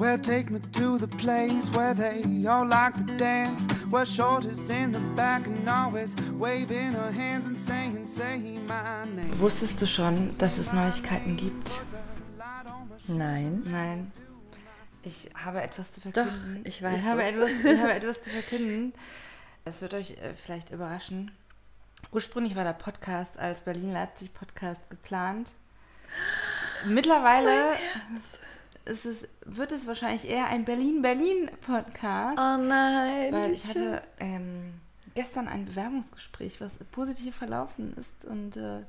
Well, 0.00 0.16
take 0.18 0.50
me 0.50 0.60
to 0.72 0.96
the 0.96 1.06
place 1.06 1.70
where 1.76 1.92
they 1.92 2.22
all 2.46 2.66
like 2.66 2.96
to 2.96 3.16
dance. 3.18 3.66
Where 3.90 4.06
shoulders 4.06 4.70
in 4.70 4.92
the 4.92 5.00
back 5.14 5.46
and 5.46 5.68
always 5.68 6.14
waving 6.38 6.92
her 6.92 7.12
hands 7.12 7.46
and 7.46 7.54
saying, 7.58 8.06
say 8.06 8.38
my 8.66 9.04
name. 9.14 9.38
Wusstest 9.38 9.78
du 9.82 9.86
schon, 9.86 10.28
dass 10.38 10.56
es 10.56 10.72
Neuigkeiten 10.72 11.36
gibt? 11.36 11.80
Nein. 13.08 13.62
Nein. 13.66 14.10
Ich 15.02 15.28
habe 15.34 15.60
etwas 15.60 15.92
zu 15.92 16.00
Doch, 16.00 16.12
verkünden. 16.12 16.62
ich 16.64 16.82
weiß 16.82 16.98
Ich 16.98 17.04
habe, 17.04 17.22
etwas, 17.22 17.50
ich 17.50 17.78
habe 17.78 17.92
etwas 17.92 18.22
zu 18.22 18.30
verkünden. 18.30 18.94
Es 19.66 19.82
wird 19.82 19.92
euch 19.92 20.12
äh, 20.12 20.32
vielleicht 20.42 20.70
überraschen. 20.70 21.30
Ursprünglich 22.10 22.56
war 22.56 22.64
der 22.64 22.72
Podcast 22.72 23.38
als 23.38 23.60
Berlin-Leipzig-Podcast 23.60 24.88
geplant. 24.88 25.52
Mittlerweile 26.86 27.74
ist 28.84 29.06
es, 29.06 29.28
wird 29.44 29.72
es 29.72 29.86
wahrscheinlich 29.86 30.28
eher 30.28 30.46
ein 30.46 30.64
Berlin-Berlin-Podcast. 30.64 32.38
Oh 32.38 32.56
nein. 32.62 33.32
Weil 33.32 33.52
ich 33.52 33.64
hatte 33.68 34.02
ähm, 34.18 34.74
gestern 35.14 35.48
ein 35.48 35.66
Bewerbungsgespräch, 35.66 36.60
was 36.60 36.78
positiv 36.90 37.36
verlaufen 37.36 37.94
ist. 37.96 38.24
Und 38.28 38.56
äh, 38.56 38.80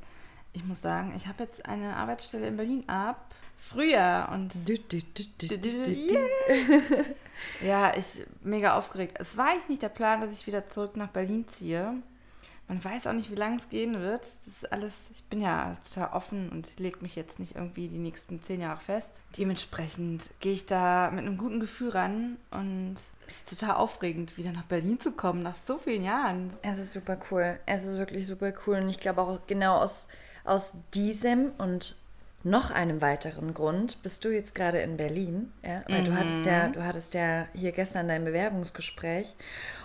ich 0.53 0.65
muss 0.65 0.81
sagen, 0.81 1.13
ich 1.15 1.27
habe 1.27 1.43
jetzt 1.43 1.65
eine 1.65 1.95
Arbeitsstelle 1.95 2.47
in 2.47 2.57
Berlin 2.57 2.83
ab 2.87 3.33
Frühjahr. 3.57 4.31
Und 4.31 4.53
du, 4.65 4.77
du, 4.77 4.99
du. 5.37 5.55
Yeah. 5.91 7.05
ja, 7.65 7.95
ich 7.95 8.25
mega 8.41 8.77
aufgeregt. 8.77 9.17
Es 9.19 9.37
war 9.37 9.49
eigentlich 9.49 9.69
nicht 9.69 9.81
der 9.81 9.89
Plan, 9.89 10.19
dass 10.19 10.31
ich 10.31 10.47
wieder 10.47 10.67
zurück 10.67 10.97
nach 10.97 11.09
Berlin 11.09 11.47
ziehe. 11.47 11.93
Man 12.71 12.81
weiß 12.81 13.07
auch 13.07 13.13
nicht, 13.13 13.29
wie 13.29 13.35
lange 13.35 13.57
es 13.57 13.67
gehen 13.67 13.99
wird. 13.99 14.21
Das 14.21 14.47
ist 14.47 14.71
alles, 14.71 14.95
ich 15.13 15.25
bin 15.25 15.41
ja 15.41 15.75
total 15.89 16.13
offen 16.13 16.47
und 16.47 16.79
lege 16.79 16.99
mich 17.01 17.17
jetzt 17.17 17.37
nicht 17.37 17.55
irgendwie 17.57 17.89
die 17.89 17.97
nächsten 17.97 18.41
zehn 18.41 18.61
Jahre 18.61 18.79
fest. 18.79 19.19
Dementsprechend 19.37 20.29
gehe 20.39 20.53
ich 20.53 20.67
da 20.67 21.11
mit 21.11 21.25
einem 21.25 21.37
guten 21.37 21.59
Gefühl 21.59 21.89
ran 21.89 22.37
und 22.49 22.95
es 23.27 23.39
ist 23.39 23.49
total 23.49 23.75
aufregend, 23.75 24.37
wieder 24.37 24.53
nach 24.53 24.63
Berlin 24.63 25.01
zu 25.01 25.11
kommen, 25.11 25.43
nach 25.43 25.57
so 25.57 25.79
vielen 25.79 26.05
Jahren. 26.05 26.53
Es 26.61 26.77
ist 26.77 26.93
super 26.93 27.19
cool. 27.29 27.59
Es 27.65 27.83
ist 27.83 27.97
wirklich 27.97 28.25
super 28.25 28.53
cool. 28.65 28.77
Und 28.77 28.87
ich 28.87 29.01
glaube 29.01 29.19
auch 29.19 29.39
genau 29.47 29.75
aus, 29.75 30.07
aus 30.45 30.77
diesem 30.93 31.51
und 31.57 31.97
noch 32.43 32.71
einem 32.71 33.01
weiteren 33.01 33.53
Grund 33.53 34.01
bist 34.03 34.25
du 34.25 34.29
jetzt 34.29 34.55
gerade 34.55 34.79
in 34.81 34.97
Berlin. 34.97 35.51
Ja? 35.63 35.83
Weil 35.87 36.03
du 36.03 36.15
hattest 36.15 36.45
ja, 36.45 36.67
du 36.69 36.83
hattest 36.83 37.13
ja 37.13 37.47
hier 37.53 37.71
gestern 37.71 38.07
dein 38.07 38.25
Bewerbungsgespräch. 38.25 39.35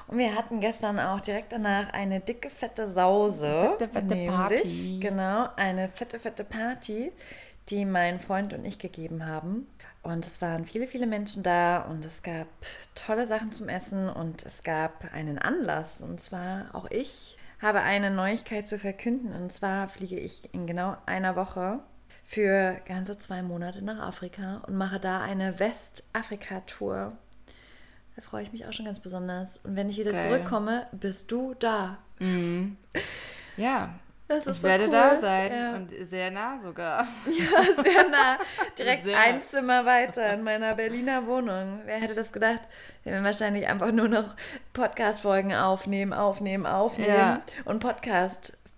Und 0.07 0.19
wir 0.19 0.35
hatten 0.35 0.61
gestern 0.61 0.99
auch 0.99 1.21
direkt 1.21 1.53
danach 1.53 1.93
eine 1.93 2.21
dicke, 2.21 2.49
fette 2.49 2.87
Sause. 2.87 3.75
Fette, 3.79 3.89
fette 3.93 4.07
nämlich, 4.07 4.31
Party. 4.31 4.99
Genau, 5.01 5.49
eine 5.57 5.89
fette, 5.89 6.19
fette 6.19 6.45
Party, 6.45 7.13
die 7.69 7.85
mein 7.85 8.21
Freund 8.21 8.53
und 8.53 8.65
ich 8.65 8.79
gegeben 8.79 9.27
haben. 9.27 9.67
Und 10.03 10.25
es 10.25 10.41
waren 10.41 10.65
viele, 10.65 10.87
viele 10.87 11.07
Menschen 11.07 11.43
da 11.43 11.83
und 11.83 12.05
es 12.05 12.23
gab 12.23 12.47
tolle 12.95 13.27
Sachen 13.27 13.51
zum 13.51 13.69
Essen 13.69 14.09
und 14.09 14.47
es 14.47 14.63
gab 14.63 15.13
einen 15.13 15.39
Anlass. 15.39 16.01
Und 16.01 16.21
zwar 16.21 16.67
auch 16.73 16.89
ich 16.91 17.37
habe 17.61 17.81
eine 17.81 18.11
Neuigkeit 18.11 18.67
zu 18.67 18.79
verkünden. 18.79 19.33
Und 19.33 19.53
zwar 19.53 19.89
fliege 19.89 20.19
ich 20.19 20.55
in 20.55 20.67
genau 20.67 20.97
einer 21.07 21.37
Woche 21.37 21.81
für 22.29 22.77
ganze 22.87 23.17
zwei 23.19 23.41
Monate 23.43 23.83
nach 23.85 24.01
Afrika 24.01 24.63
und 24.67 24.77
mache 24.77 24.99
da 24.99 25.21
eine 25.21 25.59
Westafrika-Tour. 25.61 27.13
Da 28.17 28.23
freue 28.23 28.43
ich 28.43 28.53
mich 28.53 28.67
auch 28.67 28.73
schon 28.73 28.87
ganz 28.87 28.99
besonders. 28.99 29.59
Und 29.59 29.77
wenn 29.77 29.89
ich 29.89 29.97
wieder 29.99 30.13
Geil. 30.13 30.23
zurückkomme, 30.23 30.87
bist 30.93 31.31
du 31.31 31.55
da. 31.55 31.99
Ja, 33.57 33.95
Das 34.29 34.47
ich 34.49 34.61
werde 34.65 34.89
da 34.91 35.21
sein 35.21 35.53
Ja. 35.53 35.75
und 35.77 35.91
sehr 36.09 36.31
nah 36.33 36.59
sogar. 36.59 37.07
Ja, 37.27 37.83
sehr 37.83 38.09
nah. 38.09 38.39
Direkt 38.77 39.05
Sehr. 39.05 39.19
ein 39.21 39.41
Zimmer 39.41 39.85
weiter 39.87 40.33
in 40.33 40.43
meiner 40.43 40.75
Berliner 40.75 41.27
Wohnung. 41.27 41.81
Wer 41.85 41.99
hätte 42.01 42.15
das 42.15 42.33
gedacht? 42.33 42.61
Wir 43.05 43.13
werden 43.13 43.25
wahrscheinlich 43.25 43.69
einfach 43.69 43.93
nur 43.93 44.09
noch 44.09 44.35
Podcast-Folgen 44.73 45.55
aufnehmen, 45.55 46.13
aufnehmen, 46.13 46.67
aufnehmen 46.67 47.09
Ja. 47.17 47.43
und 47.67 47.79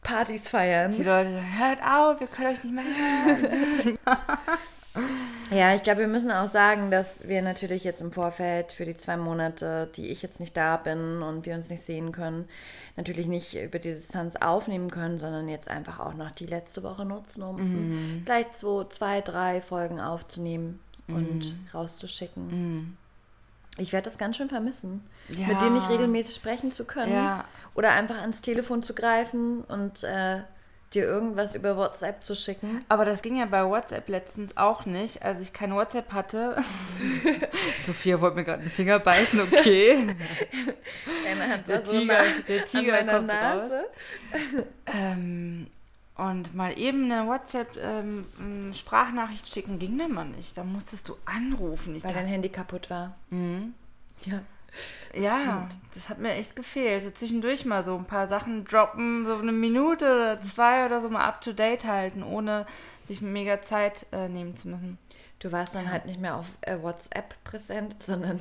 Podcast-Partys 0.08 0.48
feiern. 0.48 0.92
Die 0.92 1.02
Leute 1.02 1.32
sagen, 1.32 1.58
hört 1.58 1.78
auf, 1.82 2.20
wir 2.20 2.26
können 2.26 2.48
euch 2.48 2.64
nicht 2.64 2.74
mehr 2.74 2.84
hören. 2.84 3.98
Ja, 5.52 5.74
ich 5.74 5.82
glaube, 5.82 6.00
wir 6.00 6.08
müssen 6.08 6.30
auch 6.32 6.48
sagen, 6.48 6.91
dass 6.91 7.26
wir 7.28 7.41
natürlich 7.41 7.84
jetzt 7.84 8.00
im 8.02 8.10
Vorfeld 8.10 8.72
für 8.72 8.84
die 8.84 8.96
zwei 8.96 9.16
Monate, 9.16 9.88
die 9.94 10.08
ich 10.08 10.20
jetzt 10.22 10.41
nicht 10.41 10.56
da 10.56 10.76
bin 10.76 11.22
und 11.22 11.46
wir 11.46 11.54
uns 11.54 11.70
nicht 11.70 11.82
sehen 11.82 12.10
können, 12.12 12.46
natürlich 12.96 13.28
nicht 13.28 13.54
über 13.54 13.78
die 13.78 13.92
Distanz 13.92 14.34
aufnehmen 14.36 14.91
können, 14.91 15.16
sondern 15.19 15.48
jetzt 15.48 15.69
einfach 15.70 16.00
auch 16.00 16.14
noch 16.14 16.32
die 16.32 16.46
letzte 16.46 16.82
Woche 16.82 17.04
nutzen, 17.06 17.42
um 17.44 18.22
gleich 18.26 18.46
so 18.52 18.84
zwei, 18.84 19.20
drei 19.22 19.60
Folgen 19.62 20.00
aufzunehmen 20.00 20.80
und 21.06 21.54
rauszuschicken. 21.72 22.98
Ich 23.78 23.92
werde 23.92 24.06
das 24.06 24.19
ganz 24.19 24.36
schön 24.36 24.48
vermissen, 24.48 25.02
Ja. 25.28 25.46
mit 25.46 25.60
dir 25.62 25.70
nicht 25.70 25.88
regelmäßig 25.88 26.34
sprechen 26.34 26.72
zu 26.72 26.84
können 26.84 27.12
Ja. 27.12 27.44
Oder 27.78 27.92
einfach 27.92 28.18
ans 28.18 28.42
Telefon 28.42 28.82
zu 28.82 28.92
greifen 28.92 29.62
und 29.62 30.02
äh, 30.02 30.40
dir 30.94 31.04
irgendwas 31.04 31.54
über 31.54 31.76
WhatsApp 31.76 32.24
zu 32.24 32.34
schicken. 32.34 32.84
Aber 32.88 33.04
das 33.04 33.20
ging 33.22 33.36
ja 33.36 33.44
bei 33.46 33.64
WhatsApp 33.64 34.08
letztens 34.08 34.56
auch 34.56 34.84
nicht, 34.86 35.22
als 35.22 35.38
ich 35.40 35.52
kein 35.52 35.72
WhatsApp 35.74 36.12
hatte. 36.12 36.56
Sophia 37.86 38.20
wollte 38.20 38.36
mir 38.36 38.44
gerade 38.44 38.62
den 38.62 38.70
Finger 38.72 38.98
beißen, 38.98 39.40
okay. 39.40 40.16
Keine 41.24 41.48
Hand 41.52 41.68
Der 41.68 41.84
so 41.84 41.92
Tiger- 41.92 42.14
nah 42.14 42.22
der 42.48 42.64
Tiger 42.64 42.98
an 42.98 43.06
meiner 43.06 43.18
kommt 43.18 43.26
Nase. 43.28 43.84
ähm, 44.86 45.66
und 46.16 46.54
mal 46.56 46.76
eben 46.78 47.04
eine 47.12 47.28
WhatsApp-Sprachnachricht 47.28 49.52
schicken 49.52 49.78
ging 49.78 49.98
dann 49.98 50.12
mal 50.12 50.24
nicht. 50.24 50.56
Da 50.58 50.64
musstest 50.64 51.08
du 51.08 51.16
anrufen. 51.26 51.94
Ich 51.94 52.02
Weil 52.02 52.10
dein 52.12 52.22
dachte, 52.22 52.32
Handy 52.34 52.48
kaputt 52.48 52.90
war. 52.90 53.14
mhm. 53.30 53.74
Ja. 54.24 54.40
Ja, 55.14 55.38
stimmt. 55.38 55.78
das 55.94 56.08
hat 56.08 56.18
mir 56.18 56.32
echt 56.32 56.56
gefehlt. 56.56 57.02
So 57.02 57.10
zwischendurch 57.10 57.64
mal 57.64 57.82
so 57.82 57.96
ein 57.96 58.04
paar 58.04 58.28
Sachen 58.28 58.64
droppen, 58.64 59.24
so 59.24 59.36
eine 59.36 59.52
Minute 59.52 60.04
oder 60.04 60.40
zwei 60.42 60.86
oder 60.86 61.00
so 61.00 61.08
mal 61.08 61.24
up 61.24 61.40
to 61.40 61.52
date 61.52 61.84
halten, 61.84 62.22
ohne 62.22 62.66
sich 63.06 63.22
mega 63.22 63.62
Zeit 63.62 64.06
äh, 64.12 64.28
nehmen 64.28 64.56
zu 64.56 64.68
müssen. 64.68 64.98
Du 65.40 65.52
warst 65.52 65.74
dann 65.76 65.90
halt 65.90 66.04
nicht 66.04 66.20
mehr 66.20 66.34
auf 66.34 66.46
äh, 66.62 66.82
WhatsApp 66.82 67.34
präsent, 67.44 67.96
sondern 68.02 68.40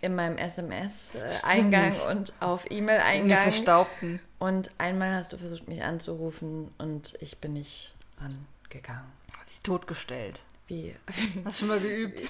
in 0.00 0.14
meinem 0.14 0.36
SMS-Eingang 0.36 1.94
und 2.10 2.32
auf 2.40 2.70
In 2.70 2.78
E-Mail-Eingang. 2.78 3.38
Verstaubten. 3.38 4.20
Und 4.38 4.70
einmal 4.78 5.14
hast 5.14 5.32
du 5.32 5.36
versucht, 5.36 5.68
mich 5.68 5.82
anzurufen 5.82 6.72
und 6.78 7.16
ich 7.20 7.38
bin 7.38 7.52
nicht 7.52 7.94
angegangen. 8.16 9.12
Hat 9.38 9.48
sich 9.48 9.60
totgestellt. 9.60 10.40
Wie, 10.66 10.94
Hast 11.44 11.62
du 11.62 11.66
schon 11.66 11.68
mal 11.68 11.80
geübt? 11.80 12.20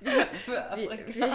wie, 0.00 0.06
wie 0.06 1.22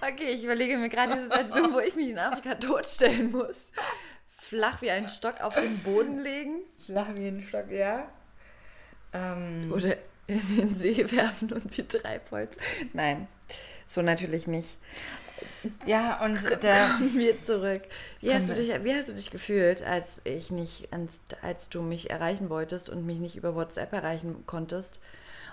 Okay, 0.00 0.30
ich 0.30 0.44
überlege 0.44 0.78
mir 0.78 0.88
gerade 0.88 1.16
die 1.16 1.22
Situation, 1.22 1.72
wo 1.72 1.80
ich 1.80 1.96
mich 1.96 2.10
in 2.10 2.18
Afrika 2.18 2.54
totstellen 2.54 3.32
muss. 3.32 3.72
Flach 4.28 4.80
wie 4.82 4.90
ein 4.90 5.08
Stock 5.08 5.40
auf 5.40 5.54
den 5.54 5.78
Boden 5.80 6.20
legen 6.20 6.60
Flach 6.86 7.08
wie 7.14 7.28
ein 7.28 7.42
Stock, 7.42 7.70
ja. 7.70 8.08
Ähm, 9.12 9.72
oder 9.74 9.96
in 10.26 10.56
den 10.56 10.68
See 10.68 11.10
werfen 11.10 11.52
und 11.52 11.76
wie 11.76 11.82
Treibholz. 11.82 12.56
Nein, 12.92 13.26
so 13.86 14.02
natürlich 14.02 14.46
nicht. 14.46 14.76
Ja, 15.86 16.24
und 16.24 16.42
der. 16.62 16.88
Kommen 16.90 17.18
wir 17.18 17.42
zurück. 17.42 17.82
Wie 18.20 18.32
hast, 18.32 18.48
du 18.48 18.54
dich, 18.54 18.72
wie 18.84 18.94
hast 18.94 19.08
du 19.08 19.14
dich 19.14 19.30
gefühlt, 19.30 19.82
als 19.82 20.20
ich 20.24 20.50
nicht, 20.50 20.92
als, 20.92 21.20
als 21.42 21.68
du 21.68 21.82
mich 21.82 22.10
erreichen 22.10 22.50
wolltest 22.50 22.88
und 22.88 23.06
mich 23.06 23.18
nicht 23.18 23.36
über 23.36 23.54
WhatsApp 23.54 23.92
erreichen 23.92 24.44
konntest 24.46 25.00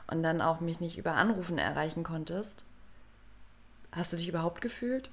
und 0.08 0.24
dann 0.24 0.42
auch 0.42 0.60
mich 0.60 0.80
nicht 0.80 0.98
über 0.98 1.14
Anrufen 1.14 1.58
erreichen 1.58 2.04
konntest? 2.04 2.66
Hast 3.92 4.12
du 4.14 4.18
dich 4.18 4.28
überhaupt 4.28 4.62
gefühlt? 4.62 5.10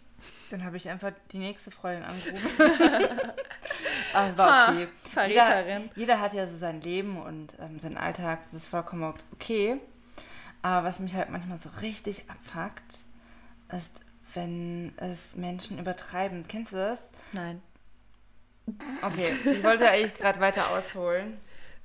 Dann 0.51 0.65
habe 0.65 0.77
ich 0.77 0.89
einfach 0.89 1.13
die 1.33 1.39
nächste 1.39 1.71
Freundin 1.71 2.05
angerufen. 2.05 2.51
Aber 4.15 4.29
es 4.29 4.39
war 4.39 4.69
okay. 4.69 4.89
Ha, 5.17 5.25
Jeder, 5.27 5.45
Verräterin. 5.47 5.91
jeder 5.95 6.21
hat 6.21 6.33
ja 6.33 6.47
so 6.47 6.57
sein 6.57 6.81
Leben 6.81 7.21
und 7.21 7.57
ähm, 7.61 7.79
seinen 7.79 7.97
Alltag. 7.97 8.41
Das 8.43 8.55
ist 8.55 8.67
vollkommen 8.67 9.15
okay. 9.33 9.81
Aber 10.63 10.87
was 10.87 11.01
mich 11.01 11.15
halt 11.15 11.31
manchmal 11.31 11.59
so 11.59 11.71
richtig 11.81 12.25
abfuckt, 12.31 12.99
ist, 13.77 13.93
wenn 14.35 14.93
es 14.97 15.37
Menschen 15.37 15.79
übertreiben. 15.79 16.47
Kennst 16.49 16.73
du 16.73 16.77
das? 16.77 17.11
Nein. 17.33 17.63
Okay, 19.03 19.33
ich 19.45 19.65
wollte 19.65 19.89
eigentlich 19.89 20.17
gerade 20.17 20.41
weiter 20.41 20.71
ausholen. 20.71 21.39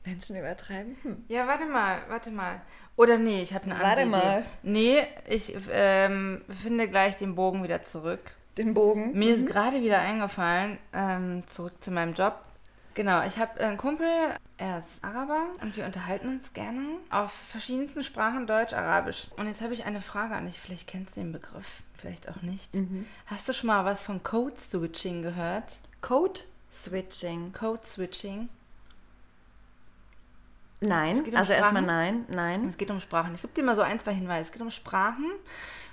Menschen 0.05 0.37
übertreiben? 0.37 0.95
Hm. 1.03 1.25
Ja, 1.27 1.47
warte 1.47 1.65
mal, 1.65 1.97
warte 2.07 2.31
mal. 2.31 2.61
Oder 2.95 3.17
nee, 3.17 3.41
ich 3.41 3.53
habe 3.53 3.65
eine 3.65 3.75
andere 3.75 3.89
Warte 3.89 4.01
Idee. 4.01 4.09
mal. 4.09 4.45
Nee, 4.63 5.07
ich 5.27 5.53
ähm, 5.71 6.43
finde 6.49 6.87
gleich 6.87 7.15
den 7.17 7.35
Bogen 7.35 7.63
wieder 7.63 7.81
zurück. 7.81 8.31
Den 8.57 8.73
Bogen. 8.73 9.11
Mir 9.13 9.35
ist 9.35 9.45
gerade 9.45 9.81
wieder 9.83 9.99
eingefallen, 9.99 10.79
ähm, 10.93 11.43
zurück 11.47 11.73
zu 11.83 11.91
meinem 11.91 12.13
Job. 12.13 12.41
Genau, 12.97 13.23
ich 13.23 13.37
habe 13.37 13.59
einen 13.59 13.77
Kumpel, 13.77 14.07
er 14.57 14.79
ist 14.79 15.03
Araber 15.03 15.49
und 15.61 15.77
wir 15.77 15.85
unterhalten 15.85 16.29
uns 16.29 16.53
gerne 16.53 16.81
auf 17.11 17.31
verschiedensten 17.31 18.03
Sprachen, 18.03 18.47
Deutsch, 18.47 18.73
Arabisch. 18.73 19.27
Und 19.37 19.45
jetzt 19.45 19.61
habe 19.61 19.75
ich 19.75 19.85
eine 19.85 20.01
Frage 20.01 20.33
an 20.33 20.47
dich, 20.47 20.59
vielleicht 20.59 20.87
kennst 20.87 21.15
du 21.15 21.19
den 21.19 21.31
Begriff, 21.31 21.83
vielleicht 21.95 22.27
auch 22.27 22.41
nicht. 22.41 22.71
Hast 23.27 23.47
du 23.47 23.53
schon 23.53 23.67
mal 23.67 23.85
was 23.85 24.03
von 24.03 24.23
Code 24.23 24.55
Switching 24.57 25.21
gehört? 25.21 25.77
Code 26.01 26.41
Switching. 26.73 27.53
Code 27.53 27.85
Switching? 27.85 28.49
Nein, 30.81 31.23
um 31.23 31.35
also 31.35 31.53
erstmal 31.53 31.83
nein, 31.83 32.25
nein. 32.29 32.67
Es 32.67 32.77
geht 32.77 32.89
um 32.89 32.99
Sprachen. 32.99 33.35
Ich 33.35 33.43
gebe 33.43 33.53
dir 33.53 33.63
mal 33.63 33.75
so 33.75 33.83
ein, 33.83 33.99
zwei 33.99 34.15
Hinweise. 34.15 34.47
Es 34.47 34.51
geht 34.51 34.63
um 34.63 34.71
Sprachen. 34.71 35.29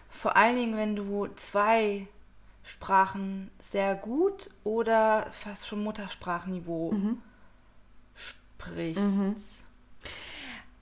Vor 0.09 0.37
allen 0.37 0.57
Dingen, 0.57 0.79
wenn 0.79 0.97
du 0.97 1.27
zwei 1.37 2.09
Sprachen 2.65 3.51
sehr 3.63 3.95
gut 3.95 4.51
oder 4.65 5.27
fast 5.33 5.67
schon 5.67 5.85
Muttersprachniveau 5.85 6.93
Mhm. 6.93 7.23
sprichst. 8.15 9.03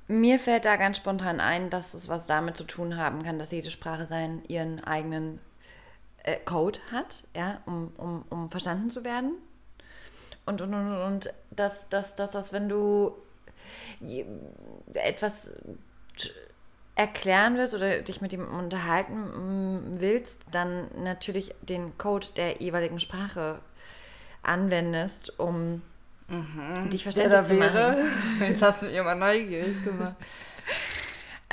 Mir 0.08 0.38
fällt 0.38 0.64
da 0.64 0.76
ganz 0.76 0.96
spontan 0.98 1.40
ein, 1.40 1.70
dass 1.70 1.94
es 1.94 2.08
was 2.08 2.26
damit 2.26 2.56
zu 2.56 2.64
tun 2.64 2.96
haben 2.96 3.22
kann, 3.22 3.38
dass 3.38 3.50
jede 3.50 3.70
Sprache 3.70 4.06
seinen 4.06 4.44
ihren 4.46 4.82
eigenen 4.84 5.40
äh, 6.24 6.36
Code 6.44 6.78
hat, 6.90 7.24
ja, 7.34 7.60
um, 7.66 7.92
um, 7.96 8.24
um 8.30 8.50
verstanden 8.50 8.90
zu 8.90 9.04
werden. 9.04 9.32
Und, 10.44 10.60
und, 10.60 10.74
und, 10.74 10.92
und 11.02 11.34
dass, 11.50 11.88
dass, 11.88 12.14
dass, 12.14 12.32
dass 12.32 12.52
wenn 12.52 12.68
du 12.68 13.12
etwas 14.92 15.56
erklären 16.94 17.56
willst 17.56 17.74
oder 17.74 18.00
dich 18.00 18.20
mit 18.20 18.32
ihm 18.32 18.46
unterhalten 18.46 19.98
willst, 19.98 20.42
dann 20.50 20.88
natürlich 21.02 21.54
den 21.62 21.96
Code 21.96 22.26
der 22.36 22.60
jeweiligen 22.60 23.00
Sprache 23.00 23.60
anwendest, 24.42 25.38
um 25.38 25.82
dich 26.92 27.02
verständlich 27.02 27.42
zu 27.44 27.54
machen. 27.54 27.96
Jetzt 28.40 28.62
hast 28.62 28.82
du 28.82 28.86
mich 28.86 28.94
immer 28.94 29.14
neugierig 29.14 29.82
gemacht. 29.84 30.16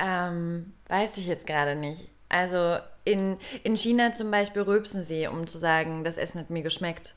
Ähm, 0.02 0.72
weiß 0.88 1.18
ich 1.18 1.26
jetzt 1.26 1.46
gerade 1.46 1.74
nicht. 1.74 2.08
Also 2.30 2.78
in, 3.04 3.36
in 3.64 3.76
China 3.76 4.14
zum 4.14 4.30
Beispiel 4.30 4.62
rülpsen 4.62 5.02
sie, 5.02 5.26
um 5.26 5.46
zu 5.46 5.58
sagen, 5.58 6.04
das 6.04 6.16
Essen 6.16 6.40
hat 6.40 6.48
mir 6.48 6.62
geschmeckt. 6.62 7.14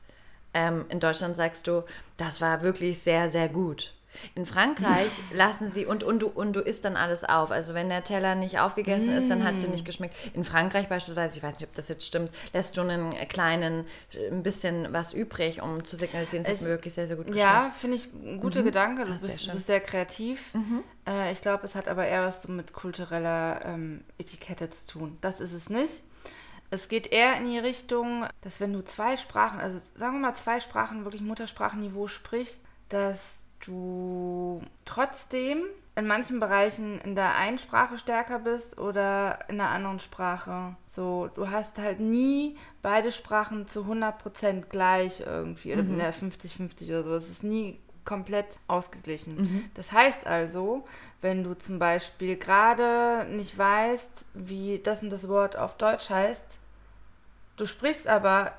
Ähm, 0.53 0.85
in 0.89 0.99
Deutschland 0.99 1.37
sagst 1.37 1.65
du, 1.67 1.83
das 2.17 2.41
war 2.41 2.61
wirklich 2.61 2.99
sehr, 2.99 3.29
sehr 3.29 3.47
gut. 3.47 3.93
In 4.35 4.45
Frankreich 4.45 5.19
lassen 5.31 5.67
sie 5.69 5.85
und, 5.85 6.03
und, 6.03 6.19
du, 6.21 6.27
und 6.27 6.53
du 6.55 6.59
isst 6.61 6.85
dann 6.85 6.95
alles 6.97 7.23
auf. 7.23 7.51
Also 7.51 7.73
wenn 7.73 7.89
der 7.89 8.03
Teller 8.03 8.35
nicht 8.35 8.59
aufgegessen 8.59 9.09
ist, 9.09 9.29
dann 9.29 9.43
hat 9.43 9.59
sie 9.59 9.67
nicht 9.67 9.85
geschmeckt. 9.85 10.15
In 10.33 10.43
Frankreich 10.43 10.87
beispielsweise, 10.87 11.37
ich 11.37 11.43
weiß 11.43 11.53
nicht, 11.55 11.63
ob 11.67 11.73
das 11.73 11.87
jetzt 11.89 12.05
stimmt, 12.05 12.31
lässt 12.53 12.77
du 12.77 12.81
einen 12.81 13.13
kleinen, 13.27 13.85
ein 14.31 14.43
bisschen 14.43 14.91
was 14.93 15.13
übrig, 15.13 15.61
um 15.61 15.83
zu 15.85 15.95
signalisieren, 15.97 16.45
es 16.45 16.49
hat 16.49 16.61
wirklich 16.63 16.93
sehr, 16.93 17.07
sehr 17.07 17.15
gut 17.15 17.27
geschmeckt. 17.27 17.45
Ja, 17.45 17.71
finde 17.77 17.97
ich 17.97 18.11
ein 18.13 18.39
guter 18.39 18.63
Gedanke. 18.63 19.05
Du 19.05 19.11
Ah, 19.13 19.17
sehr 19.19 19.29
bist, 19.33 19.45
schön. 19.45 19.53
bist 19.53 19.67
sehr 19.67 19.79
kreativ. 19.81 20.51
Äh, 21.07 21.31
ich 21.31 21.41
glaube, 21.41 21.65
es 21.65 21.75
hat 21.75 21.87
aber 21.87 22.05
eher 22.05 22.23
was 22.23 22.47
mit 22.47 22.73
kultureller 22.73 23.61
ähm, 23.65 24.03
Etikette 24.17 24.69
zu 24.69 24.87
tun. 24.87 25.17
Das 25.21 25.39
ist 25.41 25.53
es 25.53 25.69
nicht. 25.69 26.03
Es 26.69 26.87
geht 26.87 27.11
eher 27.11 27.35
in 27.37 27.45
die 27.45 27.59
Richtung, 27.59 28.25
dass 28.41 28.59
wenn 28.59 28.73
du 28.73 28.81
zwei 28.83 29.15
Sprachen, 29.17 29.59
also 29.59 29.79
sagen 29.95 30.13
wir 30.19 30.27
mal 30.31 30.35
zwei 30.35 30.59
Sprachen, 30.59 31.03
wirklich 31.03 31.21
Muttersprachenniveau 31.21 32.07
sprichst, 32.07 32.55
dass 32.89 33.42
du 33.65 34.61
trotzdem 34.85 35.63
in 35.95 36.07
manchen 36.07 36.39
Bereichen 36.39 36.99
in 36.99 37.15
der 37.15 37.35
einen 37.35 37.59
Sprache 37.59 37.99
stärker 37.99 38.39
bist 38.39 38.79
oder 38.79 39.39
in 39.47 39.57
der 39.57 39.69
anderen 39.69 39.99
Sprache. 39.99 40.75
So, 40.87 41.29
du 41.35 41.51
hast 41.51 41.77
halt 41.77 41.99
nie 41.99 42.57
beide 42.81 43.11
Sprachen 43.11 43.67
zu 43.67 43.81
100% 43.81 44.69
gleich 44.69 45.21
irgendwie 45.21 45.73
oder 45.73 45.81
in 45.81 45.99
der 45.99 46.13
50-50 46.13 46.89
oder 46.89 47.03
so. 47.03 47.13
Es 47.13 47.29
ist 47.29 47.43
nie 47.43 47.79
komplett 48.05 48.57
ausgeglichen. 48.67 49.69
Das 49.75 49.91
heißt 49.91 50.25
also, 50.25 50.83
wenn 51.21 51.43
du 51.43 51.53
zum 51.53 51.79
Beispiel 51.79 52.37
gerade 52.37 53.25
nicht 53.29 53.57
weißt, 53.57 54.25
wie 54.33 54.79
das 54.79 55.03
und 55.03 55.09
das 55.09 55.27
Wort 55.27 55.55
auf 55.55 55.77
Deutsch 55.77 56.09
heißt, 56.09 56.45
du 57.55 57.65
sprichst 57.65 58.07
aber 58.07 58.51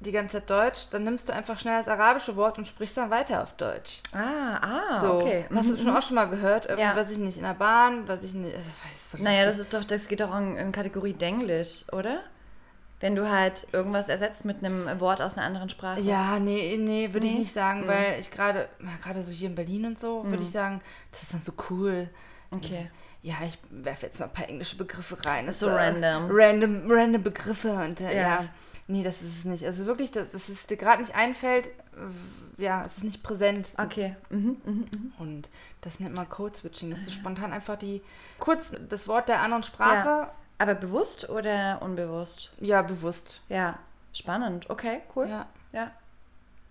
die 0.00 0.12
ganze 0.12 0.38
Zeit 0.38 0.48
Deutsch, 0.50 0.86
dann 0.90 1.04
nimmst 1.04 1.28
du 1.28 1.32
einfach 1.34 1.58
schnell 1.58 1.78
das 1.78 1.88
arabische 1.88 2.34
Wort 2.36 2.56
und 2.58 2.66
sprichst 2.66 2.96
dann 2.96 3.10
weiter 3.10 3.42
auf 3.42 3.52
Deutsch. 3.54 4.00
Ah, 4.12 4.56
ah, 4.62 4.98
so, 5.00 5.14
okay. 5.20 5.44
hast 5.54 5.68
du 5.70 5.76
schon 5.76 5.94
auch 5.94 6.02
schon 6.02 6.14
mal 6.14 6.24
gehört? 6.24 6.64
Irgendwie, 6.66 6.82
Ja. 6.82 6.96
was 6.96 7.10
ich 7.10 7.18
nicht 7.18 7.36
in 7.36 7.42
der 7.44 7.54
Bahn, 7.54 8.08
was 8.08 8.22
ich 8.22 8.32
nicht. 8.32 8.56
Also, 8.56 8.68
weiß 8.68 9.10
so 9.12 9.18
Naja, 9.18 9.44
das 9.44 9.58
ist 9.58 9.74
doch, 9.74 9.84
das 9.84 10.08
geht 10.08 10.20
doch 10.20 10.34
in, 10.38 10.56
in 10.56 10.72
Kategorie 10.72 11.12
Denglisch, 11.12 11.84
oder? 11.92 12.20
Wenn 13.00 13.14
du 13.14 13.30
halt 13.30 13.66
irgendwas 13.72 14.08
ersetzt 14.10 14.44
mit 14.44 14.62
einem 14.64 15.00
Wort 15.00 15.20
aus 15.22 15.36
einer 15.38 15.46
anderen 15.46 15.70
Sprache. 15.70 16.00
Ja, 16.00 16.38
nee, 16.38 16.76
nee, 16.78 17.12
würde 17.12 17.26
ich 17.26 17.32
Nee? 17.32 17.36
Mhm. 17.38 17.40
nicht 17.42 17.52
sagen, 17.52 17.86
weil 17.86 18.18
ich 18.20 18.30
gerade, 18.30 18.68
gerade 19.02 19.22
so 19.22 19.32
hier 19.32 19.48
in 19.48 19.54
Berlin 19.54 19.84
und 19.86 19.98
so, 19.98 20.24
würde 20.24 20.42
ich 20.42 20.50
sagen, 20.50 20.80
das 21.12 21.22
ist 21.22 21.32
dann 21.34 21.42
so 21.42 21.52
cool. 21.70 22.08
Okay. 22.50 22.90
Ja, 23.22 23.34
ich 23.46 23.58
werfe 23.70 24.06
jetzt 24.06 24.18
mal 24.18 24.26
ein 24.26 24.32
paar 24.32 24.48
englische 24.48 24.76
Begriffe 24.76 25.16
rein. 25.26 25.46
Das 25.46 25.58
So 25.60 25.68
ist, 25.68 25.74
random. 25.74 26.28
Random, 26.30 26.82
random 26.90 27.22
Begriffe 27.22 27.72
und 27.72 28.00
äh, 28.00 28.14
Ja. 28.16 28.22
ja. 28.42 28.44
Nee, 28.90 29.04
das 29.04 29.22
ist 29.22 29.38
es 29.38 29.44
nicht. 29.44 29.64
Also 29.64 29.86
wirklich, 29.86 30.10
dass, 30.10 30.30
dass 30.32 30.48
es 30.48 30.66
dir 30.66 30.76
gerade 30.76 31.00
nicht 31.00 31.14
einfällt, 31.14 31.70
ja, 32.58 32.84
es 32.84 32.96
ist 32.96 33.04
nicht 33.04 33.22
präsent. 33.22 33.72
Okay. 33.78 34.16
Mhm, 34.30 34.56
mhm. 34.64 35.12
Und 35.16 35.48
das 35.80 36.00
nennt 36.00 36.16
man 36.16 36.28
Code-Switching, 36.28 36.90
dass 36.90 37.04
du 37.04 37.12
spontan 37.12 37.52
einfach 37.52 37.76
die, 37.76 38.02
kurz 38.40 38.72
das 38.88 39.06
Wort 39.06 39.28
der 39.28 39.42
anderen 39.42 39.62
Sprache, 39.62 40.28
Aber 40.58 40.74
bewusst 40.74 41.30
oder 41.30 41.80
unbewusst? 41.82 42.52
ja, 42.60 42.82
bewusst. 42.82 43.40
Ja. 43.48 43.78
Spannend. 44.12 44.68
Okay, 44.68 45.02
cool. 45.14 45.28
Ja. 45.28 45.46
Ja. 45.72 45.92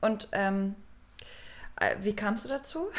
Und 0.02 0.28
ähm, 0.34 0.76
äh, 1.78 1.96
wie 2.02 2.16
kamst 2.16 2.44
du 2.46 2.50
dazu? 2.50 2.88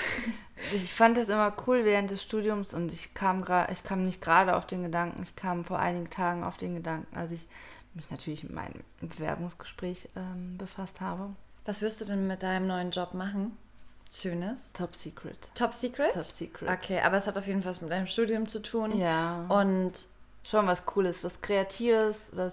Ich 0.74 0.92
fand 0.92 1.16
das 1.16 1.30
immer 1.30 1.54
cool 1.66 1.86
während 1.86 2.10
des 2.10 2.22
Studiums 2.22 2.74
und 2.74 2.92
ich 2.92 3.14
kam 3.14 3.40
gerade, 3.40 3.72
ich 3.72 3.82
kam 3.82 4.04
nicht 4.04 4.20
gerade 4.20 4.54
auf 4.54 4.66
den 4.66 4.82
Gedanken, 4.82 5.22
ich 5.22 5.34
kam 5.34 5.64
vor 5.64 5.78
einigen 5.78 6.10
Tagen 6.10 6.44
auf 6.44 6.58
den 6.58 6.74
Gedanken, 6.74 7.16
als 7.16 7.32
ich 7.32 7.48
mich 7.94 8.10
natürlich 8.10 8.44
mit 8.44 8.52
meinem 8.52 8.82
Bewerbungsgespräch 9.00 10.08
ähm, 10.16 10.56
befasst 10.58 11.00
habe. 11.00 11.30
Was 11.64 11.82
wirst 11.82 12.00
du 12.00 12.04
denn 12.04 12.26
mit 12.26 12.42
deinem 12.42 12.66
neuen 12.66 12.90
Job 12.90 13.14
machen? 13.14 13.56
Schönes. 14.12 14.72
Top 14.72 14.96
Secret. 14.96 15.36
Top 15.54 15.72
Secret? 15.72 16.12
Top 16.12 16.24
Secret. 16.24 16.68
Okay, 16.68 17.00
aber 17.00 17.16
es 17.16 17.26
hat 17.26 17.38
auf 17.38 17.46
jeden 17.46 17.62
Fall 17.62 17.72
was 17.72 17.80
mit 17.80 17.90
deinem 17.90 18.06
Studium 18.06 18.48
zu 18.48 18.60
tun. 18.60 18.96
Ja. 18.98 19.46
Und 19.48 20.08
Schon 20.48 20.66
was 20.66 20.84
Cooles, 20.86 21.22
was 21.22 21.40
Kreatives, 21.42 22.16
was 22.32 22.52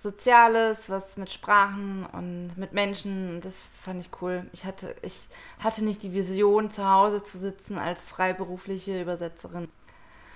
Soziales, 0.00 0.88
was 0.88 1.16
mit 1.16 1.30
Sprachen 1.30 2.06
und 2.12 2.56
mit 2.56 2.72
Menschen. 2.72 3.40
Das 3.40 3.54
fand 3.82 4.00
ich 4.00 4.10
cool. 4.22 4.46
Ich 4.52 4.64
hatte, 4.64 4.94
ich 5.02 5.26
hatte 5.58 5.84
nicht 5.84 6.02
die 6.02 6.14
Vision, 6.14 6.70
zu 6.70 6.88
Hause 6.88 7.22
zu 7.22 7.38
sitzen 7.38 7.78
als 7.78 8.00
freiberufliche 8.00 9.02
Übersetzerin. 9.02 9.68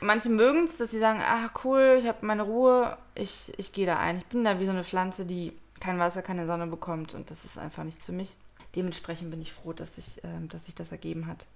Manche 0.03 0.29
mögen 0.29 0.65
es, 0.65 0.77
dass 0.77 0.91
sie 0.91 0.99
sagen, 0.99 1.21
ah 1.21 1.51
cool, 1.65 1.97
ich 1.99 2.07
habe 2.07 2.27
meine 2.27 2.43
Ruhe, 2.43 2.99
ich, 3.15 3.53
ich 3.57 3.73
gehe 3.73 3.87
da 3.87 3.99
ein. 3.99 4.19
Ich 4.19 4.27
bin 4.27 4.45
da 4.45 4.59
wie 4.61 4.65
so 4.65 4.73
eine 4.73 4.85
Pflanze, 4.85 5.25
die 5.25 5.57
kein 5.81 5.99
Wasser, 5.99 6.23
keine 6.23 6.47
Sonne 6.47 6.67
bekommt 6.67 7.15
und 7.15 7.31
das 7.31 7.45
ist 7.45 7.59
einfach 7.59 7.85
nichts 7.85 8.05
für 8.05 8.13
mich. 8.13 8.37
Dementsprechend 8.75 9.31
bin 9.31 9.43
ich 9.43 9.53
froh, 9.53 9.75
dass 9.75 9.97
sich 9.97 10.23
ähm, 10.25 10.49
sich 10.65 10.75
das 10.75 10.93
ergeben 10.93 11.27
hat. 11.27 11.47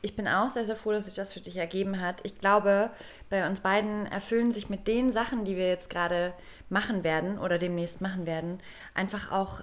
Ich 0.00 0.16
bin 0.16 0.26
auch 0.26 0.48
sehr, 0.48 0.64
sehr 0.64 0.76
froh, 0.76 0.92
dass 0.92 1.04
sich 1.04 1.12
das 1.14 1.34
für 1.34 1.40
dich 1.40 1.58
ergeben 1.58 2.00
hat. 2.00 2.20
Ich 2.22 2.38
glaube, 2.38 2.90
bei 3.28 3.46
uns 3.46 3.60
beiden 3.60 4.06
erfüllen 4.06 4.52
sich 4.52 4.70
mit 4.70 4.86
den 4.88 5.12
Sachen, 5.12 5.44
die 5.44 5.56
wir 5.56 5.68
jetzt 5.68 5.90
gerade 5.90 6.32
machen 6.70 7.04
werden 7.04 7.38
oder 7.38 7.58
demnächst 7.58 8.00
machen 8.00 8.24
werden, 8.24 8.58
einfach 8.94 9.30
auch, 9.30 9.60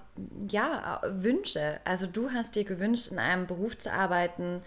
ja, 0.48 1.02
Wünsche. 1.04 1.80
Also 1.84 2.06
du 2.06 2.30
hast 2.30 2.56
dir 2.56 2.64
gewünscht, 2.64 3.08
in 3.08 3.18
einem 3.18 3.48
Beruf 3.48 3.76
zu 3.80 3.92
arbeiten 3.92 4.62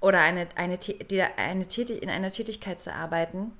oder 0.00 0.20
eine, 0.20 0.46
eine, 0.56 0.78
dir 0.78 1.38
eine 1.38 1.64
Täti- 1.64 1.98
in 1.98 2.10
einer 2.10 2.30
Tätigkeit 2.30 2.80
zu 2.80 2.92
arbeiten, 2.94 3.52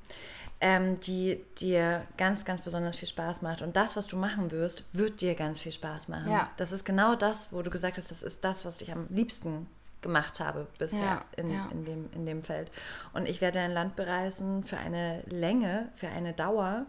ähm, 0.61 0.99
die 1.01 1.45
dir 1.61 2.05
ganz, 2.17 2.45
ganz 2.45 2.61
besonders 2.61 2.97
viel 2.97 3.09
Spaß 3.09 3.43
macht. 3.43 3.63
Und 3.63 3.77
das, 3.77 3.97
was 3.97 4.07
du 4.07 4.17
machen 4.17 4.51
wirst, 4.51 4.85
wird 4.93 5.21
dir 5.21 5.35
ganz 5.35 5.61
viel 5.61 5.73
Spaß 5.73 6.09
machen. 6.09 6.31
Ja. 6.31 6.51
Das 6.57 6.73
ist 6.73 6.85
genau 6.85 7.15
das, 7.15 7.53
wo 7.53 7.63
du 7.63 7.71
gesagt 7.71 7.97
hast, 7.97 8.11
das 8.11 8.23
ist 8.23 8.45
das, 8.45 8.65
was 8.65 8.81
ich 8.81 8.91
am 8.93 9.07
liebsten 9.09 9.67
gemacht 10.01 10.39
habe 10.39 10.67
bisher 10.79 11.01
Ja, 11.05 11.25
in, 11.37 11.51
ja. 11.53 11.69
in, 11.73 11.85
dem, 11.85 12.09
in 12.13 12.25
dem 12.27 12.43
Feld. 12.45 12.71
Und 13.13 13.29
ich 13.29 13.41
werde 13.41 13.59
ein 13.61 13.73
Land 13.73 13.97
bereisen 13.97 14.63
für 14.65 14.79
eine 14.79 15.23
Länge, 15.27 15.89
für 15.97 16.09
eine 16.09 16.33
Dauer, 16.33 16.87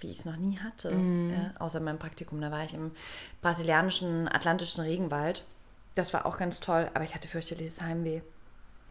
wie 0.00 0.10
ich 0.10 0.18
es 0.20 0.24
noch 0.24 0.36
nie 0.36 0.58
hatte. 0.58 0.92
Mhm. 0.92 1.30
Ja, 1.30 1.60
außer 1.60 1.80
meinem 1.80 1.98
Praktikum. 1.98 2.40
Da 2.40 2.50
war 2.50 2.64
ich 2.64 2.74
im 2.74 2.92
brasilianischen 3.40 4.28
atlantischen 4.28 4.82
Regenwald. 4.82 5.44
Das 5.94 6.12
war 6.12 6.24
auch 6.26 6.38
ganz 6.38 6.60
toll, 6.60 6.88
aber 6.94 7.04
ich 7.04 7.14
hatte 7.14 7.28
fürchterliches 7.28 7.82
Heimweh. 7.82 8.22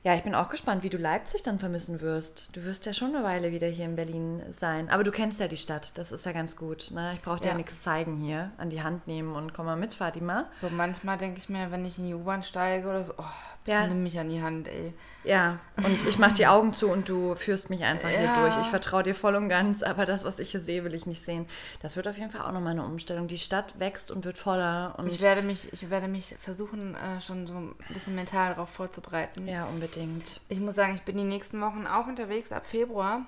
Ja, 0.03 0.15
ich 0.15 0.23
bin 0.23 0.33
auch 0.33 0.49
gespannt, 0.49 0.81
wie 0.81 0.89
du 0.89 0.97
Leipzig 0.97 1.43
dann 1.43 1.59
vermissen 1.59 2.01
wirst. 2.01 2.55
Du 2.55 2.63
wirst 2.63 2.87
ja 2.87 2.93
schon 2.93 3.15
eine 3.15 3.23
Weile 3.23 3.51
wieder 3.51 3.67
hier 3.67 3.85
in 3.85 3.95
Berlin 3.95 4.41
sein. 4.49 4.89
Aber 4.89 5.03
du 5.03 5.11
kennst 5.11 5.39
ja 5.39 5.47
die 5.47 5.57
Stadt, 5.57 5.95
das 5.97 6.11
ist 6.11 6.25
ja 6.25 6.31
ganz 6.31 6.55
gut. 6.55 6.89
Ne? 6.91 7.11
Ich 7.13 7.21
brauche 7.21 7.39
dir 7.39 7.47
ja. 7.47 7.51
Ja. 7.51 7.57
nichts 7.57 7.83
zeigen 7.83 8.17
hier, 8.17 8.49
an 8.57 8.71
die 8.71 8.81
Hand 8.81 9.05
nehmen 9.05 9.35
und 9.35 9.53
komm 9.53 9.67
mal 9.67 9.75
mit, 9.75 9.93
Fatima. 9.93 10.49
Aber 10.61 10.71
manchmal 10.71 11.19
denke 11.19 11.37
ich 11.37 11.49
mir, 11.49 11.69
wenn 11.69 11.85
ich 11.85 11.99
in 11.99 12.07
die 12.07 12.15
U-Bahn 12.15 12.41
steige 12.41 12.89
oder 12.89 13.03
so, 13.03 13.13
oh, 13.15 13.23
Ja. 13.65 13.85
nimm 13.87 14.03
mich 14.03 14.17
an 14.19 14.29
die 14.29 14.41
Hand, 14.41 14.67
ey. 14.67 14.93
Ja, 15.23 15.59
und 15.77 16.07
ich 16.07 16.17
mache 16.17 16.33
die 16.33 16.47
Augen 16.47 16.73
zu 16.73 16.89
und 16.89 17.07
du 17.07 17.35
führst 17.35 17.69
mich 17.69 17.83
einfach 17.83 18.09
hier 18.09 18.21
Ja. 18.23 18.41
durch. 18.41 18.57
Ich 18.59 18.65
vertraue 18.67 19.03
dir 19.03 19.13
voll 19.13 19.35
und 19.35 19.49
ganz, 19.49 19.83
aber 19.83 20.07
das, 20.07 20.23
was 20.25 20.39
ich 20.39 20.49
hier 20.49 20.59
sehe, 20.61 20.83
will 20.83 20.95
ich 20.95 21.05
nicht 21.05 21.21
sehen. 21.21 21.45
Das 21.83 21.95
wird 21.95 22.07
auf 22.07 22.17
jeden 22.17 22.31
Fall 22.31 22.41
auch 22.41 22.51
nochmal 22.51 22.71
eine 22.71 22.83
Umstellung. 22.83 23.27
Die 23.27 23.37
Stadt 23.37 23.79
wächst 23.79 24.09
und 24.09 24.25
wird 24.25 24.39
voller. 24.39 24.95
Und 24.97 25.05
Ich 25.07 25.21
werde 25.21 25.43
mich, 25.43 25.71
ich 25.73 25.91
werde 25.91 26.07
mich 26.07 26.35
versuchen, 26.41 26.95
äh, 26.95 27.21
schon 27.21 27.45
so 27.45 27.53
ein 27.53 27.75
bisschen 27.89 28.15
mental 28.15 28.55
darauf 28.55 28.69
vorzubereiten. 28.69 29.47
ja, 29.47 29.65
unbedingt. 29.65 30.41
Ich 30.49 30.59
muss 30.59 30.73
sagen, 30.73 30.95
ich 30.95 31.03
bin 31.03 31.17
die 31.17 31.23
nächsten 31.23 31.61
Wochen 31.61 31.85
auch 31.85 32.07
unterwegs 32.07 32.51
ab 32.51 32.65
Februar 32.65 33.21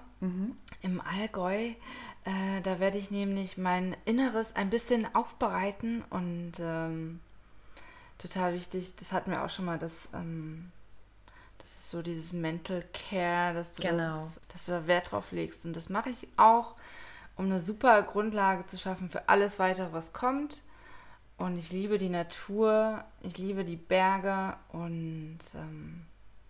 im 0.82 1.02
Allgäu. 1.02 1.74
Äh, 2.26 2.62
da 2.64 2.80
werde 2.80 2.98
ich 2.98 3.12
nämlich 3.12 3.58
mein 3.58 3.96
Inneres 4.06 4.56
ein 4.56 4.70
bisschen 4.70 5.06
aufbereiten 5.14 6.02
und 6.10 6.54
ähm, 6.62 7.20
total 8.18 8.54
wichtig, 8.54 8.96
das 8.98 9.12
hatten 9.12 9.32
wir 9.32 9.44
auch 9.44 9.50
schon 9.50 9.66
mal, 9.66 9.78
dass, 9.80 9.92
ähm, 10.14 10.72
Das 11.60 11.70
ist 11.72 11.92
so 11.92 12.02
dieses 12.02 12.34
Mental 12.34 12.84
Care, 12.92 13.54
dass 13.54 13.76
du, 13.76 13.84
Genau. 13.84 14.26
das, 14.26 14.40
dass 14.52 14.66
du 14.66 14.72
da 14.74 14.86
Wert 14.88 15.12
drauf 15.12 15.32
legst. 15.32 15.66
Und 15.66 15.74
das 15.78 15.88
mache 15.88 16.10
ich 16.10 16.28
auch, 16.36 16.76
um 17.38 17.46
eine 17.46 17.62
super 17.62 18.02
Grundlage 18.04 18.66
zu 18.68 18.78
schaffen 18.78 19.10
für 19.10 19.30
alles 19.30 19.60
weitere, 19.60 19.94
was 19.94 20.12
kommt. 20.12 20.62
Und 21.38 21.58
ich 21.58 21.72
liebe 21.72 21.98
die 21.98 22.10
Natur, 22.10 23.06
ich 23.22 23.38
liebe 23.38 23.64
die 23.64 23.78
Berge 23.78 24.56
und 24.74 25.40
ähm, 25.56 26.06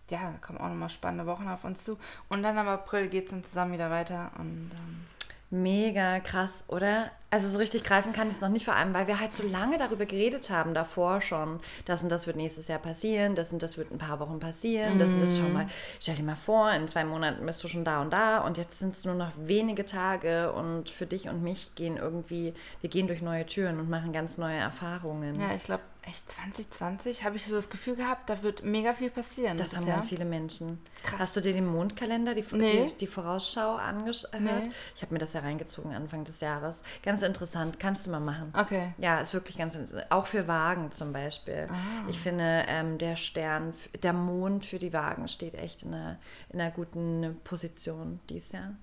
ja, 0.10 0.32
da 0.32 0.38
kommen 0.40 0.58
auch 0.60 0.68
nochmal 0.68 0.90
spannende 0.90 1.28
Wochen 1.28 1.48
auf 1.48 1.64
uns 1.64 1.84
zu. 1.84 2.00
Und 2.28 2.42
dann 2.42 2.58
im 2.58 2.68
April 2.68 3.08
geht 3.08 3.26
es 3.26 3.32
dann 3.32 3.44
zusammen 3.44 3.74
wieder 3.74 3.92
weiter. 3.92 4.32
Und 4.40 4.72
ähm, 4.74 5.06
Mega 5.52 6.20
krass, 6.22 6.66
oder? 6.70 7.12
Also 7.34 7.50
so 7.50 7.58
richtig 7.58 7.84
greifen 7.84 8.14
kann 8.14 8.28
ich 8.30 8.36
es 8.36 8.42
noch 8.42 8.50
nicht, 8.50 8.64
vor 8.64 8.76
allem, 8.76 8.94
weil 8.94 9.08
wir 9.08 9.20
halt 9.20 9.34
so 9.34 9.42
lange 9.42 9.80
darüber 9.80 10.06
geredet 10.06 10.52
haben, 10.52 10.76
davor 10.76 11.20
schon. 11.20 11.60
Das 11.86 12.04
und 12.04 12.10
das 12.10 12.28
wird 12.28 12.38
nächstes 12.38 12.68
Jahr 12.68 12.78
passieren, 12.78 13.34
das 13.34 13.52
und 13.52 13.64
das 13.64 13.76
wird 13.76 13.90
ein 13.92 13.98
paar 13.98 14.20
Wochen 14.20 14.40
passieren, 14.40 15.00
das 15.00 15.14
und 15.14 15.20
das, 15.20 15.40
schau 15.40 15.50
mal, 15.50 15.66
stell 16.00 16.14
dir 16.14 16.22
mal 16.22 16.36
vor, 16.36 16.70
in 16.74 16.88
zwei 16.88 17.04
Monaten 17.04 17.44
bist 17.44 17.64
du 17.64 17.68
schon 17.68 17.84
da 17.86 18.04
und 18.04 18.14
da 18.14 18.38
und 18.42 18.60
jetzt 18.60 18.78
sind 18.78 18.94
es 18.94 19.04
nur 19.04 19.16
noch 19.16 19.32
wenige 19.36 19.84
Tage 19.84 20.54
und 20.54 20.92
für 20.92 21.08
dich 21.08 21.28
und 21.28 21.42
mich 21.42 21.74
gehen 21.74 21.98
irgendwie, 21.98 22.54
wir 22.82 22.90
gehen 22.92 23.08
durch 23.08 23.24
neue 23.24 23.48
Türen 23.48 23.80
und 23.80 23.90
machen 23.90 24.14
ganz 24.14 24.38
neue 24.38 24.58
Erfahrungen. 24.58 25.40
ja, 25.42 25.56
ich 25.56 25.64
glaube, 25.64 25.82
echt 26.06 26.30
2020 26.30 27.24
habe 27.24 27.38
ich 27.38 27.46
so 27.46 27.56
das 27.56 27.70
Gefühl 27.70 27.96
gehabt, 27.96 28.30
da 28.30 28.44
wird 28.44 28.64
mega 28.64 28.94
viel 28.94 29.10
passieren. 29.10 29.58
Das 29.58 29.70
dieses 29.70 29.80
haben 29.80 29.88
Jahr. 29.88 29.98
ganz 29.98 30.10
viele 30.10 30.26
Menschen. 30.26 30.80
Krass. 31.04 31.20
Hast 31.20 31.36
du 31.36 31.42
dir 31.42 31.54
den 31.54 31.66
Mondkalender, 31.66 32.34
die, 32.34 32.44
Nee. 32.52 32.88
die, 32.88 32.98
die 32.98 33.08
Vorausschau 33.08 33.76
angehört? 33.76 34.30
Nee. 34.40 34.70
Ich 34.96 35.02
habe 35.02 35.14
mir 35.14 35.20
das 35.20 35.34
ja 35.34 35.40
reingezogen 35.42 35.94
Anfang 35.94 36.26
des 36.26 36.42
Jahres. 36.42 36.84
Ganz 37.04 37.23
interessant, 37.24 37.80
kannst 37.80 38.06
du 38.06 38.12
mal 38.12 38.20
machen. 38.20 38.54
Okay. 38.56 38.94
Ja, 38.98 39.20
ist 39.20 39.34
wirklich 39.34 39.58
ganz 39.58 39.76
interessant. 39.76 40.12
Auch 40.12 40.28
für 40.28 40.48
Wagen 40.48 40.92
zum 40.92 41.14
Beispiel. 41.14 41.68
Ah. 41.70 42.08
Ich 42.08 42.20
finde, 42.20 42.66
ähm, 42.68 42.98
der 42.98 43.16
Stern, 43.16 43.74
der 44.02 44.14
Mond 44.14 44.66
für 44.66 44.80
die 44.80 44.94
Wagen 44.94 45.28
steht 45.28 45.56
echt 45.56 45.84
in 45.84 45.94
einer, 45.94 46.18
in 46.50 46.62
einer 46.62 46.72
guten 46.72 47.40
Position 47.44 48.20
dieses 48.30 48.52
Jahr. 48.52 48.74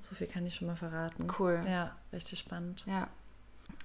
So 0.00 0.14
viel 0.14 0.26
kann 0.26 0.46
ich 0.46 0.54
schon 0.54 0.68
mal 0.68 0.76
verraten. 0.76 1.24
Mhm. 1.24 1.34
Cool. 1.38 1.64
Ja, 1.66 1.92
richtig 2.12 2.38
spannend. 2.38 2.84
Ja. 2.86 3.08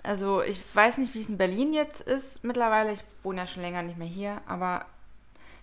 Also 0.01 0.41
ich 0.41 0.59
weiß 0.75 0.97
nicht, 0.97 1.13
wie 1.13 1.21
es 1.21 1.29
in 1.29 1.37
Berlin 1.37 1.73
jetzt 1.73 2.01
ist 2.01 2.43
mittlerweile. 2.43 2.93
Ich 2.93 3.03
wohne 3.23 3.39
ja 3.39 3.47
schon 3.47 3.63
länger 3.63 3.81
nicht 3.81 3.97
mehr 3.97 4.07
hier, 4.07 4.41
aber 4.47 4.85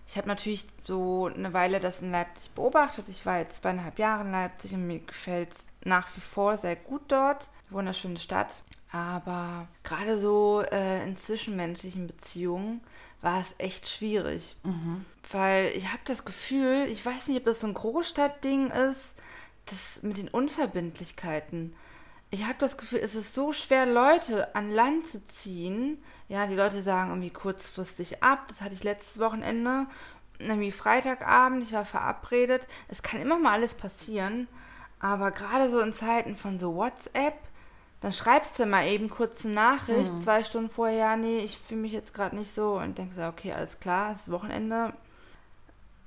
ich 0.07 0.17
habe 0.17 0.27
natürlich 0.27 0.67
so 0.83 1.27
eine 1.33 1.53
Weile 1.53 1.79
das 1.79 2.01
in 2.01 2.11
Leipzig 2.11 2.51
beobachtet. 2.51 3.07
Ich 3.07 3.25
war 3.25 3.39
jetzt 3.39 3.61
zweieinhalb 3.61 3.99
Jahre 3.99 4.23
in 4.23 4.31
Leipzig 4.31 4.73
und 4.73 4.87
mir 4.87 4.99
gefällt 4.99 5.53
es 5.53 5.63
nach 5.83 6.07
wie 6.15 6.21
vor 6.21 6.57
sehr 6.57 6.75
gut 6.75 7.03
dort. 7.07 7.49
Wunderschöne 7.69 8.17
Stadt. 8.17 8.61
Aber 8.91 9.67
gerade 9.83 10.19
so 10.19 10.63
äh, 10.71 11.03
in 11.03 11.15
zwischenmenschlichen 11.15 12.07
Beziehungen 12.07 12.81
war 13.21 13.39
es 13.39 13.53
echt 13.57 13.87
schwierig. 13.87 14.57
Weil 15.31 15.71
ich 15.75 15.87
habe 15.87 16.01
das 16.05 16.25
Gefühl, 16.25 16.87
ich 16.89 17.05
weiß 17.05 17.27
nicht, 17.27 17.37
ob 17.37 17.45
das 17.45 17.61
so 17.61 17.67
ein 17.67 17.73
Großstadtding 17.73 18.71
ist, 18.71 19.13
das 19.65 20.01
mit 20.01 20.17
den 20.17 20.27
Unverbindlichkeiten. 20.27 21.73
Ich 22.31 22.43
habe 22.43 22.55
das 22.59 22.77
Gefühl, 22.77 22.99
es 22.99 23.15
ist 23.15 23.35
so 23.35 23.53
schwer, 23.53 23.85
Leute 23.85 24.55
an 24.55 24.71
Land 24.71 25.05
zu 25.05 25.23
ziehen. 25.25 26.01
Ja, 26.29 26.47
die 26.47 26.55
Leute 26.55 26.81
sagen 26.81 27.09
irgendwie 27.11 27.29
kurzfristig 27.29 28.23
ab. 28.23 28.45
Das 28.47 28.61
hatte 28.61 28.73
ich 28.73 28.83
letztes 28.83 29.19
Wochenende. 29.19 29.85
Irgendwie 30.39 30.71
Freitagabend, 30.71 31.61
ich 31.63 31.73
war 31.73 31.85
verabredet. 31.85 32.67
Es 32.87 33.03
kann 33.03 33.21
immer 33.21 33.37
mal 33.37 33.51
alles 33.51 33.73
passieren. 33.73 34.47
Aber 35.01 35.31
gerade 35.31 35.69
so 35.69 35.79
in 35.79 35.93
Zeiten 35.93 36.35
von 36.35 36.59
so 36.59 36.75
WhatsApp, 36.75 37.33
dann 38.01 38.11
schreibst 38.11 38.57
du 38.57 38.65
mal 38.65 38.87
eben 38.87 39.09
kurz 39.09 39.45
eine 39.45 39.55
Nachricht, 39.55 40.11
zwei 40.23 40.43
Stunden 40.43 40.69
vorher, 40.69 40.97
ja, 40.97 41.15
nee, 41.15 41.39
ich 41.39 41.57
fühle 41.57 41.81
mich 41.81 41.91
jetzt 41.91 42.13
gerade 42.13 42.35
nicht 42.35 42.53
so. 42.53 42.77
Und 42.77 42.97
denkst 42.97 43.15
so, 43.15 43.23
okay, 43.23 43.51
alles 43.51 43.79
klar, 43.79 44.13
es 44.13 44.21
ist 44.21 44.31
Wochenende. 44.31 44.93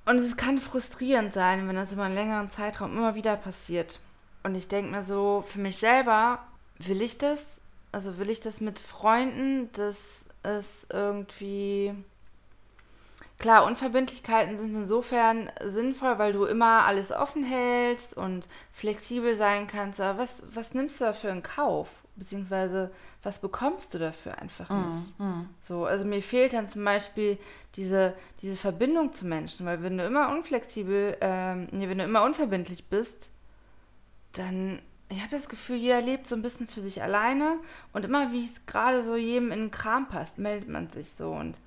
Und 0.06 0.18
es 0.18 0.36
kann 0.36 0.58
frustrierend 0.58 1.32
sein, 1.32 1.66
wenn 1.66 1.76
das 1.76 1.92
über 1.92 2.04
einen 2.04 2.14
längeren 2.14 2.50
Zeitraum 2.50 2.96
immer 2.96 3.14
wieder 3.14 3.36
passiert. 3.36 4.00
Und 4.42 4.54
ich 4.54 4.68
denke 4.68 4.90
mir 4.90 5.02
so, 5.02 5.42
für 5.46 5.58
mich 5.60 5.78
selber, 5.78 6.40
will 6.78 7.02
ich 7.02 7.18
das? 7.18 7.60
Also 7.90 8.18
will 8.18 8.30
ich 8.30 8.40
das 8.40 8.60
mit 8.60 8.78
Freunden, 8.78 9.70
dass 9.72 10.24
es 10.42 10.86
irgendwie... 10.92 11.94
Klar, 13.44 13.66
Unverbindlichkeiten 13.66 14.56
sind 14.56 14.74
insofern 14.74 15.50
sinnvoll, 15.62 16.18
weil 16.18 16.32
du 16.32 16.46
immer 16.46 16.86
alles 16.86 17.12
offen 17.12 17.44
hältst 17.44 18.16
und 18.16 18.48
flexibel 18.72 19.36
sein 19.36 19.66
kannst. 19.66 20.00
Aber 20.00 20.18
was, 20.18 20.42
was 20.48 20.72
nimmst 20.72 20.98
du 20.98 21.04
dafür 21.04 21.30
in 21.30 21.42
Kauf? 21.42 21.90
Beziehungsweise, 22.16 22.90
was 23.22 23.40
bekommst 23.40 23.92
du 23.92 23.98
dafür 23.98 24.38
einfach 24.38 24.70
nicht? 24.70 25.14
So, 25.60 25.84
also 25.84 26.06
mir 26.06 26.22
fehlt 26.22 26.54
dann 26.54 26.70
zum 26.70 26.86
Beispiel 26.86 27.36
diese, 27.74 28.14
diese 28.40 28.56
Verbindung 28.56 29.12
zu 29.12 29.26
Menschen, 29.26 29.66
weil 29.66 29.82
wenn 29.82 29.98
du 29.98 30.06
immer 30.06 30.30
unflexibel, 30.30 31.14
ähm, 31.20 31.68
nee, 31.70 31.86
wenn 31.86 31.98
du 31.98 32.04
immer 32.04 32.24
unverbindlich 32.24 32.86
bist, 32.86 33.28
dann, 34.32 34.80
ich 35.10 35.18
habe 35.18 35.32
das 35.32 35.50
Gefühl, 35.50 35.76
jeder 35.76 36.00
lebt 36.00 36.26
so 36.26 36.34
ein 36.34 36.40
bisschen 36.40 36.66
für 36.66 36.80
sich 36.80 37.02
alleine 37.02 37.58
und 37.92 38.06
immer 38.06 38.32
wie 38.32 38.42
es 38.42 38.64
gerade 38.64 39.02
so 39.02 39.16
jedem 39.16 39.52
in 39.52 39.64
den 39.64 39.70
Kram 39.70 40.08
passt, 40.08 40.38
meldet 40.38 40.70
man 40.70 40.88
sich 40.88 41.10
so 41.10 41.30
und 41.30 41.58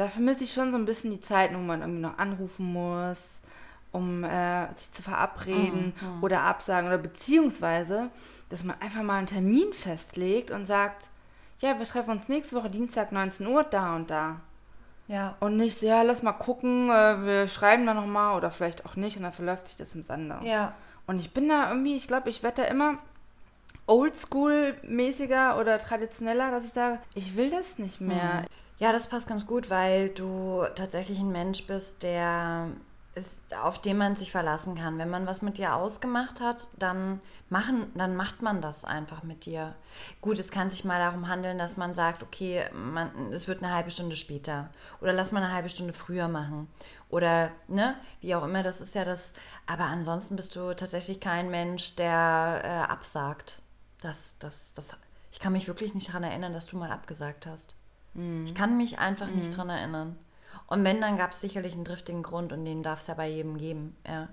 da 0.00 0.08
vermisse 0.08 0.44
ich 0.44 0.52
schon 0.54 0.72
so 0.72 0.78
ein 0.78 0.86
bisschen 0.86 1.10
die 1.10 1.20
Zeiten, 1.20 1.54
wo 1.56 1.60
man 1.60 1.82
irgendwie 1.82 2.00
noch 2.00 2.16
anrufen 2.16 2.72
muss, 2.72 3.20
um 3.92 4.24
äh, 4.24 4.72
sich 4.74 4.90
zu 4.92 5.02
verabreden 5.02 5.92
oder 6.22 6.42
absagen 6.44 6.88
oder 6.88 6.96
beziehungsweise, 6.96 8.08
dass 8.48 8.64
man 8.64 8.80
einfach 8.80 9.02
mal 9.02 9.18
einen 9.18 9.26
Termin 9.26 9.74
festlegt 9.74 10.52
und 10.52 10.64
sagt, 10.64 11.10
ja, 11.58 11.78
wir 11.78 11.84
treffen 11.84 12.12
uns 12.12 12.30
nächste 12.30 12.56
Woche 12.56 12.70
Dienstag 12.70 13.12
19 13.12 13.46
Uhr 13.46 13.62
da 13.62 13.94
und 13.94 14.10
da. 14.10 14.40
Ja. 15.06 15.36
Und 15.38 15.58
nicht 15.58 15.78
so, 15.78 15.86
ja, 15.86 16.00
lass 16.00 16.22
mal 16.22 16.32
gucken, 16.32 16.88
äh, 16.88 17.26
wir 17.26 17.48
schreiben 17.48 17.84
da 17.84 17.92
nochmal 17.92 18.38
oder 18.38 18.50
vielleicht 18.50 18.86
auch 18.86 18.96
nicht 18.96 19.18
und 19.18 19.24
dann 19.24 19.34
verläuft 19.34 19.68
sich 19.68 19.76
das 19.76 19.94
im 19.94 20.02
Sande. 20.02 20.38
Ja. 20.44 20.72
Und 21.06 21.18
ich 21.18 21.34
bin 21.34 21.46
da 21.46 21.68
irgendwie, 21.68 21.94
ich 21.94 22.08
glaube, 22.08 22.30
ich 22.30 22.42
werde 22.42 22.62
da 22.62 22.68
immer 22.68 22.96
oldschool-mäßiger 23.86 25.58
oder 25.58 25.78
traditioneller, 25.78 26.52
dass 26.52 26.64
ich 26.64 26.72
sage, 26.72 27.00
ich 27.14 27.36
will 27.36 27.50
das 27.50 27.76
nicht 27.78 28.00
mehr. 28.00 28.46
Ja, 28.80 28.92
das 28.92 29.08
passt 29.08 29.28
ganz 29.28 29.46
gut, 29.46 29.68
weil 29.68 30.08
du 30.08 30.64
tatsächlich 30.74 31.18
ein 31.18 31.30
Mensch 31.30 31.66
bist, 31.66 32.02
der 32.02 32.68
ist, 33.14 33.54
auf 33.54 33.78
den 33.78 33.98
man 33.98 34.16
sich 34.16 34.30
verlassen 34.32 34.74
kann. 34.74 34.96
Wenn 34.96 35.10
man 35.10 35.26
was 35.26 35.42
mit 35.42 35.58
dir 35.58 35.74
ausgemacht 35.74 36.40
hat, 36.40 36.68
dann 36.78 37.20
machen, 37.50 37.92
dann 37.94 38.16
macht 38.16 38.40
man 38.40 38.62
das 38.62 38.86
einfach 38.86 39.22
mit 39.22 39.44
dir. 39.44 39.74
Gut, 40.22 40.38
es 40.38 40.50
kann 40.50 40.70
sich 40.70 40.86
mal 40.86 40.98
darum 40.98 41.28
handeln, 41.28 41.58
dass 41.58 41.76
man 41.76 41.92
sagt, 41.92 42.22
okay, 42.22 42.64
man, 42.72 43.10
es 43.34 43.48
wird 43.48 43.62
eine 43.62 43.74
halbe 43.74 43.90
Stunde 43.90 44.16
später 44.16 44.70
oder 45.02 45.12
lass 45.12 45.30
mal 45.30 45.42
eine 45.42 45.52
halbe 45.52 45.68
Stunde 45.68 45.92
früher 45.92 46.28
machen 46.28 46.66
oder 47.10 47.50
ne, 47.68 47.96
wie 48.22 48.34
auch 48.34 48.44
immer. 48.44 48.62
Das 48.62 48.80
ist 48.80 48.94
ja 48.94 49.04
das. 49.04 49.34
Aber 49.66 49.84
ansonsten 49.84 50.36
bist 50.36 50.56
du 50.56 50.74
tatsächlich 50.74 51.20
kein 51.20 51.50
Mensch, 51.50 51.96
der 51.96 52.62
äh, 52.64 52.90
absagt. 52.90 53.60
Das, 54.00 54.36
das, 54.38 54.72
das. 54.72 54.96
Ich 55.32 55.38
kann 55.38 55.52
mich 55.52 55.68
wirklich 55.68 55.92
nicht 55.92 56.08
daran 56.08 56.24
erinnern, 56.24 56.54
dass 56.54 56.64
du 56.64 56.78
mal 56.78 56.90
abgesagt 56.90 57.44
hast. 57.46 57.74
Ich 58.44 58.54
kann 58.54 58.76
mich 58.76 58.98
einfach 58.98 59.28
nicht 59.28 59.56
dran 59.56 59.70
erinnern. 59.70 60.18
Und 60.66 60.84
wenn, 60.84 61.00
dann 61.00 61.16
gab 61.16 61.32
es 61.32 61.40
sicherlich 61.40 61.74
einen 61.74 61.84
driftigen 61.84 62.22
Grund 62.22 62.52
und 62.52 62.64
den 62.64 62.82
darf 62.82 63.00
es 63.00 63.06
ja 63.06 63.14
bei 63.14 63.28
jedem 63.28 63.56
geben. 63.58 63.96
Ja. 64.06 64.28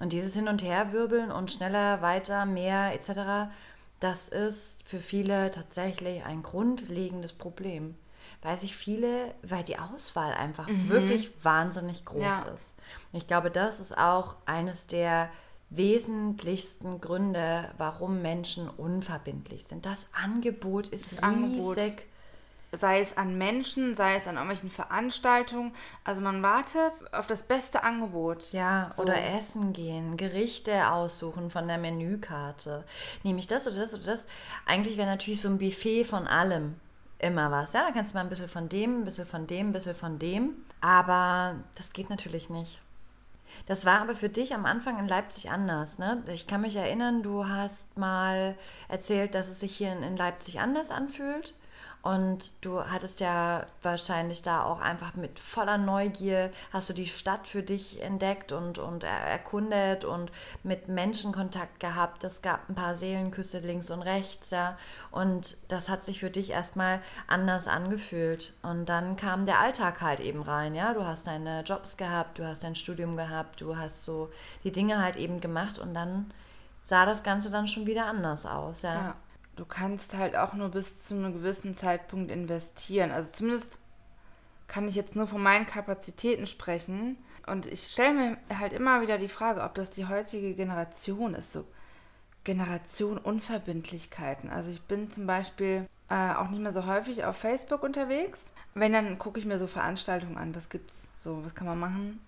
Und 0.00 0.12
dieses 0.12 0.34
Hin- 0.34 0.48
und 0.48 0.62
Herwirbeln 0.62 1.30
und 1.30 1.52
schneller, 1.52 2.02
weiter, 2.02 2.46
mehr 2.46 2.92
etc., 2.94 3.52
das 4.00 4.28
ist 4.28 4.88
für 4.88 5.00
viele 5.00 5.50
tatsächlich 5.50 6.24
ein 6.24 6.42
grundlegendes 6.42 7.32
Problem. 7.32 7.96
Weil 8.42 8.58
sich 8.58 8.74
viele, 8.74 9.34
weil 9.42 9.62
die 9.64 9.78
Auswahl 9.78 10.32
einfach 10.32 10.68
wirklich 10.86 11.32
wahnsinnig 11.44 12.04
groß 12.04 12.22
Ja. 12.22 12.40
ist. 12.54 12.78
Und 13.12 13.18
ich 13.18 13.26
glaube, 13.26 13.50
das 13.50 13.80
ist 13.80 13.96
auch 13.98 14.36
eines 14.46 14.86
der 14.86 15.28
wesentlichsten 15.68 17.00
Gründe, 17.00 17.68
warum 17.78 18.22
Menschen 18.22 18.68
unverbindlich 18.68 19.64
sind. 19.66 19.86
Das 19.86 20.08
Angebot 20.12 20.88
ist 20.88 21.12
Das 21.12 21.22
Angebot. 21.22 21.76
Sei 22.72 23.00
es 23.00 23.16
an 23.16 23.36
Menschen, 23.36 23.96
sei 23.96 24.14
es 24.14 24.28
an 24.28 24.36
irgendwelchen 24.36 24.70
Veranstaltungen. 24.70 25.74
Also 26.04 26.22
man 26.22 26.42
wartet 26.42 26.92
auf 27.12 27.26
das 27.26 27.42
beste 27.42 27.82
Angebot. 27.82 28.52
Ja, 28.52 28.88
So. 28.90 29.02
oder 29.02 29.16
essen 29.34 29.72
gehen, 29.72 30.16
Gerichte 30.16 30.88
aussuchen 30.90 31.50
von 31.50 31.66
der 31.66 31.78
Menükarte. 31.78 32.84
Nehme 33.24 33.40
ich 33.40 33.48
das 33.48 33.66
oder 33.66 33.76
das 33.76 33.94
oder 33.94 34.04
das? 34.04 34.26
Eigentlich 34.66 34.96
wäre 34.96 35.08
natürlich 35.08 35.40
so 35.40 35.48
ein 35.48 35.58
Buffet 35.58 36.04
von 36.04 36.26
allem 36.28 36.76
immer 37.18 37.50
was. 37.50 37.72
Ja, 37.72 37.84
da 37.84 37.90
kannst 37.90 38.12
du 38.12 38.18
mal 38.18 38.22
ein 38.22 38.30
bisschen 38.30 38.48
von 38.48 38.68
dem, 38.68 39.00
ein 39.00 39.04
bisschen 39.04 39.26
von 39.26 39.46
dem, 39.46 39.68
ein 39.68 39.72
bisschen 39.72 39.94
von 39.94 40.18
dem. 40.18 40.54
Aber 40.80 41.56
das 41.76 41.92
geht 41.92 42.08
natürlich 42.08 42.50
nicht. 42.50 42.80
Das 43.66 43.84
war 43.84 44.00
aber 44.00 44.14
für 44.14 44.28
dich 44.28 44.54
am 44.54 44.64
Anfang 44.64 44.98
in 45.00 45.08
Leipzig 45.08 45.50
anders. 45.50 45.98
Ne? 45.98 46.22
Ich 46.28 46.46
kann 46.46 46.60
mich 46.60 46.76
erinnern, 46.76 47.22
du 47.24 47.48
hast 47.48 47.98
mal 47.98 48.56
erzählt, 48.88 49.34
dass 49.34 49.48
es 49.48 49.58
sich 49.60 49.76
hier 49.76 49.92
in 49.92 50.16
Leipzig 50.16 50.60
anders 50.60 50.92
anfühlt. 50.92 51.52
Und 52.02 52.64
du 52.64 52.82
hattest 52.82 53.20
ja 53.20 53.66
wahrscheinlich 53.82 54.40
da 54.40 54.64
auch 54.64 54.80
einfach 54.80 55.14
mit 55.14 55.38
voller 55.38 55.76
Neugier, 55.76 56.50
hast 56.72 56.88
du 56.88 56.94
die 56.94 57.06
Stadt 57.06 57.46
für 57.46 57.62
dich 57.62 58.02
entdeckt 58.02 58.52
und, 58.52 58.78
und 58.78 59.04
erkundet 59.04 60.06
und 60.06 60.32
mit 60.62 60.88
Menschen 60.88 61.32
Kontakt 61.32 61.78
gehabt. 61.78 62.24
Es 62.24 62.40
gab 62.40 62.68
ein 62.70 62.74
paar 62.74 62.94
Seelenküsse 62.94 63.58
links 63.58 63.90
und 63.90 64.00
rechts, 64.00 64.48
ja. 64.48 64.78
Und 65.10 65.58
das 65.68 65.90
hat 65.90 66.02
sich 66.02 66.20
für 66.20 66.30
dich 66.30 66.50
erstmal 66.50 67.00
anders 67.26 67.68
angefühlt. 67.68 68.54
Und 68.62 68.86
dann 68.88 69.16
kam 69.16 69.44
der 69.44 69.60
Alltag 69.60 70.00
halt 70.00 70.20
eben 70.20 70.40
rein, 70.40 70.74
ja. 70.74 70.94
Du 70.94 71.04
hast 71.04 71.26
deine 71.26 71.62
Jobs 71.64 71.98
gehabt, 71.98 72.38
du 72.38 72.46
hast 72.46 72.64
dein 72.64 72.76
Studium 72.76 73.18
gehabt, 73.18 73.60
du 73.60 73.76
hast 73.76 74.04
so 74.04 74.30
die 74.64 74.72
Dinge 74.72 75.02
halt 75.02 75.16
eben 75.16 75.42
gemacht 75.42 75.78
und 75.78 75.92
dann 75.92 76.32
sah 76.82 77.04
das 77.04 77.22
Ganze 77.22 77.50
dann 77.50 77.68
schon 77.68 77.86
wieder 77.86 78.06
anders 78.06 78.46
aus, 78.46 78.82
ja. 78.82 78.94
ja 78.94 79.14
du 79.60 79.66
kannst 79.66 80.16
halt 80.16 80.36
auch 80.36 80.54
nur 80.54 80.70
bis 80.70 81.06
zu 81.06 81.14
einem 81.14 81.34
gewissen 81.34 81.76
Zeitpunkt 81.76 82.30
investieren. 82.30 83.10
Also 83.10 83.30
zumindest 83.30 83.78
kann 84.68 84.88
ich 84.88 84.94
jetzt 84.94 85.14
nur 85.14 85.26
von 85.26 85.42
meinen 85.42 85.66
Kapazitäten 85.66 86.46
sprechen. 86.46 87.18
Und 87.46 87.66
ich 87.66 87.88
stelle 87.88 88.14
mir 88.14 88.58
halt 88.58 88.72
immer 88.72 89.02
wieder 89.02 89.18
die 89.18 89.28
Frage, 89.28 89.62
ob 89.62 89.74
das 89.74 89.90
die 89.90 90.06
heutige 90.06 90.54
Generation 90.54 91.34
ist. 91.34 91.52
So 91.52 91.66
Generation 92.42 93.18
Unverbindlichkeiten. 93.18 94.48
Also 94.48 94.70
ich 94.70 94.80
bin 94.80 95.10
zum 95.10 95.26
Beispiel 95.26 95.86
äh, 96.08 96.32
auch 96.34 96.48
nicht 96.48 96.62
mehr 96.62 96.72
so 96.72 96.86
häufig 96.86 97.26
auf 97.26 97.36
Facebook 97.36 97.82
unterwegs. 97.82 98.46
Wenn, 98.72 98.94
dann 98.94 99.18
gucke 99.18 99.38
ich 99.38 99.44
mir 99.44 99.58
so 99.58 99.66
Veranstaltungen 99.66 100.38
an. 100.38 100.54
Was 100.54 100.70
gibt's 100.70 101.10
so? 101.22 101.44
Was 101.44 101.54
kann 101.54 101.66
man 101.66 101.78
machen? 101.78 102.20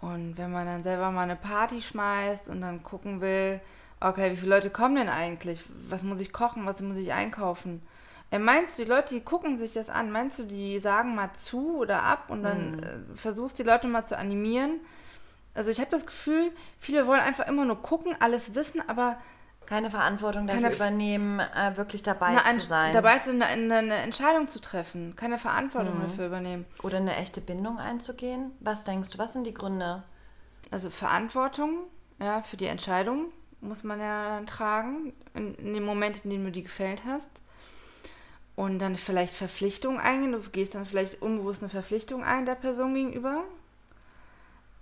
Und 0.00 0.38
wenn 0.38 0.52
man 0.52 0.66
dann 0.66 0.84
selber 0.84 1.10
mal 1.10 1.22
eine 1.22 1.34
Party 1.34 1.80
schmeißt 1.80 2.48
und 2.48 2.60
dann 2.60 2.84
gucken 2.84 3.20
will, 3.20 3.60
okay, 4.08 4.32
wie 4.32 4.36
viele 4.36 4.54
Leute 4.54 4.70
kommen 4.70 4.96
denn 4.96 5.08
eigentlich? 5.08 5.62
Was 5.88 6.02
muss 6.02 6.20
ich 6.20 6.32
kochen? 6.32 6.66
Was 6.66 6.80
muss 6.80 6.96
ich 6.96 7.12
einkaufen? 7.12 7.82
Äh, 8.30 8.38
meinst 8.38 8.78
du, 8.78 8.84
die 8.84 8.90
Leute, 8.90 9.14
die 9.14 9.20
gucken 9.20 9.58
sich 9.58 9.74
das 9.74 9.88
an, 9.88 10.10
meinst 10.10 10.38
du, 10.38 10.44
die 10.44 10.78
sagen 10.78 11.14
mal 11.14 11.32
zu 11.34 11.76
oder 11.76 12.02
ab 12.02 12.24
und 12.28 12.42
dann 12.42 12.72
mhm. 12.72 12.82
äh, 12.82 13.16
versuchst 13.16 13.58
die 13.58 13.62
Leute 13.62 13.86
mal 13.86 14.04
zu 14.04 14.18
animieren? 14.18 14.80
Also 15.54 15.70
ich 15.70 15.80
habe 15.80 15.90
das 15.90 16.06
Gefühl, 16.06 16.50
viele 16.78 17.06
wollen 17.06 17.20
einfach 17.20 17.46
immer 17.46 17.66
nur 17.66 17.80
gucken, 17.82 18.16
alles 18.20 18.54
wissen, 18.54 18.82
aber 18.88 19.18
keine 19.66 19.90
Verantwortung 19.90 20.46
dafür 20.46 20.62
keine, 20.62 20.74
übernehmen, 20.74 21.40
äh, 21.40 21.76
wirklich 21.76 22.02
dabei 22.02 22.36
zu 22.36 22.60
sein. 22.60 22.94
Dabei 22.94 23.18
zu 23.18 23.30
eine, 23.30 23.46
eine, 23.46 23.94
Entscheidung 23.96 24.48
zu 24.48 24.60
treffen, 24.60 25.14
keine 25.14 25.38
Verantwortung 25.38 25.98
mhm. 25.98 26.02
dafür 26.02 26.26
übernehmen. 26.26 26.64
Oder 26.82 26.96
eine 26.96 27.16
echte 27.16 27.42
Bindung 27.42 27.78
einzugehen. 27.78 28.52
Was 28.60 28.84
denkst 28.84 29.10
du, 29.10 29.18
was 29.18 29.34
sind 29.34 29.44
die 29.44 29.54
Gründe? 29.54 30.02
Also 30.70 30.88
Verantwortung, 30.88 31.84
ja, 32.18 32.42
für 32.42 32.56
die 32.56 32.66
Entscheidung 32.66 33.26
muss 33.62 33.84
man 33.84 34.00
ja 34.00 34.28
dann 34.30 34.46
tragen, 34.46 35.12
in, 35.34 35.54
in 35.54 35.72
dem 35.72 35.84
Moment, 35.84 36.24
in 36.24 36.30
dem 36.30 36.44
du 36.44 36.50
die 36.50 36.64
gefällt 36.64 37.04
hast. 37.06 37.30
Und 38.54 38.80
dann 38.80 38.96
vielleicht 38.96 39.32
Verpflichtungen 39.32 39.98
eingehen. 39.98 40.32
Du 40.32 40.40
gehst 40.50 40.74
dann 40.74 40.84
vielleicht 40.84 41.22
unbewusst 41.22 41.62
eine 41.62 41.70
Verpflichtung 41.70 42.22
ein 42.22 42.44
der 42.44 42.54
Person 42.54 42.94
gegenüber. 42.94 43.44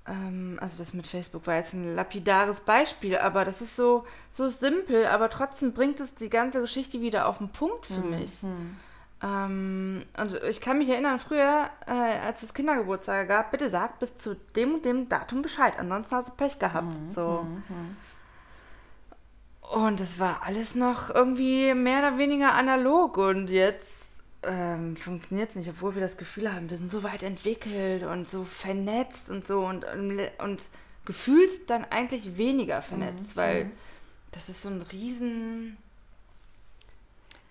Ähm, 0.08 0.58
also 0.60 0.78
das 0.78 0.92
mit 0.92 1.06
Facebook 1.06 1.46
war 1.46 1.56
jetzt 1.56 1.74
ein 1.74 1.94
lapidares 1.94 2.60
Beispiel, 2.60 3.16
aber 3.18 3.44
das 3.44 3.60
ist 3.60 3.76
so, 3.76 4.04
so 4.28 4.48
simpel, 4.48 5.06
aber 5.06 5.30
trotzdem 5.30 5.72
bringt 5.72 6.00
es 6.00 6.14
die 6.14 6.30
ganze 6.30 6.60
Geschichte 6.60 7.00
wieder 7.00 7.28
auf 7.28 7.38
den 7.38 7.50
Punkt 7.50 7.86
für 7.86 8.00
mhm. 8.00 8.10
mich. 8.10 8.38
Ähm, 9.22 10.04
und 10.18 10.42
ich 10.44 10.60
kann 10.60 10.78
mich 10.78 10.88
erinnern, 10.88 11.18
früher, 11.18 11.68
äh, 11.86 11.92
als 11.92 12.42
es 12.42 12.54
Kindergeburtstage 12.54 13.28
gab, 13.28 13.50
bitte 13.50 13.68
sag 13.68 13.98
bis 13.98 14.16
zu 14.16 14.34
dem 14.56 14.74
und 14.74 14.84
dem 14.84 15.08
Datum 15.08 15.42
Bescheid, 15.42 15.74
ansonsten 15.78 16.16
hast 16.16 16.28
du 16.28 16.32
Pech 16.32 16.58
gehabt. 16.58 16.98
Mhm. 16.98 17.10
So. 17.10 17.46
Mhm. 17.68 17.96
Und 19.70 20.00
es 20.00 20.18
war 20.18 20.42
alles 20.44 20.74
noch 20.74 21.10
irgendwie 21.10 21.74
mehr 21.74 22.00
oder 22.00 22.18
weniger 22.18 22.54
analog 22.54 23.16
und 23.18 23.48
jetzt 23.50 24.00
ähm, 24.42 24.96
funktioniert 24.96 25.50
es 25.50 25.54
nicht, 25.54 25.70
obwohl 25.70 25.94
wir 25.94 26.02
das 26.02 26.16
Gefühl 26.16 26.52
haben, 26.52 26.68
wir 26.70 26.76
sind 26.76 26.90
so 26.90 27.04
weit 27.04 27.22
entwickelt 27.22 28.02
und 28.02 28.28
so 28.28 28.42
vernetzt 28.42 29.30
und 29.30 29.46
so 29.46 29.60
und, 29.64 29.84
und, 29.84 30.28
und 30.38 30.62
gefühlt 31.04 31.70
dann 31.70 31.84
eigentlich 31.84 32.36
weniger 32.36 32.82
vernetzt, 32.82 33.36
mhm. 33.36 33.36
weil 33.36 33.64
mhm. 33.66 33.72
das 34.32 34.48
ist 34.48 34.62
so 34.62 34.70
ein 34.70 34.82
riesen... 34.82 35.76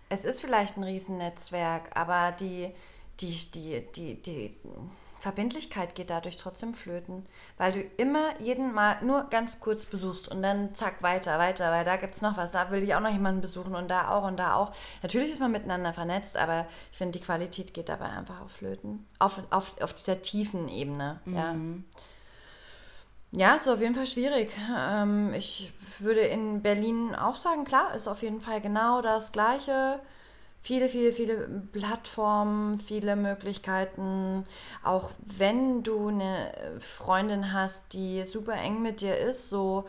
Es 0.10 0.26
ist 0.26 0.42
vielleicht 0.42 0.76
ein 0.76 0.84
Riesennetzwerk, 0.84 1.96
aber 1.96 2.34
die, 2.34 2.70
die, 3.22 3.34
die, 3.54 3.86
die, 3.96 4.16
die 4.16 4.56
Verbindlichkeit 5.20 5.96
geht 5.96 6.10
dadurch 6.10 6.38
trotzdem 6.38 6.74
flöten, 6.74 7.26
weil 7.58 7.72
du 7.72 7.82
immer 7.98 8.40
jeden 8.40 8.74
Mal 8.74 8.98
nur 9.04 9.26
ganz 9.30 9.60
kurz 9.60 9.86
besuchst 9.86 10.30
und 10.30 10.42
dann 10.42 10.74
zack, 10.74 11.04
weiter, 11.04 11.38
weiter, 11.40 11.72
weil 11.72 11.84
da 11.84 11.98
gibt 11.98 12.16
es 12.16 12.22
noch 12.22 12.38
was, 12.38 12.54
da 12.54 12.72
will 12.72 12.84
ich 12.84 12.96
auch 12.96 13.02
noch 13.02 13.12
jemanden 13.12 13.42
besuchen 13.42 13.76
und 13.76 13.90
da 13.90 14.10
auch 14.10 14.24
und 14.24 14.38
da 14.38 14.56
auch. 14.56 14.74
Natürlich 15.04 15.32
ist 15.32 15.40
man 15.40 15.52
miteinander 15.52 15.94
vernetzt, 15.94 16.38
aber 16.38 16.66
ich 16.92 16.98
finde, 16.98 17.20
die 17.20 17.26
Qualität 17.26 17.74
geht 17.74 17.90
dabei 17.90 18.06
einfach 18.06 18.42
auf 18.42 18.52
Flöten. 18.52 19.06
Auf, 19.20 19.42
auf, 19.50 19.80
auf 19.82 19.94
dieser 19.94 20.22
tiefen 20.22 20.70
Ebene, 20.70 21.20
mhm. 21.26 21.36
ja. 21.36 21.56
Ja, 23.32 23.56
ist 23.56 23.68
auf 23.68 23.80
jeden 23.80 23.94
Fall 23.94 24.08
schwierig. 24.08 24.52
Ähm, 24.76 25.34
ich 25.36 25.72
würde 26.00 26.22
in 26.22 26.64
Berlin 26.64 27.14
auch 27.14 27.36
sagen, 27.36 27.64
klar, 27.64 27.94
ist 27.94 28.08
auf 28.08 28.24
jeden 28.24 28.42
Fall 28.42 28.60
genau 28.60 29.04
das 29.04 29.32
Gleiche 29.32 30.00
viele, 30.62 30.90
viele, 30.90 31.12
viele 31.12 31.48
Plattformen, 31.72 32.80
viele 32.80 33.16
Möglichkeiten. 33.16 34.46
Auch 34.84 35.12
wenn 35.22 35.84
du 35.84 36.08
eine 36.10 36.52
Freundin 36.80 37.54
hast, 37.54 37.94
die 37.94 38.26
super 38.26 38.54
eng 38.54 38.82
mit 38.82 39.02
dir 39.02 39.18
ist, 39.18 39.50
so 39.50 39.86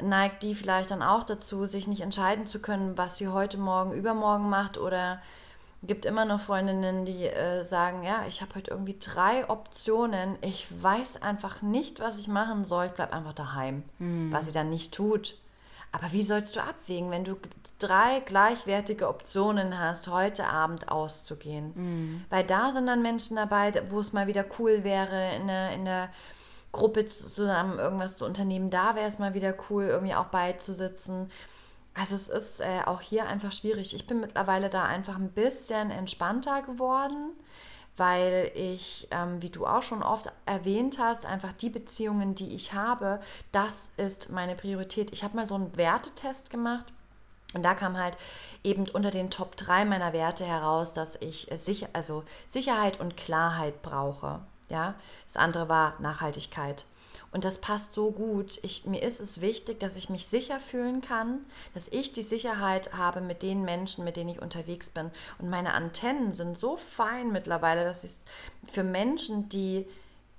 neigt 0.00 0.42
die 0.42 0.54
vielleicht 0.54 0.90
dann 0.90 1.02
auch 1.02 1.24
dazu, 1.24 1.66
sich 1.66 1.86
nicht 1.86 2.00
entscheiden 2.00 2.46
zu 2.46 2.60
können, 2.60 2.98
was 2.98 3.16
sie 3.16 3.28
heute 3.28 3.58
Morgen, 3.58 3.92
übermorgen 3.92 4.48
macht 4.48 4.78
oder 4.78 5.20
gibt 5.84 6.06
immer 6.06 6.24
noch 6.24 6.40
Freundinnen, 6.40 7.04
die 7.04 7.26
äh, 7.26 7.64
sagen, 7.64 8.04
ja, 8.04 8.24
ich 8.28 8.40
habe 8.40 8.54
heute 8.54 8.70
irgendwie 8.70 8.96
drei 8.98 9.48
Optionen, 9.48 10.36
ich 10.40 10.66
weiß 10.80 11.22
einfach 11.22 11.60
nicht, 11.60 11.98
was 11.98 12.18
ich 12.18 12.28
machen 12.28 12.64
soll, 12.64 12.86
ich 12.86 12.92
bleibe 12.92 13.12
einfach 13.12 13.32
daheim, 13.32 13.82
mhm. 13.98 14.32
was 14.32 14.46
sie 14.46 14.52
dann 14.52 14.70
nicht 14.70 14.94
tut. 14.94 15.36
Aber 15.92 16.10
wie 16.12 16.22
sollst 16.22 16.56
du 16.56 16.60
abwägen, 16.60 17.10
wenn 17.10 17.24
du 17.24 17.36
drei 17.78 18.20
gleichwertige 18.20 19.08
Optionen 19.08 19.78
hast, 19.78 20.08
heute 20.08 20.46
Abend 20.46 20.88
auszugehen? 20.88 21.72
Mhm. 21.74 22.24
Weil 22.30 22.44
da 22.44 22.72
sind 22.72 22.86
dann 22.86 23.02
Menschen 23.02 23.36
dabei, 23.36 23.72
wo 23.90 24.00
es 24.00 24.12
mal 24.12 24.26
wieder 24.26 24.44
cool 24.58 24.84
wäre, 24.84 25.36
in 25.36 25.46
der, 25.46 25.72
in 25.72 25.84
der 25.84 26.08
Gruppe 26.72 27.04
zusammen 27.04 27.78
irgendwas 27.78 28.16
zu 28.16 28.24
unternehmen. 28.24 28.70
Da 28.70 28.94
wäre 28.94 29.06
es 29.06 29.18
mal 29.18 29.34
wieder 29.34 29.54
cool, 29.68 29.84
irgendwie 29.84 30.14
auch 30.14 30.26
beizusitzen. 30.26 31.30
Also 31.92 32.14
es 32.14 32.30
ist 32.30 32.60
äh, 32.60 32.80
auch 32.86 33.02
hier 33.02 33.26
einfach 33.26 33.52
schwierig. 33.52 33.94
Ich 33.94 34.06
bin 34.06 34.20
mittlerweile 34.20 34.70
da 34.70 34.84
einfach 34.84 35.16
ein 35.16 35.30
bisschen 35.30 35.90
entspannter 35.90 36.62
geworden 36.62 37.32
weil 38.02 38.50
ich, 38.56 39.06
ähm, 39.12 39.40
wie 39.42 39.50
du 39.50 39.64
auch 39.64 39.84
schon 39.84 40.02
oft 40.02 40.32
erwähnt 40.44 40.98
hast, 40.98 41.24
einfach 41.24 41.52
die 41.52 41.70
Beziehungen, 41.70 42.34
die 42.34 42.52
ich 42.52 42.72
habe, 42.72 43.20
das 43.52 43.90
ist 43.96 44.32
meine 44.32 44.56
Priorität. 44.56 45.12
Ich 45.12 45.22
habe 45.22 45.36
mal 45.36 45.46
so 45.46 45.54
einen 45.54 45.76
Wertetest 45.76 46.50
gemacht. 46.50 46.86
Und 47.54 47.62
da 47.62 47.74
kam 47.74 47.96
halt 47.96 48.16
eben 48.64 48.88
unter 48.88 49.12
den 49.12 49.30
Top 49.30 49.56
3 49.56 49.84
meiner 49.84 50.12
Werte 50.12 50.44
heraus, 50.44 50.92
dass 50.92 51.14
ich 51.20 51.46
sicher, 51.54 51.90
also 51.92 52.24
Sicherheit 52.48 52.98
und 52.98 53.16
Klarheit 53.16 53.82
brauche. 53.82 54.40
Ja? 54.68 54.96
Das 55.28 55.36
andere 55.36 55.68
war 55.68 55.94
Nachhaltigkeit. 56.00 56.84
Und 57.32 57.44
das 57.44 57.58
passt 57.58 57.94
so 57.94 58.10
gut. 58.10 58.60
Ich, 58.62 58.84
mir 58.84 59.02
ist 59.02 59.20
es 59.20 59.40
wichtig, 59.40 59.80
dass 59.80 59.96
ich 59.96 60.10
mich 60.10 60.26
sicher 60.26 60.60
fühlen 60.60 61.00
kann, 61.00 61.40
dass 61.72 61.88
ich 61.88 62.12
die 62.12 62.22
Sicherheit 62.22 62.92
habe 62.92 63.22
mit 63.22 63.42
den 63.42 63.62
Menschen, 63.62 64.04
mit 64.04 64.16
denen 64.16 64.28
ich 64.28 64.42
unterwegs 64.42 64.90
bin. 64.90 65.10
Und 65.38 65.48
meine 65.48 65.72
Antennen 65.72 66.34
sind 66.34 66.58
so 66.58 66.76
fein 66.76 67.32
mittlerweile, 67.32 67.84
dass 67.84 68.04
ich 68.04 68.12
für 68.70 68.84
Menschen, 68.84 69.48
die, 69.48 69.86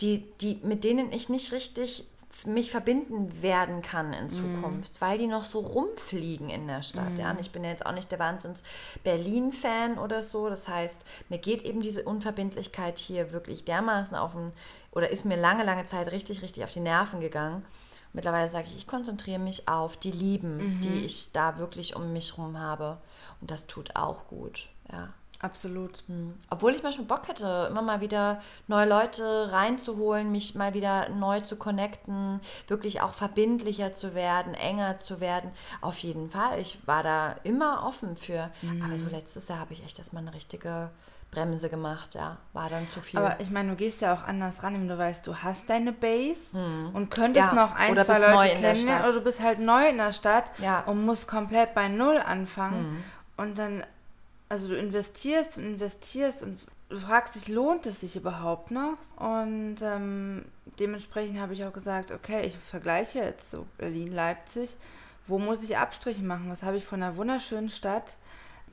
die, 0.01 0.23
die, 0.39 0.59
mit 0.63 0.83
denen 0.83 1.11
ich 1.11 1.29
nicht 1.29 1.51
richtig 1.51 2.05
mich 2.45 2.71
verbinden 2.71 3.41
werden 3.41 3.81
kann 3.81 4.13
in 4.13 4.25
mhm. 4.25 4.29
Zukunft, 4.29 4.93
mm. 4.93 5.01
weil 5.01 5.17
die 5.17 5.27
noch 5.27 5.43
so 5.43 5.59
rumfliegen 5.59 6.49
in 6.49 6.67
der 6.67 6.81
Stadt. 6.81 7.13
Mm. 7.13 7.19
Ja? 7.19 7.31
Und 7.31 7.39
ich 7.39 7.51
bin 7.51 7.63
ja 7.63 7.69
jetzt 7.69 7.85
auch 7.85 7.93
nicht 7.93 8.11
der 8.11 8.19
Wahnsinns 8.19 8.63
Berlin-Fan 9.03 9.97
oder 9.97 10.23
so. 10.23 10.49
Das 10.49 10.67
heißt, 10.67 11.05
mir 11.29 11.37
geht 11.37 11.63
eben 11.63 11.81
diese 11.81 12.03
Unverbindlichkeit 12.03 12.99
hier 12.99 13.33
wirklich 13.33 13.65
dermaßen 13.65 14.17
auf 14.17 14.33
den 14.33 14.51
oder 14.91 15.09
ist 15.09 15.25
mir 15.25 15.37
lange, 15.37 15.63
lange 15.63 15.85
Zeit 15.85 16.11
richtig, 16.11 16.41
richtig 16.41 16.63
auf 16.63 16.71
die 16.71 16.79
Nerven 16.79 17.19
gegangen. 17.19 17.65
Mittlerweile 18.13 18.47
sage 18.47 18.67
ich, 18.67 18.77
ich 18.77 18.87
konzentriere 18.87 19.39
mich 19.39 19.67
auf 19.67 19.97
die 19.97 20.11
Lieben, 20.11 20.57
mhm. 20.57 20.81
die 20.81 21.05
ich 21.05 21.31
da 21.31 21.57
wirklich 21.57 21.95
um 21.95 22.13
mich 22.13 22.37
herum 22.37 22.59
habe. 22.59 22.99
Und 23.41 23.49
das 23.49 23.65
tut 23.65 23.95
auch 23.95 24.27
gut, 24.27 24.69
ja. 24.91 25.13
Absolut. 25.43 26.03
Mhm. 26.07 26.35
Obwohl 26.49 26.73
ich 26.73 26.83
manchmal 26.83 27.05
Bock 27.05 27.27
hätte, 27.27 27.67
immer 27.69 27.81
mal 27.81 27.99
wieder 27.99 28.41
neue 28.67 28.87
Leute 28.87 29.51
reinzuholen, 29.51 30.31
mich 30.31 30.55
mal 30.55 30.73
wieder 30.73 31.09
neu 31.09 31.41
zu 31.41 31.57
connecten, 31.57 32.39
wirklich 32.69 33.01
auch 33.01 33.13
verbindlicher 33.13 33.93
zu 33.93 34.15
werden, 34.15 34.53
enger 34.53 34.99
zu 34.99 35.19
werden. 35.19 35.51
Auf 35.81 35.97
jeden 35.97 36.29
Fall. 36.29 36.61
Ich 36.61 36.87
war 36.87 37.03
da 37.03 37.35
immer 37.43 37.85
offen 37.85 38.15
für. 38.15 38.51
Mhm. 38.61 38.83
Aber 38.83 38.97
so 38.97 39.09
letztes 39.09 39.49
Jahr 39.49 39.59
habe 39.59 39.73
ich 39.73 39.83
echt 39.83 39.99
erstmal 39.99 40.21
eine 40.23 40.33
richtige 40.33 40.91
Bremse 41.29 41.69
gemacht, 41.69 42.15
ja, 42.15 42.37
war 42.53 42.69
dann 42.69 42.87
zu 42.89 43.01
viel. 43.01 43.19
Aber 43.19 43.39
ich 43.41 43.49
meine, 43.49 43.71
du 43.71 43.75
gehst 43.75 44.01
ja 44.01 44.13
auch 44.13 44.23
anders 44.23 44.63
ran, 44.63 44.75
wenn 44.75 44.87
du 44.87 44.97
weißt, 44.97 45.25
du 45.27 45.35
hast 45.35 45.69
deine 45.69 45.91
Base 45.91 46.53
hm. 46.53 46.91
und 46.93 47.09
könntest 47.09 47.47
ja. 47.47 47.53
noch 47.53 47.75
ein, 47.75 47.91
oder 47.91 48.05
zwei 48.05 48.19
Leute 48.19 48.53
kennenlernen 48.61 49.03
oder 49.03 49.11
du 49.11 49.23
bist 49.23 49.41
halt 49.41 49.59
neu 49.59 49.89
in 49.89 49.97
der 49.97 50.13
Stadt 50.13 50.45
ja. 50.59 50.81
und 50.81 51.03
musst 51.03 51.27
komplett 51.27 51.73
bei 51.73 51.89
Null 51.89 52.17
anfangen 52.17 52.85
hm. 52.85 53.03
und 53.37 53.57
dann 53.57 53.83
Also 54.53 54.67
du 54.67 54.77
investierst 54.77 55.57
und 55.57 55.63
investierst 55.63 56.43
und 56.43 56.59
du 56.87 56.99
fragst 56.99 57.33
dich, 57.33 57.47
lohnt 57.47 57.87
es 57.87 58.01
sich 58.01 58.15
überhaupt 58.15 58.69
noch? 58.69 58.99
Und 59.17 59.77
ähm, 59.81 60.45
dementsprechend 60.77 61.39
habe 61.39 61.55
ich 61.55 61.65
auch 61.65 61.73
gesagt, 61.73 62.11
okay, 62.11 62.45
ich 62.45 62.55
vergleiche 62.55 63.17
jetzt 63.17 63.49
so 63.49 63.65
Berlin, 63.79 64.11
Leipzig. 64.11 64.77
Wo 65.25 65.39
muss 65.39 65.63
ich 65.63 65.75
Abstriche 65.75 66.21
machen? 66.21 66.51
Was 66.51 66.61
habe 66.61 66.77
ich 66.77 66.85
von 66.85 67.01
einer 67.01 67.17
wunderschönen 67.17 67.69
Stadt, 67.69 68.15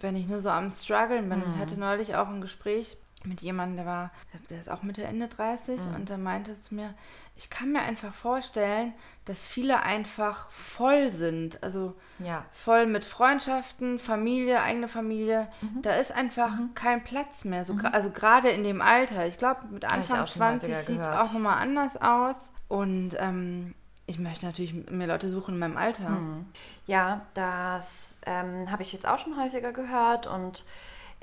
wenn 0.01 0.17
ich 0.17 0.29
nur 0.29 0.41
so 0.41 0.51
am 0.51 0.71
struggeln 0.71 1.31
bin? 1.31 1.39
Mhm. 1.39 1.55
Ich 1.55 1.59
hatte 1.59 1.81
neulich 1.81 2.15
auch 2.15 2.29
ein 2.29 2.43
Gespräch 2.43 2.99
mit 3.25 3.41
jemandem, 3.41 3.77
der 3.77 3.87
war, 3.87 4.11
der 4.51 4.61
ist 4.61 4.69
auch 4.69 4.83
Mitte, 4.83 5.05
Ende 5.05 5.29
30 5.29 5.81
mhm. 5.81 5.95
und 5.95 6.09
der 6.11 6.19
meinte 6.19 6.61
zu 6.61 6.75
mir, 6.75 6.93
ich 7.41 7.49
kann 7.49 7.73
mir 7.73 7.81
einfach 7.81 8.13
vorstellen, 8.13 8.93
dass 9.25 9.47
viele 9.47 9.83
einfach 9.83 10.51
voll 10.51 11.11
sind. 11.11 11.63
Also 11.63 11.95
ja. 12.19 12.45
voll 12.53 12.85
mit 12.85 13.07
Freundschaften, 13.07 13.99
Familie, 13.99 14.61
eigene 14.61 14.89
Familie. 14.89 15.49
Mhm. 15.63 15.81
Da 15.81 15.95
ist 15.95 16.13
einfach 16.13 16.51
mhm. 16.51 16.75
kein 16.75 17.03
Platz 17.03 17.47
mehr. 17.47 17.65
So, 17.65 17.73
mhm. 17.73 17.87
Also 17.87 18.11
gerade 18.11 18.51
in 18.51 18.63
dem 18.63 18.83
Alter. 18.83 19.27
Ich 19.27 19.39
glaube, 19.39 19.61
mit 19.71 19.91
Anfang 19.91 20.27
20 20.27 20.77
sieht 20.77 21.01
es 21.01 21.07
auch 21.07 21.33
nochmal 21.33 21.63
anders 21.63 21.97
aus. 21.97 22.51
Und 22.69 23.17
ähm, 23.19 23.75
ich 24.05 24.19
möchte 24.19 24.45
natürlich 24.45 24.75
mehr 24.75 25.07
Leute 25.07 25.31
suchen 25.31 25.55
in 25.55 25.61
meinem 25.61 25.79
Alter. 25.79 26.11
Mhm. 26.11 26.45
Ja, 26.87 27.23
das 27.33 28.21
ähm, 28.27 28.71
habe 28.71 28.83
ich 28.83 28.93
jetzt 28.93 29.09
auch 29.09 29.19
schon 29.19 29.43
häufiger 29.43 29.73
gehört 29.73 30.27
und 30.27 30.67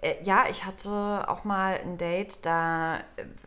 äh, 0.02 0.16
ja, 0.24 0.46
ich 0.50 0.66
hatte 0.66 1.26
auch 1.28 1.44
mal 1.44 1.80
ein 1.84 1.98
Date, 1.98 2.44
da 2.46 2.98
äh, 2.98 3.02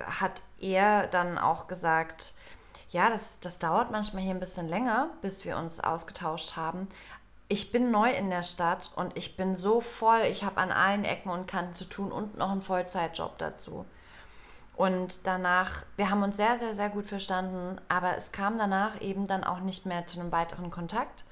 hat 0.04 0.42
er 0.60 1.08
dann 1.08 1.38
auch 1.38 1.66
gesagt, 1.66 2.34
ja, 2.90 3.08
das, 3.08 3.40
das 3.40 3.58
dauert 3.58 3.90
manchmal 3.90 4.22
hier 4.22 4.34
ein 4.34 4.40
bisschen 4.40 4.68
länger, 4.68 5.10
bis 5.22 5.44
wir 5.44 5.56
uns 5.56 5.80
ausgetauscht 5.80 6.56
haben. 6.56 6.88
Ich 7.48 7.72
bin 7.72 7.90
neu 7.90 8.10
in 8.12 8.30
der 8.30 8.42
Stadt 8.42 8.90
und 8.96 9.16
ich 9.16 9.36
bin 9.36 9.54
so 9.54 9.80
voll, 9.80 10.20
ich 10.30 10.44
habe 10.44 10.58
an 10.58 10.70
allen 10.70 11.04
Ecken 11.04 11.30
und 11.30 11.48
Kanten 11.48 11.74
zu 11.74 11.84
tun 11.84 12.12
und 12.12 12.36
noch 12.36 12.50
einen 12.50 12.62
Vollzeitjob 12.62 13.38
dazu. 13.38 13.86
Und 14.76 15.26
danach, 15.26 15.84
wir 15.96 16.10
haben 16.10 16.22
uns 16.22 16.36
sehr, 16.36 16.58
sehr, 16.58 16.74
sehr 16.74 16.90
gut 16.90 17.06
verstanden, 17.06 17.80
aber 17.88 18.16
es 18.16 18.32
kam 18.32 18.56
danach 18.58 19.00
eben 19.00 19.26
dann 19.26 19.44
auch 19.44 19.60
nicht 19.60 19.84
mehr 19.84 20.06
zu 20.06 20.18
einem 20.18 20.32
weiteren 20.32 20.70
Kontakt. 20.70 21.24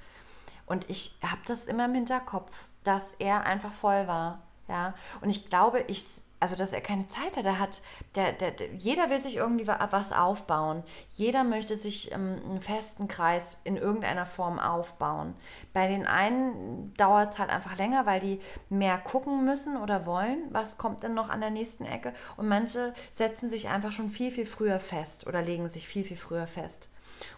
Und 0.67 0.89
ich 0.91 1.17
habe 1.23 1.41
das 1.47 1.67
immer 1.67 1.87
im 1.87 1.95
Hinterkopf, 1.95 2.65
dass 2.85 3.15
er 3.15 3.45
einfach 3.45 3.73
voll 3.73 4.07
war. 4.07 4.41
Ja, 4.69 4.93
und 5.23 5.31
ich 5.31 5.49
glaube, 5.49 5.81
ich, 5.87 6.05
also 6.41 6.57
dass 6.57 6.73
er 6.73 6.81
keine 6.81 7.07
Zeit 7.09 7.37
hat. 7.37 7.45
Er 7.45 7.59
hat, 7.59 7.83
der, 8.15 8.33
der, 8.33 8.51
der, 8.53 8.69
jeder 8.75 9.11
will 9.11 9.21
sich 9.21 9.37
irgendwie 9.37 9.67
was 9.67 10.13
aufbauen. 10.13 10.83
Jeder 11.11 11.45
möchte 11.45 11.77
sich 11.77 12.13
ähm, 12.13 12.41
einen 12.45 12.61
festen 12.61 13.09
Kreis 13.09 13.61
in 13.65 13.77
irgendeiner 13.77 14.27
Form 14.27 14.59
aufbauen. 14.59 15.35
Bei 15.73 15.89
den 15.89 16.07
einen 16.07 16.95
dauert 16.97 17.33
es 17.33 17.39
halt 17.39 17.51
einfach 17.51 17.77
länger, 17.77 18.07
weil 18.07 18.21
die 18.21 18.41
mehr 18.69 18.99
gucken 18.99 19.45
müssen 19.45 19.77
oder 19.77 20.07
wollen, 20.07 20.45
was 20.51 20.79
kommt 20.79 21.03
denn 21.03 21.15
noch 21.15 21.29
an 21.29 21.41
der 21.41 21.51
nächsten 21.51 21.85
Ecke. 21.85 22.13
Und 22.37 22.49
manche 22.49 22.95
setzen 23.13 23.49
sich 23.49 23.69
einfach 23.69 23.93
schon 23.93 24.09
viel, 24.09 24.31
viel 24.31 24.47
früher 24.47 24.79
fest 24.79 25.27
oder 25.27 25.43
legen 25.43 25.69
sich 25.69 25.89
viel, 25.89 26.05
viel 26.05 26.17
früher 26.17 26.47
fest. 26.47 26.91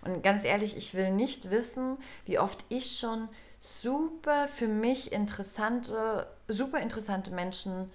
Und 0.02 0.22
ganz 0.22 0.44
ehrlich, 0.44 0.76
ich 0.76 0.94
will 0.94 1.10
nicht 1.10 1.50
wissen, 1.50 1.96
wie 2.26 2.38
oft 2.38 2.64
ich 2.68 2.98
schon 2.98 3.28
super 3.58 4.48
für 4.48 4.68
mich 4.68 5.12
interessante, 5.12 6.26
super 6.48 6.80
interessante 6.80 7.30
Menschen 7.30 7.90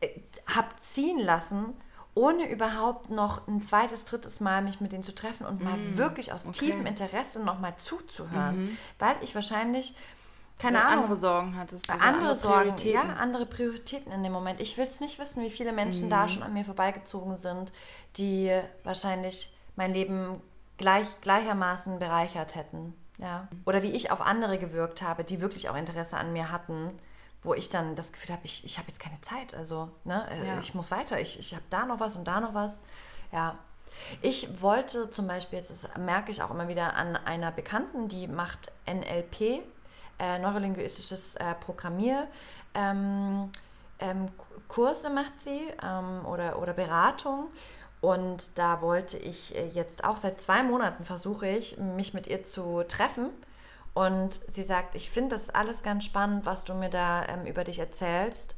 äh, 0.00 0.08
habe 0.46 0.68
ziehen 0.82 1.18
lassen, 1.18 1.74
ohne 2.14 2.50
überhaupt 2.50 3.10
noch 3.10 3.46
ein 3.46 3.62
zweites, 3.62 4.04
drittes 4.04 4.40
Mal 4.40 4.62
mich 4.62 4.80
mit 4.80 4.92
denen 4.92 5.02
zu 5.02 5.14
treffen 5.14 5.46
und 5.46 5.62
mal 5.62 5.76
mm, 5.76 5.96
wirklich 5.96 6.32
aus 6.32 6.44
okay. 6.44 6.66
tiefem 6.66 6.86
Interesse 6.86 7.42
nochmal 7.42 7.76
zuzuhören. 7.76 8.64
Mhm. 8.64 8.76
Weil 8.98 9.14
ich 9.20 9.34
wahrscheinlich, 9.34 9.94
keine 10.58 10.78
ja, 10.78 10.84
Ahnung. 10.84 11.04
Andere 11.04 11.20
Sorgen 11.20 11.56
hattest. 11.56 11.88
Also 11.88 12.02
andere, 12.02 12.18
andere 12.18 12.36
Sorgen, 12.36 12.88
ja, 12.88 13.02
andere 13.02 13.46
Prioritäten 13.46 14.12
in 14.12 14.22
dem 14.22 14.32
Moment. 14.32 14.60
Ich 14.60 14.76
will 14.76 14.86
es 14.86 15.00
nicht 15.00 15.18
wissen, 15.20 15.42
wie 15.42 15.50
viele 15.50 15.72
Menschen 15.72 16.06
mhm. 16.06 16.10
da 16.10 16.28
schon 16.28 16.42
an 16.42 16.52
mir 16.52 16.64
vorbeigezogen 16.64 17.36
sind, 17.36 17.72
die 18.16 18.50
wahrscheinlich 18.82 19.54
mein 19.76 19.94
Leben 19.94 20.40
gleich, 20.78 21.06
gleichermaßen 21.20 22.00
bereichert 22.00 22.56
hätten. 22.56 22.94
Ja. 23.18 23.48
Oder 23.66 23.82
wie 23.82 23.90
ich 23.90 24.10
auf 24.10 24.20
andere 24.20 24.58
gewirkt 24.58 25.02
habe, 25.02 25.24
die 25.24 25.40
wirklich 25.40 25.68
auch 25.68 25.76
Interesse 25.76 26.16
an 26.16 26.32
mir 26.32 26.50
hatten 26.50 26.90
wo 27.42 27.54
ich 27.54 27.70
dann 27.70 27.94
das 27.96 28.12
Gefühl 28.12 28.34
habe, 28.34 28.44
ich, 28.44 28.64
ich 28.64 28.78
habe 28.78 28.88
jetzt 28.88 29.00
keine 29.00 29.20
Zeit. 29.20 29.54
Also, 29.54 29.90
ne, 30.04 30.26
äh, 30.30 30.46
ja. 30.46 30.58
ich 30.58 30.74
muss 30.74 30.90
weiter. 30.90 31.20
Ich, 31.20 31.38
ich 31.38 31.54
habe 31.54 31.64
da 31.70 31.86
noch 31.86 32.00
was 32.00 32.16
und 32.16 32.24
da 32.24 32.40
noch 32.40 32.54
was. 32.54 32.82
Ja. 33.32 33.58
Ich 34.22 34.62
wollte 34.62 35.10
zum 35.10 35.26
Beispiel, 35.26 35.58
jetzt 35.58 35.70
das 35.70 35.96
merke 35.98 36.30
ich 36.30 36.42
auch 36.42 36.50
immer 36.50 36.68
wieder 36.68 36.94
an 36.94 37.16
einer 37.16 37.50
Bekannten, 37.50 38.08
die 38.08 38.28
macht 38.28 38.70
NLP, 38.86 39.62
äh, 40.18 40.38
neurolinguistisches 40.38 41.36
äh, 41.36 41.54
Programmier. 41.54 42.28
Ähm, 42.74 43.50
ähm, 43.98 44.28
Kurse 44.68 45.10
macht 45.10 45.38
sie 45.38 45.60
ähm, 45.82 46.24
oder, 46.26 46.58
oder 46.60 46.72
Beratung. 46.72 47.48
Und 48.00 48.58
da 48.58 48.80
wollte 48.80 49.18
ich 49.18 49.54
äh, 49.54 49.68
jetzt 49.68 50.04
auch 50.04 50.18
seit 50.18 50.40
zwei 50.40 50.62
Monaten 50.62 51.04
versuche 51.04 51.48
ich, 51.48 51.76
mich 51.78 52.14
mit 52.14 52.26
ihr 52.26 52.44
zu 52.44 52.84
treffen 52.86 53.30
und 53.94 54.40
sie 54.48 54.62
sagt, 54.62 54.94
ich 54.94 55.10
finde 55.10 55.30
das 55.30 55.50
alles 55.50 55.82
ganz 55.82 56.04
spannend, 56.04 56.46
was 56.46 56.64
du 56.64 56.74
mir 56.74 56.90
da 56.90 57.26
ähm, 57.26 57.46
über 57.46 57.64
dich 57.64 57.78
erzählst. 57.78 58.54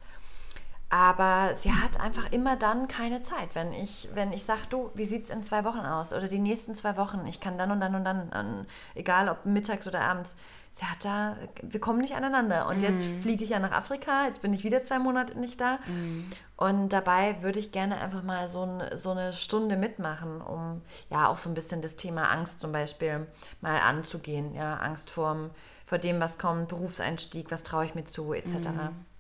Aber 0.93 1.55
sie 1.57 1.73
hat 1.73 1.99
einfach 2.01 2.31
immer 2.33 2.55
dann 2.55 2.87
keine 2.87 3.23
Zeit, 3.23 3.55
wenn 3.55 3.73
ich, 3.73 4.11
wenn 4.13 4.31
ich 4.31 4.45
sage, 4.45 4.61
du, 4.69 4.91
wie 4.93 5.07
sieht 5.07 5.25
es 5.25 5.31
in 5.31 5.43
zwei 5.43 5.65
Wochen 5.65 5.79
aus? 5.79 6.13
Oder 6.13 6.29
die 6.29 6.39
nächsten 6.39 6.75
zwei 6.75 6.99
Wochen, 6.99 7.25
ich 7.27 7.41
kann 7.41 7.57
dann 7.57 7.71
und 7.71 7.81
dann 7.81 7.95
und 7.95 8.05
dann, 8.05 8.31
an, 8.31 8.67
egal 8.95 9.31
ob 9.31 9.47
mittags 9.47 9.87
oder 9.87 10.03
abends. 10.03 10.37
Sie 10.73 10.85
hat 10.85 11.03
da, 11.03 11.39
wir 11.63 11.81
kommen 11.81 11.99
nicht 12.01 12.15
aneinander. 12.15 12.69
Und 12.69 12.83
mm. 12.83 12.85
jetzt 12.85 13.07
mhm. 13.07 13.23
fliege 13.23 13.43
ich 13.43 13.49
ja 13.49 13.59
nach 13.59 13.73
Afrika, 13.73 14.27
jetzt 14.27 14.43
bin 14.43 14.53
ich 14.53 14.65
wieder 14.65 14.83
zwei 14.83 14.99
Monate 14.99 15.39
nicht 15.39 15.59
da. 15.63 15.77
Mm. 15.87 16.31
Und 16.59 16.91
dabei 16.91 17.41
würde 17.41 17.59
ich 17.59 17.73
gerne 17.73 17.99
einfach 17.99 18.23
mal 18.23 18.51
so, 18.51 18.65
ein, 18.65 18.95
so 18.95 19.13
eine 19.13 19.33
Stunde 19.33 19.77
mitmachen, 19.77 20.43
um 20.43 20.83
ja 21.09 21.27
auch 21.27 21.39
so 21.39 21.49
ein 21.49 21.55
bisschen 21.55 21.81
das 21.81 21.97
Thema 21.97 22.31
Angst 22.31 22.61
zum 22.61 22.71
Beispiel 22.71 23.27
mal 23.63 23.81
anzugehen. 23.81 24.55
Ja, 24.55 24.77
Angst 24.77 25.09
vorm, 25.11 25.53
vor 25.87 25.97
dem, 25.97 26.21
was 26.21 26.39
kommt, 26.39 26.69
Berufseinstieg, 26.69 27.51
was 27.51 27.63
traue 27.63 27.87
ich 27.87 27.95
mir 27.95 28.05
zu, 28.05 28.35
etc. 28.35 28.57
Mm. 28.57 29.12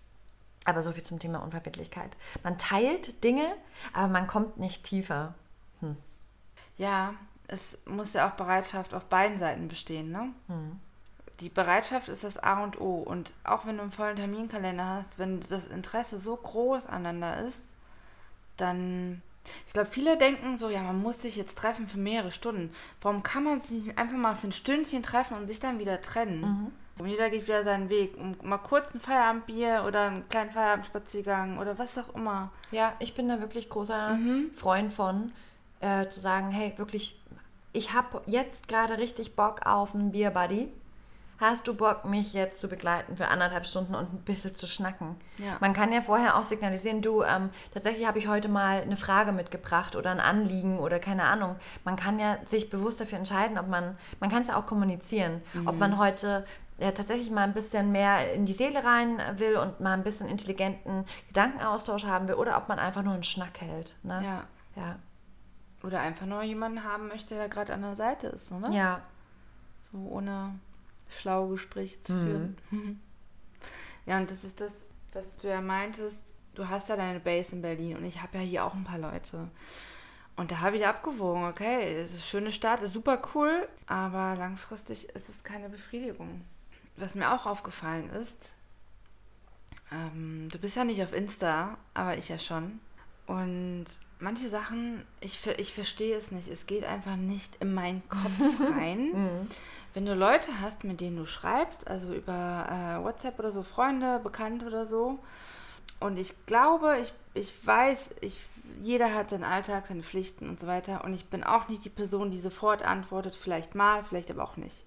Aber 0.64 0.83
so 0.83 0.92
viel 0.92 1.03
zum 1.03 1.18
Thema 1.18 1.42
Unverbindlichkeit. 1.42 2.16
Man 2.42 2.59
teilt 2.59 3.25
Dinge, 3.25 3.46
aber 3.92 4.09
man 4.09 4.27
kommt 4.27 4.59
nicht 4.59 4.85
tiefer. 4.85 5.35
Hm. 5.81 5.96
Ja, 6.77 7.14
es 7.48 7.79
muss 7.85 8.12
ja 8.12 8.29
auch 8.29 8.35
Bereitschaft 8.35 8.94
auf 8.94 9.05
beiden 9.07 9.38
Seiten 9.38 9.68
bestehen, 9.68 10.11
ne? 10.11 10.29
Hm. 10.46 10.81
Die 11.40 11.48
Bereitschaft 11.48 12.09
ist 12.09 12.22
das 12.25 12.38
A 12.38 12.62
und 12.62 12.81
O. 12.81 13.03
Und 13.03 13.35
auch 13.42 13.66
wenn 13.66 13.77
du 13.77 13.83
einen 13.83 13.92
vollen 13.92 14.16
Terminkalender 14.16 14.87
hast, 14.87 15.18
wenn 15.18 15.40
das 15.48 15.66
Interesse 15.66 16.20
so 16.20 16.37
groß 16.37 16.87
aneinander 16.87 17.44
ist, 17.46 17.64
dann. 18.57 19.22
Ich 19.66 19.72
glaube, 19.72 19.90
viele 19.90 20.16
denken 20.16 20.57
so, 20.57 20.70
ja, 20.70 20.83
man 20.83 21.03
muss 21.03 21.20
sich 21.20 21.35
jetzt 21.35 21.59
treffen 21.59 21.88
für 21.88 21.98
mehrere 21.98 22.31
Stunden. 22.31 22.72
Warum 23.01 23.25
kann 23.25 23.42
man 23.42 23.61
sich 23.61 23.87
nicht 23.87 23.98
einfach 23.98 24.16
mal 24.16 24.37
für 24.37 24.46
ein 24.46 24.53
Stündchen 24.53 25.03
treffen 25.03 25.37
und 25.37 25.48
sich 25.48 25.59
dann 25.59 25.81
wieder 25.81 26.01
trennen? 26.01 26.40
Mhm. 26.40 26.72
Und 26.98 27.07
jeder 27.07 27.31
geht 27.31 27.44
wieder 27.44 27.64
seinen 27.64 27.88
Weg. 27.88 28.16
Um 28.16 28.37
mal 28.42 28.59
kurz 28.59 28.94
ein 28.94 29.00
Feierabendbier 29.00 29.85
oder 29.87 30.02
einen 30.02 30.28
kleinen 30.28 30.50
Feierabendspaziergang 30.50 31.59
oder 31.59 31.78
was 31.78 31.96
auch 31.98 32.14
immer. 32.14 32.50
Ja, 32.70 32.92
ich 32.98 33.14
bin 33.14 33.28
da 33.28 33.40
wirklich 33.40 33.68
großer 33.70 34.11
mhm. 34.14 34.50
Freund 34.55 34.92
von, 34.92 35.33
äh, 35.81 36.09
zu 36.09 36.20
sagen, 36.20 36.50
hey, 36.50 36.74
wirklich, 36.76 37.18
ich 37.72 37.92
habe 37.92 38.22
jetzt 38.26 38.68
gerade 38.68 38.98
richtig 38.98 39.35
Bock 39.35 39.66
auf 39.66 39.94
einen 39.94 40.12
Bier-Buddy. 40.12 40.68
Hast 41.42 41.66
du 41.66 41.74
Bock, 41.74 42.05
mich 42.05 42.35
jetzt 42.35 42.61
zu 42.61 42.68
begleiten 42.68 43.16
für 43.16 43.26
anderthalb 43.26 43.66
Stunden 43.66 43.96
und 43.96 44.12
ein 44.12 44.18
bisschen 44.18 44.52
zu 44.52 44.68
schnacken? 44.68 45.16
Ja. 45.38 45.57
Man 45.59 45.72
kann 45.72 45.92
ja 45.92 46.00
vorher 46.00 46.37
auch 46.37 46.44
signalisieren, 46.44 47.02
du, 47.02 47.24
ähm, 47.24 47.50
tatsächlich 47.74 48.07
habe 48.07 48.20
ich 48.20 48.28
heute 48.28 48.48
mal 48.48 48.83
eine 48.83 48.96
Frage 48.96 49.33
mitgebracht 49.33 49.96
oder 49.96 50.12
ein 50.12 50.20
Anliegen 50.20 50.78
oder 50.78 51.00
keine 51.00 51.24
Ahnung. 51.24 51.57
Man 51.85 51.96
kann 51.96 52.20
ja 52.20 52.38
sich 52.46 52.70
bewusst 52.70 53.00
dafür 53.00 53.18
entscheiden, 53.18 53.59
ob 53.59 53.66
man, 53.66 53.96
man 54.20 54.31
kann 54.31 54.42
es 54.42 54.48
ja 54.48 54.57
auch 54.57 54.66
kommunizieren, 54.66 55.42
mhm. 55.52 55.66
ob 55.66 55.81
man 55.81 55.98
heute 55.98 56.44
ja, 56.82 56.90
tatsächlich 56.90 57.30
mal 57.30 57.44
ein 57.44 57.54
bisschen 57.54 57.92
mehr 57.92 58.32
in 58.34 58.44
die 58.44 58.52
Seele 58.52 58.82
rein 58.82 59.20
will 59.38 59.56
und 59.56 59.78
mal 59.78 59.92
ein 59.92 60.02
bisschen 60.02 60.26
intelligenten 60.26 61.04
Gedankenaustausch 61.28 62.04
haben 62.04 62.26
will 62.26 62.34
oder 62.34 62.56
ob 62.56 62.68
man 62.68 62.80
einfach 62.80 63.02
nur 63.02 63.14
einen 63.14 63.22
Schnack 63.22 63.60
hält. 63.60 63.96
Ne? 64.02 64.20
Ja. 64.24 64.44
ja. 64.74 64.98
Oder 65.84 66.00
einfach 66.00 66.26
nur 66.26 66.42
jemanden 66.42 66.82
haben 66.82 67.06
möchte, 67.06 67.36
der 67.36 67.48
gerade 67.48 67.72
an 67.72 67.82
der 67.82 67.94
Seite 67.94 68.26
ist, 68.28 68.50
oder? 68.50 68.70
Ja. 68.70 69.02
So 69.92 69.98
ohne 69.98 70.58
schlaue 71.08 71.50
Gespräche 71.50 72.02
zu 72.02 72.14
führen. 72.14 72.56
Mhm. 72.70 73.00
ja, 74.06 74.18
und 74.18 74.28
das 74.30 74.42
ist 74.42 74.60
das, 74.60 74.84
was 75.12 75.36
du 75.36 75.48
ja 75.48 75.60
meintest. 75.60 76.22
Du 76.54 76.68
hast 76.68 76.88
ja 76.88 76.96
deine 76.96 77.20
Base 77.20 77.54
in 77.54 77.62
Berlin 77.62 77.96
und 77.96 78.04
ich 78.04 78.22
habe 78.22 78.38
ja 78.38 78.44
hier 78.44 78.64
auch 78.64 78.74
ein 78.74 78.84
paar 78.84 78.98
Leute. 78.98 79.48
Und 80.34 80.50
da 80.50 80.60
habe 80.60 80.76
ich 80.78 80.86
abgewogen, 80.86 81.44
okay, 81.44 81.94
es 81.94 82.10
ist 82.10 82.16
eine 82.16 82.22
schöne 82.22 82.52
Stadt, 82.52 82.82
ist 82.82 82.94
super 82.94 83.22
cool, 83.34 83.68
aber 83.86 84.34
langfristig 84.34 85.10
ist 85.10 85.28
es 85.28 85.44
keine 85.44 85.68
Befriedigung 85.68 86.44
was 86.96 87.14
mir 87.14 87.33
auch 87.33 87.46
aufgefallen 87.46 88.11
ist, 88.11 88.52
ähm, 89.90 90.48
du 90.50 90.59
bist 90.59 90.76
ja 90.76 90.85
nicht 90.85 91.02
auf 91.02 91.12
Insta, 91.12 91.76
aber 91.94 92.16
ich 92.16 92.28
ja 92.28 92.38
schon. 92.38 92.81
Und 93.26 93.85
manche 94.18 94.48
Sachen, 94.48 95.05
ich, 95.20 95.38
ich 95.59 95.72
verstehe 95.72 96.16
es 96.16 96.33
nicht. 96.33 96.48
Es 96.48 96.66
geht 96.66 96.85
einfach 96.85 97.16
nicht 97.16 97.57
in 97.61 97.72
meinen 97.74 98.02
Kopf 98.09 98.61
rein, 98.76 99.12
mhm. 99.12 99.48
wenn 99.94 100.07
du 100.07 100.14
Leute 100.14 100.61
hast, 100.61 100.85
mit 100.85 101.00
denen 101.00 101.16
du 101.16 101.26
schreibst, 101.26 101.87
also 101.88 102.12
über 102.14 102.66
äh, 102.68 103.05
WhatsApp 103.05 103.38
oder 103.38 103.50
so, 103.50 103.62
Freunde, 103.62 104.20
Bekannte 104.22 104.66
oder 104.66 104.87
so, 104.87 105.20
und 106.02 106.18
ich 106.18 106.35
glaube, 106.46 106.98
ich, 107.00 107.12
ich 107.35 107.66
weiß, 107.66 108.11
ich, 108.20 108.40
jeder 108.81 109.14
hat 109.14 109.31
seinen 109.31 109.44
Alltag, 109.44 109.87
seine 109.87 110.02
Pflichten 110.02 110.48
und 110.48 110.61
so 110.61 110.66
weiter, 110.66 111.05
und 111.05 111.14
ich 111.14 111.26
bin 111.26 111.44
auch 111.44 111.68
nicht 111.68 111.85
die 111.85 111.90
Person, 111.90 112.31
die 112.31 112.40
sofort 112.40 112.83
antwortet, 112.83 113.37
vielleicht 113.37 113.74
mal, 113.74 114.02
vielleicht 114.05 114.31
aber 114.31 114.42
auch 114.42 114.57
nicht. 114.57 114.85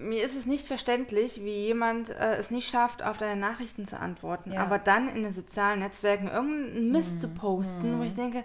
Mir 0.00 0.24
ist 0.24 0.34
es 0.34 0.46
nicht 0.46 0.66
verständlich, 0.66 1.42
wie 1.44 1.66
jemand 1.66 2.10
äh, 2.10 2.36
es 2.36 2.50
nicht 2.50 2.68
schafft, 2.70 3.02
auf 3.02 3.18
deine 3.18 3.38
Nachrichten 3.40 3.84
zu 3.86 3.98
antworten, 3.98 4.52
Ja. 4.52 4.62
aber 4.62 4.78
dann 4.78 5.08
in 5.14 5.22
den 5.22 5.34
sozialen 5.34 5.80
Netzwerken 5.80 6.28
irgendeinen 6.28 6.90
Mist 6.90 7.16
Mhm. 7.16 7.20
zu 7.20 7.28
posten, 7.28 7.98
wo 7.98 8.02
ich 8.02 8.14
denke, 8.14 8.44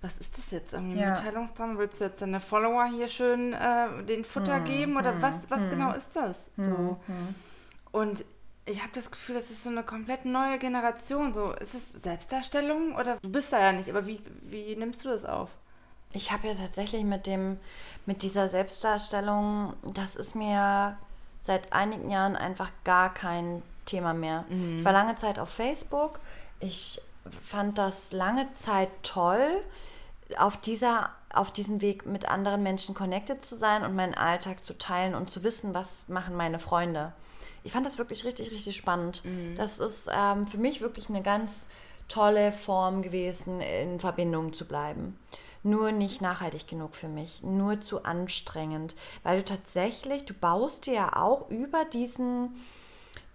was 0.00 0.18
ist 0.18 0.36
das 0.38 0.50
jetzt? 0.50 0.72
Irgendwie 0.72 0.98
Ja. 0.98 1.10
Mitteilungsdrang? 1.10 1.78
Willst 1.78 2.00
du 2.00 2.04
jetzt 2.06 2.20
deine 2.22 2.40
Follower 2.40 2.84
hier 2.86 3.08
schön 3.08 3.52
äh, 3.52 4.04
den 4.04 4.24
Futter 4.24 4.60
geben? 4.60 4.96
Oder 4.96 5.20
was, 5.22 5.34
was 5.48 5.68
genau 5.70 5.92
ist 5.92 6.14
das? 6.14 6.36
So. 6.56 6.98
Und 7.92 8.24
ich 8.66 8.80
habe 8.80 8.90
das 8.94 9.10
Gefühl, 9.10 9.36
das 9.36 9.50
ist 9.50 9.64
so 9.64 9.70
eine 9.70 9.82
komplett 9.82 10.24
neue 10.24 10.58
Generation. 10.58 11.32
So, 11.32 11.52
ist 11.52 11.74
es 11.74 11.92
Selbstdarstellung? 12.02 12.94
Oder 12.96 13.16
du 13.22 13.30
bist 13.30 13.52
da 13.52 13.60
ja 13.60 13.72
nicht, 13.72 13.88
aber 13.88 14.06
wie, 14.06 14.20
wie 14.42 14.76
nimmst 14.76 15.04
du 15.04 15.08
das 15.08 15.24
auf? 15.24 15.48
Ich 16.12 16.32
habe 16.32 16.48
ja 16.48 16.54
tatsächlich 16.54 17.04
mit 17.04 17.26
dem, 17.26 17.58
mit 18.06 18.22
dieser 18.22 18.48
Selbstdarstellung, 18.48 19.74
das 19.82 20.16
ist 20.16 20.34
mir 20.34 20.96
seit 21.40 21.72
einigen 21.72 22.10
Jahren 22.10 22.36
einfach 22.36 22.70
gar 22.84 23.12
kein 23.12 23.62
Thema 23.84 24.14
mehr. 24.14 24.44
Ich 24.78 24.84
war 24.84 24.92
lange 24.92 25.16
Zeit 25.16 25.38
auf 25.38 25.50
Facebook. 25.50 26.20
Ich 26.60 27.00
fand 27.42 27.78
das 27.78 28.12
lange 28.12 28.50
Zeit 28.52 28.88
toll, 29.02 29.62
auf 30.38 30.56
dieser 30.56 31.10
auf 31.30 31.50
diesem 31.50 31.82
Weg 31.82 32.06
mit 32.06 32.26
anderen 32.26 32.62
Menschen 32.62 32.94
connected 32.94 33.44
zu 33.44 33.54
sein 33.54 33.84
und 33.84 33.94
meinen 33.94 34.14
Alltag 34.14 34.64
zu 34.64 34.76
teilen 34.76 35.14
und 35.14 35.28
zu 35.28 35.42
wissen, 35.42 35.74
was 35.74 36.08
machen 36.08 36.34
meine 36.36 36.58
Freunde. 36.58 37.12
Ich 37.64 37.72
fand 37.72 37.84
das 37.84 37.98
wirklich 37.98 38.24
richtig, 38.24 38.50
richtig 38.50 38.76
spannend. 38.76 39.22
Das 39.56 39.78
ist 39.78 40.08
ähm, 40.10 40.46
für 40.46 40.56
mich 40.56 40.80
wirklich 40.80 41.10
eine 41.10 41.22
ganz 41.22 41.66
tolle 42.08 42.52
Form 42.52 43.02
gewesen, 43.02 43.60
in 43.60 44.00
Verbindung 44.00 44.54
zu 44.54 44.64
bleiben. 44.64 45.18
Nur 45.62 45.92
nicht 45.92 46.20
nachhaltig 46.20 46.68
genug 46.68 46.94
für 46.94 47.08
mich, 47.08 47.42
nur 47.42 47.80
zu 47.80 48.04
anstrengend, 48.04 48.94
weil 49.22 49.38
du 49.38 49.44
tatsächlich, 49.44 50.24
du 50.24 50.34
baust 50.34 50.86
dir 50.86 50.94
ja 50.94 51.16
auch 51.16 51.50
über 51.50 51.84
diesen 51.84 52.56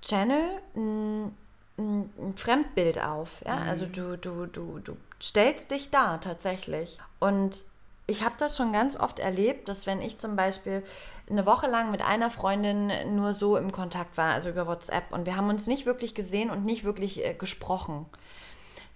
Channel 0.02 0.44
ein, 0.76 1.38
ein, 1.78 2.34
Fremdbild 2.36 3.02
auf. 3.04 3.44
Ja? 3.46 3.58
Also 3.58 3.86
du, 3.86 4.18
du, 4.18 4.46
du, 4.46 4.80
du 4.80 4.98
stellst 5.22 5.72
dich 5.72 5.90
da 5.90 6.18
tatsächlich. 6.18 7.00
Und 7.20 7.66
ich 8.06 8.24
habe 8.24 8.36
das 8.38 8.58
schon 8.58 8.74
ganz 8.74 8.98
oft 9.00 9.20
erlebt, 9.20 9.70
dass 9.70 9.88
wenn 9.88 10.02
ich 10.02 10.18
zum 10.18 10.36
Beispiel 10.36 10.84
eine 11.30 11.46
Woche 11.46 11.68
lang 11.68 11.92
mit 11.92 12.02
einer 12.02 12.30
Freundin 12.30 12.92
nur 13.16 13.34
so 13.34 13.56
im 13.56 13.72
Kontakt 13.72 14.18
war, 14.18 14.34
also 14.34 14.50
über 14.50 14.68
WhatsApp, 14.68 15.12
und 15.12 15.26
wir 15.26 15.38
haben 15.38 15.50
uns 15.50 15.68
nicht 15.68 15.86
wirklich 15.86 16.14
gesehen 16.14 16.50
und 16.50 16.66
nicht 16.66 16.84
wirklich 16.84 17.24
äh, 17.24 17.34
gesprochen, 17.34 18.06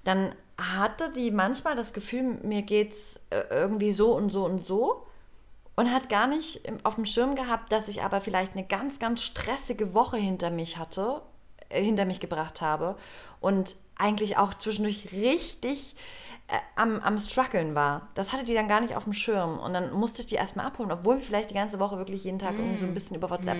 dann 0.03 0.33
hatte 0.59 1.11
die 1.11 1.31
manchmal 1.31 1.75
das 1.75 1.93
Gefühl, 1.93 2.23
mir 2.43 2.63
geht's 2.63 3.21
äh, 3.29 3.43
irgendwie 3.51 3.91
so 3.91 4.13
und 4.13 4.29
so 4.29 4.45
und 4.45 4.59
so 4.59 5.05
und 5.75 5.93
hat 5.93 6.09
gar 6.09 6.27
nicht 6.27 6.61
auf 6.83 6.95
dem 6.95 7.05
Schirm 7.05 7.35
gehabt, 7.35 7.71
dass 7.71 7.87
ich 7.87 8.01
aber 8.01 8.21
vielleicht 8.21 8.53
eine 8.53 8.65
ganz, 8.65 8.97
ganz 8.97 9.21
stressige 9.21 9.93
Woche 9.93 10.17
hinter 10.17 10.49
mich 10.49 10.77
hatte, 10.77 11.21
äh, 11.69 11.83
hinter 11.83 12.05
mich 12.05 12.19
gebracht 12.19 12.61
habe 12.61 12.97
und 13.39 13.75
eigentlich 13.95 14.37
auch 14.37 14.53
zwischendurch 14.55 15.11
richtig 15.11 15.95
äh, 16.47 16.57
am, 16.75 16.99
am 17.01 17.19
struggeln 17.19 17.75
war. 17.75 18.07
Das 18.15 18.33
hatte 18.33 18.43
die 18.43 18.55
dann 18.55 18.67
gar 18.67 18.81
nicht 18.81 18.95
auf 18.95 19.03
dem 19.03 19.13
Schirm 19.13 19.59
und 19.59 19.73
dann 19.73 19.93
musste 19.93 20.21
ich 20.21 20.27
die 20.27 20.35
erstmal 20.35 20.65
abholen, 20.65 20.91
obwohl 20.91 21.17
wir 21.17 21.23
vielleicht 21.23 21.51
die 21.51 21.55
ganze 21.55 21.77
Woche 21.79 21.97
wirklich 21.97 22.23
jeden 22.23 22.39
Tag 22.39 22.55
irgendwie 22.55 22.77
so 22.77 22.85
ein 22.85 22.95
bisschen 22.95 23.15
über 23.15 23.29
WhatsApp. 23.29 23.57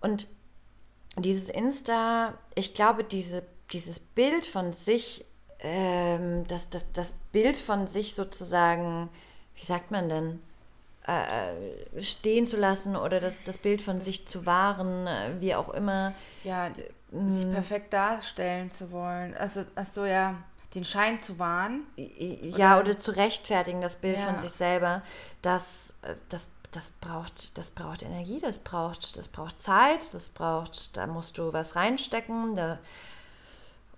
Und 0.00 0.28
dieses 1.18 1.48
Insta, 1.48 2.34
ich 2.54 2.74
glaube, 2.74 3.02
diese, 3.02 3.42
dieses 3.72 3.98
Bild 3.98 4.46
von 4.46 4.72
sich, 4.72 5.24
ähm, 5.62 6.46
das, 6.48 6.68
das, 6.70 6.90
das 6.92 7.14
Bild 7.32 7.56
von 7.56 7.86
sich 7.86 8.14
sozusagen, 8.14 9.08
wie 9.56 9.64
sagt 9.64 9.90
man 9.90 10.08
denn, 10.08 10.42
äh, 11.06 12.00
stehen 12.00 12.46
zu 12.46 12.56
lassen 12.56 12.96
oder 12.96 13.20
das, 13.20 13.42
das 13.42 13.58
Bild 13.58 13.80
von 13.82 14.00
sich 14.00 14.26
zu 14.26 14.44
wahren, 14.46 15.06
äh, 15.06 15.40
wie 15.40 15.54
auch 15.54 15.68
immer. 15.70 16.14
Ja, 16.44 16.70
sich 17.28 17.50
perfekt 17.50 17.92
darstellen 17.92 18.70
zu 18.70 18.90
wollen. 18.90 19.34
Also, 19.36 19.64
ach 19.74 19.86
so, 19.92 20.04
ja, 20.04 20.34
den 20.74 20.84
Schein 20.84 21.20
zu 21.20 21.38
wahren. 21.38 21.82
Ja, 21.96 22.78
oder 22.78 22.96
zu 22.98 23.10
rechtfertigen, 23.14 23.80
das 23.80 23.96
Bild 23.96 24.18
Ja. 24.18 24.24
von 24.26 24.38
sich 24.38 24.52
selber, 24.52 25.02
das, 25.42 25.94
äh, 26.02 26.14
das, 26.28 26.48
das, 26.70 26.90
braucht, 26.90 27.58
das 27.58 27.70
braucht 27.70 28.02
Energie, 28.02 28.40
das 28.40 28.58
braucht, 28.58 29.16
das 29.16 29.28
braucht 29.28 29.60
Zeit, 29.60 30.14
das 30.14 30.28
braucht, 30.30 30.96
da 30.96 31.06
musst 31.06 31.36
du 31.36 31.52
was 31.52 31.76
reinstecken, 31.76 32.54
da, 32.54 32.78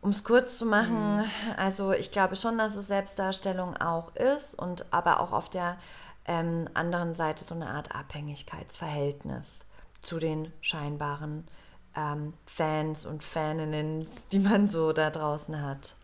um 0.05 0.11
es 0.11 0.23
kurz 0.23 0.59
zu 0.59 0.67
machen, 0.67 1.25
also 1.57 1.93
ich 1.93 2.11
glaube 2.11 2.37
schon, 2.37 2.59
dass 2.59 2.77
es 2.77 2.88
Selbstdarstellung 2.88 3.75
auch 3.79 4.14
ist 4.14 4.55
und 4.55 4.85
aber 4.93 5.19
auch 5.21 5.33
auf 5.33 5.49
der 5.49 5.79
ähm, 6.27 6.69
anderen 6.75 7.14
Seite 7.14 7.43
so 7.43 7.55
eine 7.55 7.69
Art 7.69 7.95
Abhängigkeitsverhältnis 7.95 9.67
zu 10.03 10.19
den 10.19 10.53
scheinbaren 10.61 11.49
ähm, 11.97 12.35
Fans 12.45 13.07
und 13.07 13.25
Faninnen, 13.25 14.07
die 14.31 14.40
man 14.40 14.67
so 14.67 14.93
da 14.93 15.09
draußen 15.09 15.62
hat. 15.62 15.95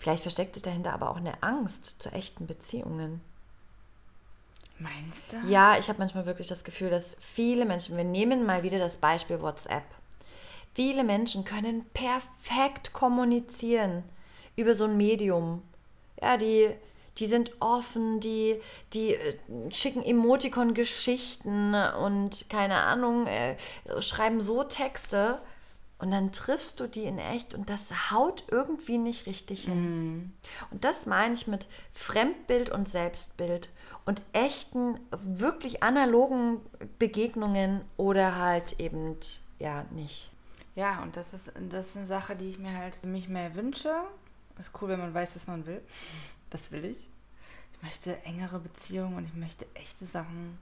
Vielleicht 0.00 0.22
versteckt 0.22 0.54
sich 0.54 0.64
dahinter 0.64 0.92
aber 0.92 1.10
auch 1.10 1.16
eine 1.18 1.40
Angst 1.44 2.02
zu 2.02 2.10
echten 2.10 2.48
Beziehungen. 2.48 3.20
Meinst 4.80 5.32
du? 5.32 5.48
Ja, 5.48 5.78
ich 5.78 5.88
habe 5.88 6.00
manchmal 6.00 6.26
wirklich 6.26 6.48
das 6.48 6.64
Gefühl, 6.64 6.90
dass 6.90 7.16
viele 7.20 7.66
Menschen, 7.66 7.96
wir 7.96 8.02
nehmen 8.02 8.44
mal 8.44 8.64
wieder 8.64 8.80
das 8.80 8.96
Beispiel 8.96 9.40
WhatsApp. 9.40 9.84
Viele 10.78 11.02
Menschen 11.02 11.44
können 11.44 11.86
perfekt 11.92 12.92
kommunizieren 12.92 14.04
über 14.54 14.76
so 14.76 14.84
ein 14.84 14.96
Medium. 14.96 15.64
Ja, 16.22 16.36
die, 16.36 16.70
die 17.16 17.26
sind 17.26 17.50
offen, 17.58 18.20
die, 18.20 18.60
die 18.92 19.14
äh, 19.14 19.36
schicken 19.70 20.04
Emoticon-Geschichten 20.04 21.74
und 21.74 22.48
keine 22.48 22.76
Ahnung, 22.76 23.26
äh, 23.26 23.56
schreiben 23.98 24.40
so 24.40 24.62
Texte. 24.62 25.40
Und 25.98 26.12
dann 26.12 26.30
triffst 26.30 26.78
du 26.78 26.86
die 26.86 27.06
in 27.06 27.18
echt 27.18 27.54
und 27.54 27.68
das 27.68 28.12
haut 28.12 28.44
irgendwie 28.46 28.98
nicht 28.98 29.26
richtig 29.26 29.64
hin. 29.64 30.32
Und 30.70 30.84
das 30.84 31.06
meine 31.06 31.34
ich 31.34 31.48
mit 31.48 31.66
Fremdbild 31.92 32.70
und 32.70 32.88
Selbstbild 32.88 33.68
und 34.06 34.22
echten, 34.32 35.00
wirklich 35.10 35.82
analogen 35.82 36.60
Begegnungen 37.00 37.80
oder 37.96 38.36
halt 38.36 38.78
eben 38.78 39.16
ja 39.58 39.84
nicht. 39.90 40.30
Ja, 40.78 41.02
und 41.02 41.16
das 41.16 41.34
ist, 41.34 41.50
das 41.70 41.88
ist 41.88 41.96
eine 41.96 42.06
Sache, 42.06 42.36
die 42.36 42.48
ich 42.50 42.60
mir 42.60 42.72
halt 42.72 42.94
für 42.94 43.08
mich 43.08 43.28
mehr 43.28 43.56
wünsche. 43.56 43.92
Ist 44.60 44.70
cool, 44.80 44.90
wenn 44.90 45.00
man 45.00 45.12
weiß, 45.12 45.34
was 45.34 45.48
man 45.48 45.66
will. 45.66 45.82
Das 46.50 46.70
will 46.70 46.84
ich. 46.84 47.08
Ich 47.72 47.82
möchte 47.82 48.16
engere 48.22 48.60
Beziehungen 48.60 49.16
und 49.16 49.24
ich 49.24 49.34
möchte 49.34 49.66
echte 49.74 50.04
Sachen. 50.04 50.56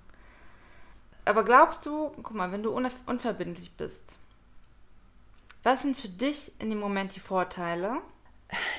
Aber 1.27 1.45
glaubst 1.45 1.85
du, 1.85 2.09
guck 2.23 2.33
mal, 2.33 2.51
wenn 2.51 2.63
du 2.63 2.75
unver- 2.75 3.05
unverbindlich 3.05 3.73
bist, 3.73 4.19
was 5.63 5.83
sind 5.83 5.99
für 5.99 6.09
dich 6.09 6.51
in 6.63 6.71
dem 6.71 6.81
Moment 6.81 7.15
die 7.15 7.21
Vorteile? 7.21 8.01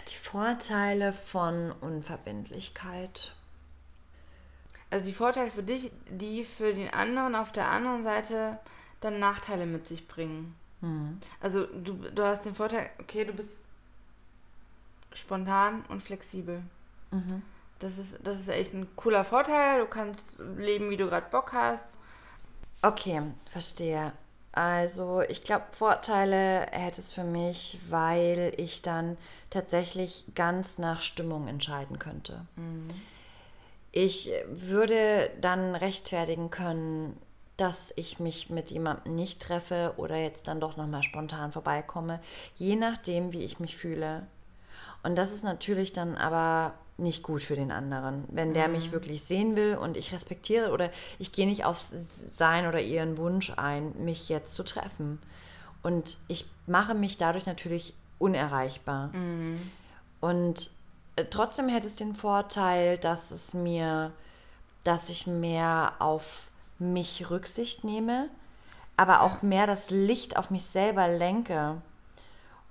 Die 0.08 0.16
Vorteile 0.16 1.14
von 1.14 1.72
Unverbindlichkeit. 1.72 3.36
Also 4.90 5.06
die 5.06 5.14
Vorteile 5.14 5.52
für 5.52 5.62
dich, 5.62 5.92
die 6.10 6.46
für 6.46 6.74
den 6.74 6.92
anderen 6.92 7.36
auf 7.36 7.52
der 7.52 7.68
anderen 7.70 8.04
Seite 8.04 8.58
dann 9.02 9.20
Nachteile 9.20 9.68
mit 9.68 9.88
sich 9.88 10.08
bringen. 10.08 10.56
Also 11.42 11.66
du, 11.66 11.94
du 11.94 12.24
hast 12.24 12.46
den 12.46 12.56
Vorteil, 12.56 12.90
okay, 13.00 13.26
du 13.26 13.34
bist 13.34 13.66
spontan 15.14 15.84
und 15.90 16.04
flexibel. 16.04 16.62
Das, 17.80 17.98
ist, 17.98 18.20
das 18.24 18.40
ist 18.40 18.50
echt 18.50 18.74
ein 18.74 18.88
cooler 18.96 19.24
Vorteil. 19.24 19.80
Du 19.80 19.88
kannst 19.88 20.22
leben, 20.58 20.90
wie 20.90 20.98
du 20.98 21.06
gerade 21.08 21.30
Bock 21.30 21.54
hast. 21.54 21.98
Okay, 22.82 23.22
verstehe. 23.50 24.14
Also 24.52 25.22
ich 25.22 25.44
glaube, 25.44 25.66
Vorteile 25.72 26.66
hätte 26.72 27.00
es 27.00 27.12
für 27.12 27.24
mich, 27.24 27.80
weil 27.90 28.54
ich 28.58 28.82
dann 28.82 29.18
tatsächlich 29.52 30.26
ganz 30.34 30.80
nach 30.80 31.02
Stimmung 31.02 31.48
entscheiden 31.48 32.00
könnte. 32.00 32.46
Ich 33.92 34.32
würde 34.48 35.30
dann 35.42 35.76
rechtfertigen 35.76 36.50
können, 36.50 37.18
dass 37.58 37.92
ich 37.96 38.20
mich 38.20 38.50
mit 38.50 38.70
jemandem 38.70 39.16
nicht 39.16 39.42
treffe 39.42 39.94
oder 39.98 40.16
jetzt 40.16 40.48
dann 40.48 40.60
doch 40.60 40.78
nochmal 40.78 41.04
spontan 41.04 41.52
vorbeikomme, 41.52 42.20
je 42.56 42.76
nachdem, 42.76 43.34
wie 43.34 43.44
ich 43.44 43.60
mich 43.60 43.76
fühle. 43.76 44.28
Und 45.04 45.16
das 45.16 45.34
ist 45.34 45.44
natürlich 45.44 45.92
dann 45.92 46.16
aber 46.16 46.74
nicht 46.98 47.24
gut 47.24 47.42
für 47.42 47.56
den 47.56 47.72
anderen, 47.72 48.26
wenn 48.30 48.54
der 48.54 48.68
mich 48.68 48.92
wirklich 48.92 49.24
sehen 49.24 49.56
will 49.56 49.76
und 49.76 49.98
ich 49.98 50.14
respektiere 50.14 50.72
oder 50.72 50.90
ich 51.20 51.32
gehe 51.32 51.46
nicht 51.46 51.66
auf 51.66 51.80
sein 51.80 52.68
oder 52.68 52.82
ihren 52.82 53.18
Wunsch 53.18 53.54
ein, 53.56 53.94
mich 54.04 54.30
jetzt 54.30 54.54
zu 54.54 54.64
treffen. 54.64 55.20
Und 55.84 56.18
ich 56.28 56.46
mache 56.66 56.96
mich 56.96 57.18
dadurch 57.18 57.46
natürlich 57.46 57.94
unerreichbar. 58.18 59.12
Und 60.22 60.72
äh, 61.16 61.26
trotzdem 61.26 61.70
hätte 61.70 61.88
es 61.88 61.96
den 61.96 62.16
Vorteil, 62.16 62.98
dass 62.98 63.30
es 63.30 63.54
mir, 63.54 64.12
dass 64.84 65.10
ich 65.10 65.28
mehr 65.28 65.94
auf 66.00 66.50
mich 66.80 67.30
Rücksicht 67.30 67.84
nehme, 67.84 68.30
aber 68.96 69.22
auch 69.22 69.42
mehr 69.42 69.68
das 69.68 69.90
Licht 69.90 70.38
auf 70.38 70.50
mich 70.50 70.66
selber 70.66 71.08
lenke. 71.08 71.82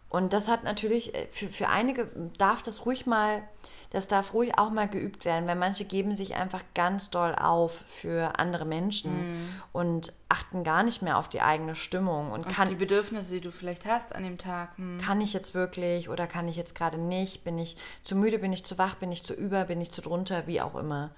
Und 0.08 0.32
das 0.32 0.46
hat 0.48 0.62
natürlich, 0.62 1.14
äh, 1.14 1.26
für, 1.30 1.48
für 1.48 1.68
einige 1.68 2.08
darf 2.38 2.62
das 2.62 2.86
ruhig 2.86 3.06
mal, 3.06 3.42
das 3.90 4.06
darf 4.06 4.34
ruhig 4.34 4.56
auch 4.56 4.70
mal 4.70 4.88
geübt 4.88 5.24
werden, 5.24 5.48
weil 5.48 5.56
manche 5.56 5.84
geben 5.84 6.14
sich 6.14 6.36
einfach 6.36 6.62
ganz 6.74 7.10
doll 7.10 7.34
auf 7.34 7.82
für 7.86 8.38
andere 8.38 8.64
Menschen 8.64 9.12
Mhm. 9.16 9.48
und 9.72 10.12
achten 10.28 10.62
gar 10.64 10.84
nicht 10.84 11.02
mehr 11.02 11.18
auf 11.18 11.28
die 11.28 11.42
eigene 11.42 11.74
Stimmung 11.74 12.30
und 12.30 12.46
Und 12.46 12.48
kann, 12.48 12.68
die 12.68 12.76
Bedürfnisse, 12.76 13.34
die 13.34 13.40
du 13.40 13.50
vielleicht 13.50 13.84
hast 13.84 14.14
an 14.14 14.22
dem 14.22 14.38
Tag. 14.38 14.76
Hm. 14.78 14.98
kann 14.98 15.20
ich 15.20 15.32
jetzt 15.32 15.54
wirklich 15.54 16.08
oder 16.08 16.26
kann 16.28 16.46
ich 16.48 16.56
jetzt 16.56 16.74
gerade 16.76 16.98
nicht? 16.98 17.42
Bin 17.42 17.58
ich 17.58 17.76
zu 18.04 18.14
müde, 18.14 18.38
bin 18.38 18.52
ich 18.52 18.64
zu 18.64 18.78
wach, 18.78 18.94
bin 18.94 19.10
ich 19.10 19.24
zu 19.24 19.34
über, 19.34 19.64
bin 19.64 19.80
ich 19.80 19.90
zu 19.90 20.02
drunter, 20.02 20.46
wie 20.46 20.60
auch 20.60 20.76
immer. 20.76 21.10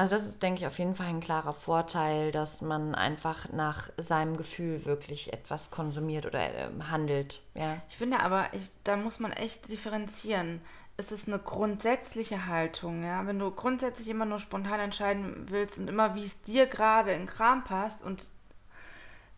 Also 0.00 0.14
das 0.16 0.24
ist, 0.24 0.42
denke 0.42 0.60
ich, 0.60 0.66
auf 0.66 0.78
jeden 0.78 0.94
Fall 0.94 1.08
ein 1.08 1.20
klarer 1.20 1.52
Vorteil, 1.52 2.32
dass 2.32 2.62
man 2.62 2.94
einfach 2.94 3.50
nach 3.52 3.90
seinem 3.98 4.34
Gefühl 4.38 4.86
wirklich 4.86 5.30
etwas 5.34 5.70
konsumiert 5.70 6.24
oder 6.24 6.40
ähm, 6.54 6.90
handelt. 6.90 7.42
Ja. 7.52 7.76
Ich 7.90 7.98
finde 7.98 8.20
aber, 8.20 8.46
ich, 8.54 8.70
da 8.82 8.96
muss 8.96 9.20
man 9.20 9.30
echt 9.30 9.68
differenzieren. 9.68 10.62
Es 10.96 11.12
ist 11.12 11.28
eine 11.28 11.38
grundsätzliche 11.38 12.46
Haltung, 12.46 13.04
ja. 13.04 13.26
Wenn 13.26 13.38
du 13.38 13.50
grundsätzlich 13.50 14.08
immer 14.08 14.24
nur 14.24 14.38
spontan 14.38 14.80
entscheiden 14.80 15.44
willst 15.50 15.78
und 15.78 15.88
immer, 15.88 16.14
wie 16.14 16.24
es 16.24 16.40
dir 16.40 16.64
gerade 16.64 17.12
in 17.12 17.26
Kram 17.26 17.62
passt 17.64 18.02
und 18.02 18.24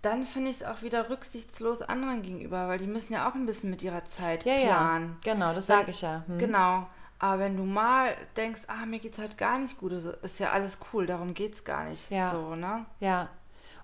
dann 0.00 0.26
finde 0.26 0.50
ich 0.50 0.60
es 0.60 0.64
auch 0.64 0.82
wieder 0.82 1.10
rücksichtslos 1.10 1.82
anderen 1.82 2.22
gegenüber, 2.22 2.68
weil 2.68 2.78
die 2.78 2.86
müssen 2.86 3.14
ja 3.14 3.28
auch 3.28 3.34
ein 3.34 3.46
bisschen 3.46 3.70
mit 3.70 3.82
ihrer 3.82 4.04
Zeit 4.04 4.44
Ja, 4.44 4.54
planen. 4.64 5.16
ja. 5.24 5.34
Genau, 5.34 5.54
das 5.54 5.66
sage 5.66 5.90
ich 5.90 6.02
ja. 6.02 6.22
Hm. 6.28 6.38
Genau. 6.38 6.86
Aber 7.22 7.38
wenn 7.38 7.56
du 7.56 7.62
mal 7.62 8.16
denkst, 8.36 8.62
ah, 8.66 8.84
mir 8.84 8.98
geht's 8.98 9.16
heute 9.16 9.36
gar 9.36 9.56
nicht 9.60 9.78
gut, 9.78 9.92
also 9.92 10.10
ist 10.22 10.40
ja 10.40 10.50
alles 10.50 10.76
cool, 10.92 11.06
darum 11.06 11.34
geht's 11.34 11.62
gar 11.62 11.84
nicht. 11.88 12.10
Ja. 12.10 12.32
So, 12.32 12.56
ne? 12.56 12.84
Ja, 12.98 13.28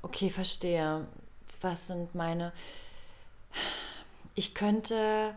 okay, 0.03 0.29
verstehe. 0.29 1.07
Was 1.61 1.87
sind 1.87 2.15
meine. 2.17 2.53
Ich 4.35 4.55
könnte. 4.55 5.35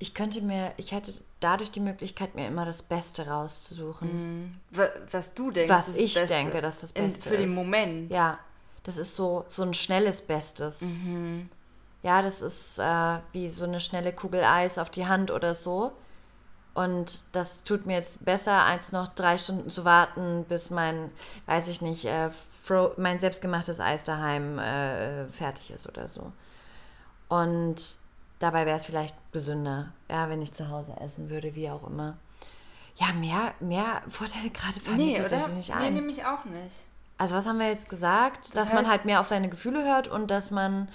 Ich 0.00 0.12
könnte 0.12 0.42
mir. 0.42 0.72
Ich 0.76 0.90
hätte 0.90 1.12
dadurch 1.38 1.70
die 1.70 1.78
Möglichkeit, 1.80 2.34
mir 2.34 2.48
immer 2.48 2.64
das 2.64 2.82
Beste 2.82 3.28
rauszusuchen. 3.28 4.60
Wa- 4.70 4.88
Was 5.12 5.34
du 5.34 5.52
denkst. 5.52 5.72
Was 5.72 5.94
ich 5.94 6.14
Beste. 6.14 6.28
denke, 6.28 6.60
dass 6.60 6.80
das 6.80 6.90
In- 6.90 7.06
Beste 7.06 7.28
Für 7.28 7.36
ist. 7.36 7.42
den 7.42 7.54
Moment. 7.54 8.10
Ja, 8.10 8.40
das 8.82 8.96
ist 8.96 9.14
so, 9.14 9.44
so 9.48 9.62
ein 9.62 9.72
schnelles 9.74 10.20
Bestes. 10.22 10.84
Ja, 12.02 12.22
das 12.22 12.42
ist 12.42 12.78
äh, 12.80 13.18
wie 13.32 13.50
so 13.50 13.62
eine 13.64 13.78
schnelle 13.78 14.12
Kugel 14.12 14.42
Eis 14.42 14.78
auf 14.78 14.90
die 14.90 15.06
Hand 15.06 15.30
oder 15.30 15.54
so. 15.54 15.92
Und 16.74 17.20
das 17.32 17.62
tut 17.62 17.86
mir 17.86 17.94
jetzt 17.94 18.24
besser, 18.24 18.62
als 18.64 18.90
noch 18.90 19.06
drei 19.08 19.38
Stunden 19.38 19.70
zu 19.70 19.84
warten, 19.84 20.44
bis 20.48 20.70
mein, 20.70 21.10
weiß 21.46 21.68
ich 21.68 21.80
nicht, 21.80 22.04
äh, 22.04 22.30
mein 22.96 23.20
selbstgemachtes 23.20 23.78
Eis 23.78 24.04
daheim 24.04 24.58
äh, 24.58 25.26
fertig 25.28 25.70
ist 25.70 25.88
oder 25.88 26.08
so. 26.08 26.32
Und 27.28 27.76
dabei 28.38 28.66
wäre 28.66 28.76
es 28.76 28.86
vielleicht 28.86 29.16
gesünder, 29.32 29.92
ja, 30.10 30.28
wenn 30.28 30.42
ich 30.42 30.52
zu 30.52 30.68
Hause 30.68 30.94
essen 31.00 31.30
würde, 31.30 31.54
wie 31.54 31.70
auch 31.70 31.86
immer. 31.86 32.16
Ja, 32.96 33.12
mehr, 33.12 33.54
mehr 33.60 34.02
Vorteile 34.08 34.50
gerade 34.50 34.78
mir 34.90 34.96
Nee, 34.96 35.16
tatsächlich 35.16 35.46
oder? 35.46 35.54
nicht 35.56 35.68
Nee, 35.76 35.86
ein. 35.86 35.94
nehme 35.94 36.10
ich 36.12 36.24
auch 36.24 36.44
nicht. 36.44 36.76
Also 37.18 37.36
was 37.36 37.46
haben 37.46 37.58
wir 37.58 37.68
jetzt 37.68 37.88
gesagt? 37.88 38.56
dass 38.56 38.72
man 38.72 38.84
heißt- 38.84 38.88
halt 38.88 39.04
mehr 39.04 39.20
auf 39.20 39.28
seine 39.28 39.48
Gefühle 39.48 39.84
hört 39.84 40.08
und 40.08 40.28
dass 40.30 40.50
man 40.50 40.88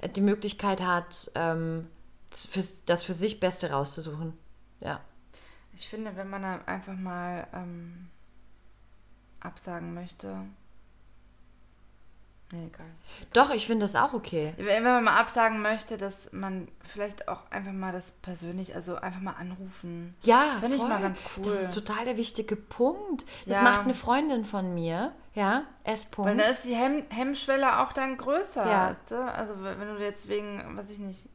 äh, 0.00 0.08
die 0.08 0.20
Möglichkeit 0.22 0.80
hat, 0.80 1.30
ähm, 1.34 1.88
das 2.86 3.02
für 3.04 3.14
sich 3.14 3.40
Beste 3.40 3.70
rauszusuchen. 3.70 4.36
Ja. 4.80 5.00
Ich 5.78 5.88
finde, 5.88 6.16
wenn 6.16 6.28
man 6.28 6.44
einfach 6.66 6.96
mal 6.96 7.46
ähm, 7.54 8.08
absagen 9.38 9.94
möchte. 9.94 10.36
Nee, 12.50 12.66
egal. 12.66 12.86
Doch, 13.32 13.50
ich 13.50 13.64
finde 13.66 13.84
das 13.84 13.94
auch 13.94 14.12
okay. 14.12 14.54
Wenn 14.56 14.82
man 14.82 15.04
mal 15.04 15.18
absagen 15.20 15.62
möchte, 15.62 15.96
dass 15.96 16.32
man 16.32 16.66
vielleicht 16.80 17.28
auch 17.28 17.48
einfach 17.52 17.70
mal 17.70 17.92
das 17.92 18.10
persönlich, 18.22 18.74
also 18.74 18.96
einfach 18.96 19.20
mal 19.20 19.34
anrufen. 19.38 20.16
Ja, 20.24 20.56
Finde 20.58 20.78
ich 20.78 20.82
mal 20.82 21.00
ganz 21.00 21.20
cool. 21.36 21.44
Das 21.44 21.62
ist 21.62 21.74
total 21.74 22.06
der 22.06 22.16
wichtige 22.16 22.56
Punkt. 22.56 23.24
Das 23.46 23.58
Ja. 23.58 23.62
macht 23.62 23.82
eine 23.82 23.94
Freundin 23.94 24.44
von 24.44 24.74
mir, 24.74 25.12
ja, 25.34 25.62
S. 25.84 26.06
Weil 26.06 26.10
Punkt. 26.10 26.40
da 26.40 26.44
ist 26.46 26.64
die 26.64 26.74
Hemm 26.74 27.04
Hemmschwelle 27.10 27.78
auch 27.80 27.92
dann 27.92 28.16
größer, 28.16 28.68
Ja. 28.68 28.90
weißt 28.90 29.12
du? 29.12 29.32
Also 29.32 29.62
wenn 29.62 29.78
du 29.94 30.02
jetzt 30.02 30.26
wegen, 30.28 30.76
weiß 30.76 30.90
ich 30.90 30.98
nicht, 30.98 31.28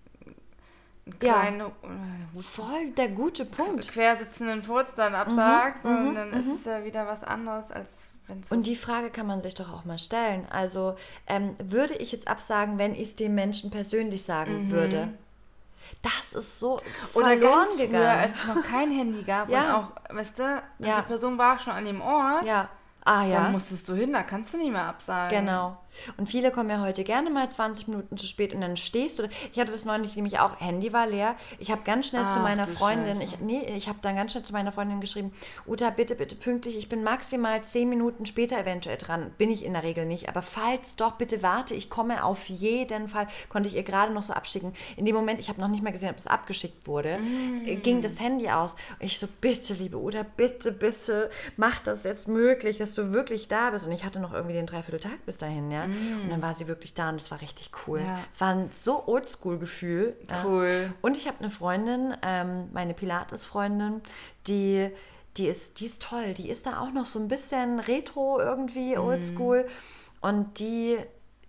einen 1.05 1.15
Ja. 1.21 1.33
kleinen 1.33 1.61
äh, 1.61 2.41
Voll 2.41 2.91
der 2.97 3.09
gute 3.09 3.45
Punkt. 3.45 3.89
quersitzenden 3.89 4.63
Furz 4.63 4.95
dann 4.95 5.13
absagst, 5.15 5.83
mhm, 5.83 6.07
und 6.09 6.15
dann 6.15 6.33
ist 6.33 6.47
es 6.47 6.65
ja 6.65 6.83
wieder 6.83 7.05
was 7.07 7.23
anderes, 7.23 7.71
als 7.71 8.09
wenn 8.27 8.39
es 8.39 8.51
Und 8.51 8.65
die 8.65 8.75
Frage 8.75 9.09
kann 9.09 9.27
man 9.27 9.41
sich 9.41 9.53
doch 9.53 9.71
auch 9.71 9.83
mal 9.85 9.99
stellen. 9.99 10.47
Also, 10.49 10.95
ähm, 11.27 11.55
würde 11.61 11.93
ich 11.95 12.11
jetzt 12.11 12.27
absagen, 12.27 12.77
wenn 12.77 12.93
ich 12.93 13.01
es 13.09 13.15
dem 13.17 13.35
Menschen 13.35 13.69
persönlich 13.69 14.23
sagen 14.23 14.71
würde? 14.71 15.09
Das 16.01 16.33
ist 16.33 16.59
so 16.59 16.77
Mhm. 16.77 16.81
Oder 17.13 17.25
verloren 17.27 17.41
ganz 17.59 17.73
früher, 17.73 17.85
gegangen. 17.87 18.19
als 18.19 18.31
es 18.33 18.45
noch 18.47 18.63
kein 18.63 18.91
Handy 18.91 19.23
gab 19.23 19.49
Ja. 19.49 19.75
und 19.77 19.83
auch, 19.83 20.15
weißt 20.15 20.39
du, 20.39 20.63
Ja. 20.79 21.01
die 21.01 21.07
Person 21.07 21.37
war 21.37 21.59
schon 21.59 21.73
an 21.73 21.85
dem 21.85 22.01
Ort, 22.01 22.45
ja. 22.45 22.69
Ah 23.05 23.25
ja. 23.25 23.41
dann 23.43 23.51
musstest 23.51 23.87
du 23.89 23.93
hin, 23.93 24.13
da 24.13 24.23
kannst 24.23 24.53
du 24.53 24.57
nicht 24.57 24.71
mehr 24.71 24.85
absagen. 24.85 25.37
Genau. 25.45 25.77
Und 26.17 26.27
viele 26.27 26.51
kommen 26.51 26.69
ja 26.69 26.81
heute 26.81 27.03
gerne 27.03 27.29
mal 27.29 27.49
20 27.49 27.87
Minuten 27.87 28.17
zu 28.17 28.27
spät 28.27 28.53
und 28.53 28.61
dann 28.61 28.77
stehst 28.77 29.19
du. 29.19 29.23
Ich 29.51 29.59
hatte 29.59 29.71
das 29.71 29.85
neulich 29.85 30.15
nämlich 30.15 30.39
auch, 30.39 30.59
Handy 30.59 30.93
war 30.93 31.07
leer. 31.07 31.35
Ich 31.59 31.71
habe 31.71 31.81
ganz 31.83 32.07
schnell 32.07 32.23
zu 32.23 32.37
Ach, 32.37 32.43
meiner 32.43 32.65
du 32.65 32.71
Freundin, 32.71 33.21
Scheiße. 33.21 33.35
ich, 33.35 33.39
nee, 33.39 33.61
ich 33.75 33.87
habe 33.87 33.99
dann 34.01 34.15
ganz 34.15 34.31
schnell 34.31 34.43
zu 34.43 34.53
meiner 34.53 34.71
Freundin 34.71 35.01
geschrieben, 35.01 35.33
Uta, 35.65 35.89
bitte, 35.89 36.15
bitte 36.15 36.35
pünktlich, 36.35 36.77
ich 36.77 36.89
bin 36.89 37.03
maximal 37.03 37.63
10 37.63 37.89
Minuten 37.89 38.25
später 38.25 38.59
eventuell 38.59 38.97
dran. 38.97 39.31
Bin 39.37 39.49
ich 39.51 39.63
in 39.63 39.73
der 39.73 39.83
Regel 39.83 40.05
nicht. 40.05 40.29
Aber 40.29 40.41
falls 40.41 40.95
doch, 40.95 41.13
bitte 41.13 41.41
warte, 41.43 41.73
ich 41.75 41.89
komme 41.89 42.23
auf 42.23 42.47
jeden 42.49 43.07
Fall. 43.07 43.27
Konnte 43.49 43.69
ich 43.69 43.75
ihr 43.75 43.83
gerade 43.83 44.13
noch 44.13 44.23
so 44.23 44.33
abschicken. 44.33 44.73
In 44.97 45.05
dem 45.05 45.15
Moment, 45.15 45.39
ich 45.39 45.49
habe 45.49 45.59
noch 45.61 45.67
nicht 45.67 45.83
mal 45.83 45.91
gesehen, 45.91 46.09
ob 46.09 46.17
es 46.17 46.27
abgeschickt 46.27 46.87
wurde, 46.87 47.19
äh, 47.65 47.75
ging 47.75 48.01
das 48.01 48.19
Handy 48.19 48.49
aus. 48.49 48.73
Und 48.99 49.05
ich 49.05 49.19
so, 49.19 49.27
bitte, 49.41 49.73
liebe 49.73 49.97
Uta, 49.97 50.23
bitte, 50.23 50.71
bitte, 50.71 51.29
mach 51.57 51.79
das 51.79 52.03
jetzt 52.03 52.27
möglich, 52.27 52.77
dass 52.77 52.93
du 52.93 53.13
wirklich 53.13 53.47
da 53.47 53.69
bist. 53.71 53.85
Und 53.85 53.91
ich 53.91 54.03
hatte 54.03 54.19
noch 54.19 54.33
irgendwie 54.33 54.53
den 54.53 54.65
Dreivierteltag 54.65 55.25
bis 55.25 55.37
dahin, 55.37 55.71
ja. 55.71 55.82
Und 55.85 56.29
dann 56.29 56.41
war 56.41 56.53
sie 56.53 56.67
wirklich 56.67 56.93
da 56.93 57.09
und 57.09 57.15
es 57.21 57.31
war 57.31 57.41
richtig 57.41 57.71
cool. 57.87 58.01
Ja. 58.01 58.19
Es 58.31 58.41
war 58.41 58.49
ein 58.49 58.69
so 58.83 59.07
Oldschool-Gefühl. 59.07 60.15
ja. 60.29 60.43
Cool. 60.45 60.93
Und 61.01 61.17
ich 61.17 61.27
habe 61.27 61.39
eine 61.39 61.49
Freundin, 61.49 62.15
ähm, 62.21 62.69
meine 62.73 62.93
Pilates-Freundin, 62.93 64.01
die, 64.47 64.89
die, 65.37 65.47
ist, 65.47 65.79
die 65.79 65.85
ist 65.85 66.01
toll. 66.01 66.33
Die 66.33 66.49
ist 66.49 66.65
da 66.65 66.79
auch 66.79 66.91
noch 66.91 67.05
so 67.05 67.19
ein 67.19 67.27
bisschen 67.27 67.79
retro 67.79 68.39
irgendwie, 68.39 68.97
oldschool. 68.97 69.67
Und 70.21 70.59
die, 70.59 70.97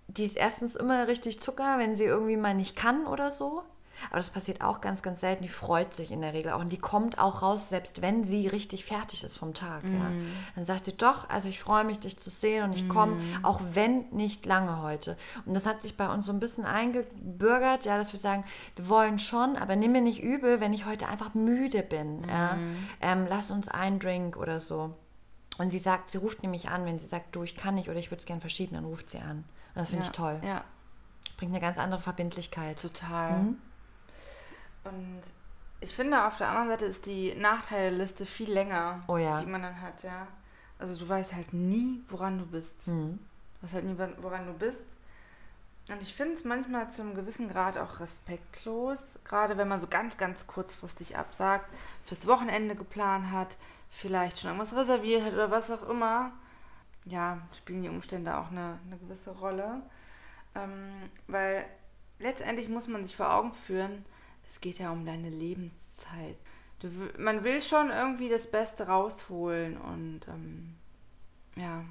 die 0.08 0.24
ist 0.24 0.36
erstens 0.36 0.76
immer 0.76 1.06
richtig 1.08 1.40
Zucker, 1.40 1.78
wenn 1.78 1.96
sie 1.96 2.04
irgendwie 2.04 2.36
mal 2.36 2.54
nicht 2.54 2.76
kann 2.76 3.06
oder 3.06 3.30
so. 3.30 3.62
Aber 4.10 4.18
das 4.18 4.30
passiert 4.30 4.60
auch 4.62 4.80
ganz, 4.80 5.02
ganz 5.02 5.20
selten. 5.20 5.42
Die 5.42 5.48
freut 5.48 5.94
sich 5.94 6.10
in 6.10 6.20
der 6.20 6.32
Regel 6.32 6.52
auch. 6.52 6.60
Und 6.60 6.70
die 6.70 6.78
kommt 6.78 7.18
auch 7.18 7.42
raus, 7.42 7.68
selbst 7.68 8.02
wenn 8.02 8.24
sie 8.24 8.48
richtig 8.48 8.84
fertig 8.84 9.24
ist 9.24 9.36
vom 9.36 9.54
Tag. 9.54 9.84
Ja. 9.84 10.10
Dann 10.54 10.64
sagt 10.64 10.84
sie, 10.84 10.96
doch, 10.96 11.28
also 11.28 11.48
ich 11.48 11.60
freue 11.60 11.84
mich, 11.84 12.00
dich 12.00 12.18
zu 12.18 12.30
sehen 12.30 12.64
und 12.64 12.72
ich 12.74 12.88
komme, 12.88 13.16
auch 13.42 13.60
wenn 13.72 14.08
nicht 14.10 14.46
lange 14.46 14.82
heute. 14.82 15.16
Und 15.46 15.54
das 15.54 15.66
hat 15.66 15.80
sich 15.80 15.96
bei 15.96 16.12
uns 16.12 16.26
so 16.26 16.32
ein 16.32 16.40
bisschen 16.40 16.64
eingebürgert, 16.64 17.84
ja, 17.84 17.96
dass 17.98 18.12
wir 18.12 18.20
sagen, 18.20 18.44
wir 18.76 18.88
wollen 18.88 19.18
schon, 19.18 19.56
aber 19.56 19.76
nimm 19.76 19.92
mir 19.92 20.00
nicht 20.00 20.22
übel, 20.22 20.60
wenn 20.60 20.72
ich 20.72 20.86
heute 20.86 21.08
einfach 21.08 21.34
müde 21.34 21.82
bin. 21.82 22.24
Ja. 22.28 22.58
Ähm, 23.00 23.26
lass 23.28 23.50
uns 23.50 23.68
einen 23.68 23.98
Drink 23.98 24.36
oder 24.36 24.60
so. 24.60 24.94
Und 25.58 25.70
sie 25.70 25.78
sagt, 25.78 26.10
sie 26.10 26.18
ruft 26.18 26.42
nämlich 26.42 26.68
an, 26.68 26.84
wenn 26.84 26.98
sie 26.98 27.06
sagt, 27.06 27.34
du, 27.36 27.42
ich 27.42 27.56
kann 27.56 27.76
nicht 27.76 27.88
oder 27.88 27.98
ich 27.98 28.10
würde 28.10 28.18
es 28.20 28.26
gerne 28.26 28.40
verschieben, 28.40 28.74
dann 28.74 28.84
ruft 28.84 29.10
sie 29.10 29.18
an. 29.18 29.38
Und 29.38 29.44
das 29.76 29.90
finde 29.90 30.04
ja. 30.04 30.10
ich 30.10 30.16
toll. 30.16 30.40
Ja, 30.44 30.64
Bringt 31.36 31.52
eine 31.52 31.60
ganz 31.60 31.78
andere 31.78 32.00
Verbindlichkeit. 32.00 32.80
total. 32.80 33.42
Mhm. 33.42 33.58
Und 34.84 35.20
ich 35.80 35.94
finde, 35.94 36.24
auf 36.26 36.38
der 36.38 36.48
anderen 36.48 36.68
Seite 36.68 36.86
ist 36.86 37.06
die 37.06 37.34
Nachteilliste 37.34 38.26
viel 38.26 38.50
länger, 38.52 39.02
Oh 39.06 39.16
ja. 39.16 39.40
die 39.40 39.46
man 39.46 39.62
dann 39.62 39.80
hat, 39.80 40.02
ja. 40.02 40.26
Also 40.78 40.98
du 40.98 41.08
weißt 41.08 41.34
halt 41.34 41.52
nie, 41.52 42.02
woran 42.08 42.38
du 42.38 42.46
bist. 42.46 42.88
Mhm. 42.88 43.18
Du 43.60 43.62
weißt 43.64 43.74
halt 43.74 43.84
nie, 43.84 43.96
woran 44.18 44.46
du 44.46 44.52
bist. 44.54 44.84
Und 45.90 46.00
ich 46.00 46.14
finde 46.14 46.32
es 46.32 46.44
manchmal 46.44 46.88
zu 46.88 47.02
einem 47.02 47.14
gewissen 47.14 47.48
Grad 47.50 47.76
auch 47.76 48.00
respektlos, 48.00 49.18
gerade 49.24 49.58
wenn 49.58 49.68
man 49.68 49.80
so 49.82 49.86
ganz, 49.86 50.16
ganz 50.16 50.46
kurzfristig 50.46 51.16
absagt, 51.18 51.70
fürs 52.04 52.26
Wochenende 52.26 52.74
geplant 52.74 53.30
hat, 53.30 53.56
vielleicht 53.90 54.38
schon 54.38 54.48
irgendwas 54.50 54.74
reserviert 54.74 55.22
hat 55.22 55.34
oder 55.34 55.50
was 55.50 55.70
auch 55.70 55.86
immer. 55.88 56.32
Ja, 57.04 57.38
spielen 57.52 57.82
die 57.82 57.90
Umstände 57.90 58.34
auch 58.36 58.50
eine, 58.50 58.78
eine 58.86 58.96
gewisse 58.96 59.32
Rolle. 59.32 59.82
Ähm, 60.54 61.10
weil 61.26 61.66
letztendlich 62.18 62.70
muss 62.70 62.88
man 62.88 63.04
sich 63.04 63.14
vor 63.14 63.34
Augen 63.34 63.52
führen, 63.52 64.06
es 64.46 64.60
geht 64.60 64.78
ja 64.78 64.90
um 64.90 65.04
deine 65.04 65.30
Lebenszeit. 65.30 66.36
Du, 66.80 66.88
man 67.18 67.44
will 67.44 67.60
schon 67.60 67.90
irgendwie 67.90 68.28
das 68.28 68.50
Beste 68.50 68.86
rausholen 68.86 69.76
und 69.76 70.20
ähm, 70.28 70.74
ja, 71.56 71.84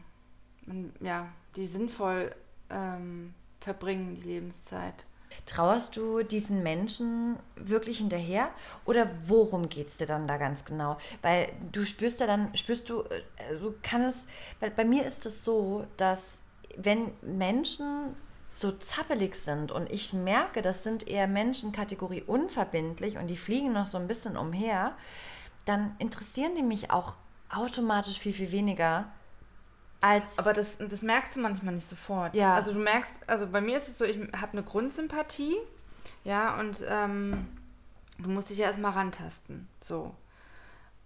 man, 0.65 0.93
ja, 0.99 1.27
die 1.55 1.65
sinnvoll 1.65 2.33
ähm, 2.69 3.33
verbringen, 3.59 4.15
die 4.15 4.27
Lebenszeit. 4.27 5.05
Trauerst 5.45 5.97
du 5.97 6.21
diesen 6.23 6.61
Menschen 6.61 7.37
wirklich 7.55 7.97
hinterher 7.97 8.49
oder 8.85 9.09
worum 9.25 9.67
geht 9.67 9.87
es 9.87 9.97
dir 9.97 10.05
dann 10.05 10.27
da 10.27 10.37
ganz 10.37 10.63
genau? 10.63 10.97
Weil 11.21 11.51
du 11.71 11.85
spürst 11.85 12.19
ja 12.19 12.27
dann, 12.27 12.55
spürst 12.55 12.89
du, 12.89 13.03
also 13.49 13.73
kann 13.81 14.03
es, 14.03 14.27
weil 14.59 14.69
bei 14.69 14.85
mir 14.85 15.05
ist 15.05 15.25
es 15.25 15.43
so, 15.43 15.87
dass 15.97 16.41
wenn 16.77 17.11
Menschen 17.21 18.15
so 18.53 18.71
zappelig 18.71 19.35
sind 19.35 19.71
und 19.71 19.91
ich 19.91 20.13
merke, 20.13 20.61
das 20.61 20.83
sind 20.83 21.07
eher 21.07 21.27
Menschen 21.27 21.71
Kategorie 21.71 22.21
unverbindlich 22.21 23.17
und 23.17 23.27
die 23.27 23.35
fliegen 23.35 23.73
noch 23.73 23.87
so 23.87 23.97
ein 23.97 24.07
bisschen 24.07 24.37
umher, 24.37 24.95
dann 25.65 25.95
interessieren 25.97 26.53
die 26.55 26.61
mich 26.61 26.91
auch 26.91 27.15
automatisch 27.49 28.19
viel, 28.19 28.33
viel 28.33 28.51
weniger 28.51 29.07
als. 30.01 30.37
Aber 30.37 30.53
das, 30.53 30.77
das 30.77 31.01
merkst 31.01 31.35
du 31.35 31.39
manchmal 31.39 31.73
nicht 31.73 31.89
sofort. 31.89 32.35
Ja. 32.35 32.53
Also 32.53 32.73
du 32.73 32.79
merkst, 32.79 33.13
also 33.25 33.47
bei 33.47 33.59
mir 33.59 33.77
ist 33.77 33.89
es 33.89 33.97
so, 33.97 34.05
ich 34.05 34.19
habe 34.33 34.51
eine 34.51 34.63
Grundsympathie, 34.63 35.55
ja, 36.23 36.59
und 36.59 36.83
ähm, 36.87 37.47
du 38.19 38.29
musst 38.29 38.51
dich 38.51 38.59
ja 38.59 38.67
erstmal 38.67 38.91
rantasten. 38.91 39.67
So. 39.83 40.13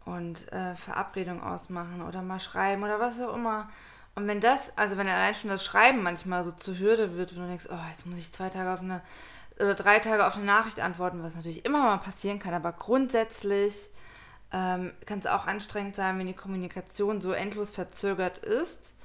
Und 0.03 0.51
äh, 0.51 0.75
Verabredung 0.75 1.41
ausmachen 1.41 2.01
oder 2.01 2.21
mal 2.21 2.41
schreiben 2.41 2.83
oder 2.83 2.99
was 2.99 3.19
auch 3.21 3.33
immer. 3.33 3.69
Und 4.18 4.28
wenn 4.28 4.41
das, 4.41 4.76
also 4.76 4.97
wenn 4.97 5.07
allein 5.07 5.36
schon 5.36 5.51
das 5.51 5.63
Schreiben 5.63 6.01
manchmal 6.01 6.43
so 6.43 6.51
zur 6.51 6.80
Hürde 6.80 7.15
wird, 7.15 7.36
wenn 7.36 7.43
du 7.43 7.49
denkst, 7.49 7.68
oh, 7.70 7.89
jetzt 7.91 8.07
muss 8.07 8.18
ich 8.18 8.34
zwei 8.34 8.49
Tage 8.49 8.74
auf 8.74 8.80
eine 8.80 9.03
oder 9.57 9.76
drei 9.76 9.99
Tage 9.99 10.26
auf 10.26 10.36
eine 10.36 10.45
Nachricht 10.45 10.80
antworten, 10.80 11.22
was 11.22 11.36
natürlich 11.36 11.65
immer 11.65 11.84
mal 11.84 11.99
passieren 11.99 12.39
kann, 12.39 12.55
aber 12.55 12.72
grundsätzlich 12.72 13.76
ähm, 14.51 14.91
kann 15.05 15.20
es 15.20 15.28
auch 15.28 15.45
anstrengend 15.45 15.95
sein, 15.95 16.18
wenn 16.18 16.26
die 16.26 16.34
Kommunikation 16.34 17.22
so 17.22 17.32
endlos 17.32 17.70
verzögert 17.70 18.39
ist. 18.39 18.95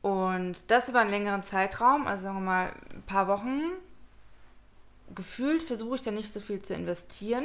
Und 0.00 0.72
das 0.72 0.88
über 0.88 0.98
einen 0.98 1.10
längeren 1.10 1.44
Zeitraum, 1.44 2.08
also 2.08 2.24
sagen 2.24 2.38
wir 2.38 2.40
mal 2.40 2.72
ein 2.92 3.02
paar 3.02 3.28
Wochen, 3.28 3.60
gefühlt 5.14 5.62
versuche 5.62 5.94
ich 5.94 6.02
da 6.02 6.10
nicht 6.10 6.32
so 6.32 6.40
viel 6.40 6.60
zu 6.60 6.74
investieren. 6.74 7.44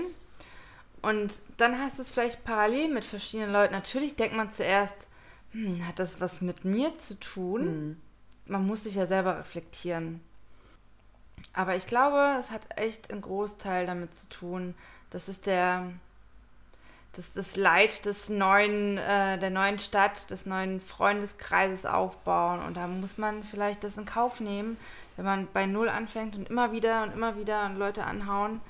Und 1.03 1.31
dann 1.57 1.79
hast 1.79 1.99
du 1.99 2.01
es 2.01 2.09
vielleicht 2.09 2.43
parallel 2.43 2.91
mit 2.91 3.05
verschiedenen 3.05 3.53
Leuten. 3.53 3.75
Natürlich 3.75 4.15
denkt 4.15 4.35
man 4.35 4.49
zuerst, 4.49 5.06
hm, 5.57 5.87
hat 5.87 5.97
das 5.97 6.21
was 6.21 6.41
mit 6.41 6.65
mir 6.65 6.95
zu 6.99 7.19
tun? 7.19 7.65
Mhm. 7.65 8.01
Man 8.45 8.67
muss 8.67 8.83
sich 8.83 8.93
ja 8.95 9.07
selber 9.07 9.39
reflektieren. 9.39 10.21
Aber 11.53 11.75
ich 11.75 11.87
glaube, 11.87 12.37
es 12.39 12.51
hat 12.51 12.61
echt 12.75 13.11
einen 13.11 13.21
Großteil 13.21 13.87
damit 13.87 14.13
zu 14.13 14.29
tun. 14.29 14.75
Das 15.09 15.27
ist 15.27 15.47
der, 15.47 15.91
das, 17.13 17.33
das 17.33 17.55
Leid 17.55 18.05
des 18.05 18.29
neuen, 18.29 18.99
äh, 18.99 19.39
der 19.39 19.49
neuen 19.49 19.79
Stadt, 19.79 20.29
des 20.29 20.45
neuen 20.45 20.79
Freundeskreises 20.79 21.87
aufbauen. 21.87 22.61
Und 22.61 22.77
da 22.77 22.85
muss 22.85 23.17
man 23.17 23.41
vielleicht 23.43 23.83
das 23.83 23.97
in 23.97 24.05
Kauf 24.05 24.39
nehmen, 24.39 24.77
wenn 25.15 25.25
man 25.25 25.47
bei 25.51 25.65
Null 25.65 25.89
anfängt 25.89 26.35
und 26.35 26.49
immer 26.49 26.71
wieder 26.71 27.01
und 27.01 27.13
immer 27.13 27.35
wieder 27.35 27.69
Leute 27.69 28.03
anhauen. 28.03 28.61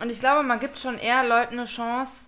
Und 0.00 0.10
ich 0.10 0.20
glaube, 0.20 0.42
man 0.42 0.60
gibt 0.60 0.78
schon 0.78 0.96
eher 0.96 1.28
Leuten 1.28 1.58
eine 1.58 1.66
Chance, 1.66 2.24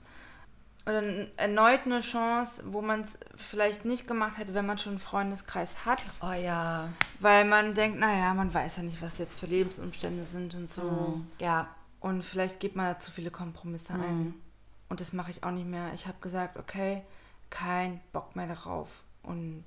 oder 0.87 1.03
erneut 1.37 1.81
eine 1.85 2.01
Chance, 2.01 2.63
wo 2.67 2.81
man 2.81 3.03
es 3.03 3.19
vielleicht 3.37 3.85
nicht 3.85 4.07
gemacht 4.07 4.39
hätte, 4.39 4.55
wenn 4.55 4.67
man 4.67 4.79
schon 4.79 4.93
einen 4.93 4.99
Freundeskreis 5.01 5.85
hat. 5.85 6.03
Oh 6.23 6.33
ja. 6.33 6.89
Weil 7.19 7.45
man 7.45 7.75
denkt, 7.75 7.99
naja, 7.99 8.33
man 8.35 8.55
weiß 8.55 8.77
ja 8.77 8.83
nicht, 8.85 9.03
was 9.03 9.19
jetzt 9.19 9.39
für 9.39 9.47
Lebensumstände 9.47 10.25
sind 10.25 10.55
und 10.55 10.73
so. 10.73 10.83
Mhm. 10.83 11.27
Ja. 11.41 11.69
Und 12.01 12.25
vielleicht 12.25 12.61
gibt 12.61 12.77
man 12.77 12.87
da 12.87 12.99
zu 13.01 13.11
viele 13.11 13.31
Kompromisse 13.33 13.95
Mhm. 13.95 14.01
ein. 14.03 14.35
Und 14.89 15.01
das 15.01 15.13
mache 15.13 15.33
ich 15.33 15.43
auch 15.43 15.51
nicht 15.51 15.67
mehr. 15.67 15.91
Ich 15.95 16.07
habe 16.07 16.19
gesagt, 16.21 16.57
okay, 16.57 17.03
kein 17.51 18.01
Bock 18.13 18.37
mehr 18.37 18.47
darauf. 18.47 18.89
Und 19.25 19.65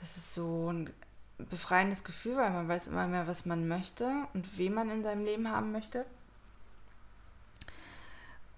das 0.00 0.16
ist 0.16 0.34
so 0.34 0.72
ein 0.72 0.90
befreiendes 1.38 2.02
Gefühl, 2.02 2.36
weil 2.36 2.50
man 2.50 2.68
weiß 2.68 2.88
immer 2.88 3.06
mehr, 3.06 3.28
was 3.28 3.46
man 3.46 3.68
möchte 3.68 4.10
und 4.34 4.58
wen 4.58 4.74
man 4.74 4.90
in 4.90 5.04
seinem 5.04 5.24
Leben 5.24 5.48
haben 5.48 5.70
möchte. 5.70 6.04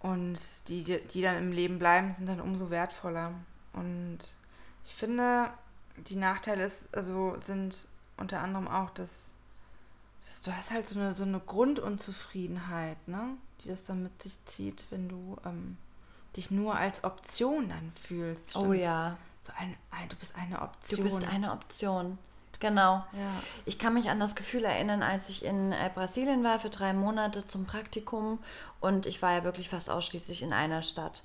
Und 0.02 0.68
die, 0.68 0.82
die 0.82 1.22
dann 1.22 1.36
im 1.36 1.52
Leben 1.52 1.78
bleiben, 1.78 2.12
sind 2.12 2.28
dann 2.28 2.40
umso 2.40 2.70
wertvoller. 2.70 3.32
Und 3.72 4.18
ich 4.84 4.94
finde, 4.94 5.48
die 5.96 6.16
Nachteile 6.16 6.64
ist, 6.64 6.94
also 6.94 7.36
sind 7.40 7.86
unter 8.16 8.40
anderem 8.40 8.66
auch, 8.66 8.90
dass, 8.90 9.32
dass 10.20 10.42
du 10.42 10.54
hast 10.54 10.72
halt 10.72 10.88
so 10.88 10.98
eine, 10.98 11.14
so 11.14 11.22
eine 11.22 11.38
Grundunzufriedenheit, 11.38 13.06
ne? 13.06 13.36
die 13.62 13.68
das 13.68 13.84
dann 13.84 14.02
mit 14.02 14.20
sich 14.22 14.44
zieht, 14.44 14.84
wenn 14.90 15.08
du 15.08 15.36
ähm, 15.44 15.76
dich 16.36 16.50
nur 16.50 16.74
als 16.74 17.04
Option 17.04 17.68
dann 17.68 17.92
fühlst. 17.92 18.56
Oh 18.56 18.72
ja. 18.72 19.16
So 19.40 19.52
ein, 19.56 19.76
ein, 19.90 20.08
du 20.08 20.16
bist 20.16 20.34
eine 20.36 20.62
Option. 20.62 20.98
Du 20.98 21.04
bist 21.04 21.28
eine 21.28 21.52
Option. 21.52 22.18
Genau. 22.62 23.04
Ja. 23.12 23.42
Ich 23.64 23.78
kann 23.78 23.94
mich 23.94 24.08
an 24.08 24.20
das 24.20 24.36
Gefühl 24.36 24.64
erinnern, 24.64 25.02
als 25.02 25.28
ich 25.28 25.44
in 25.44 25.72
äh, 25.72 25.90
Brasilien 25.92 26.44
war 26.44 26.60
für 26.60 26.70
drei 26.70 26.92
Monate 26.92 27.44
zum 27.44 27.66
Praktikum 27.66 28.38
und 28.80 29.04
ich 29.04 29.20
war 29.20 29.32
ja 29.32 29.44
wirklich 29.44 29.68
fast 29.68 29.90
ausschließlich 29.90 30.42
in 30.42 30.52
einer 30.52 30.84
Stadt. 30.84 31.24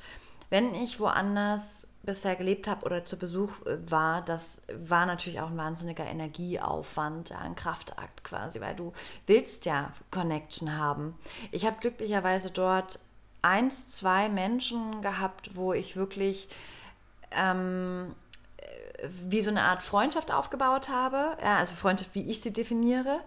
Wenn 0.49 0.73
ich 0.73 0.99
woanders 0.99 1.87
bisher 2.01 2.35
gelebt 2.35 2.67
habe 2.67 2.85
oder 2.85 3.05
zu 3.05 3.17
Besuch 3.17 3.51
äh, 3.67 3.77
war, 3.91 4.23
das 4.23 4.63
war 4.73 5.05
natürlich 5.05 5.39
auch 5.39 5.51
ein 5.51 5.57
wahnsinniger 5.57 6.05
Energieaufwand, 6.05 7.31
ein 7.33 7.55
Kraftakt 7.55 8.23
quasi, 8.23 8.59
weil 8.59 8.75
du 8.75 8.93
willst 9.27 9.65
ja 9.65 9.93
Connection 10.09 10.75
haben. 10.75 11.19
Ich 11.51 11.67
habe 11.67 11.77
glücklicherweise 11.79 12.49
dort 12.49 12.99
eins, 13.43 13.89
zwei 13.91 14.27
Menschen 14.27 15.03
gehabt, 15.03 15.55
wo 15.55 15.73
ich 15.73 15.95
wirklich 15.95 16.49
ähm, 17.31 18.15
wie 19.27 19.41
so 19.41 19.49
eine 19.49 19.61
Art 19.61 19.81
Freundschaft 19.81 20.31
aufgebaut 20.31 20.89
habe, 20.89 21.37
ja, 21.41 21.57
also 21.57 21.75
Freundschaft, 21.75 22.13
wie 22.13 22.29
ich 22.29 22.41
sie 22.41 22.51
definiere. 22.51 23.19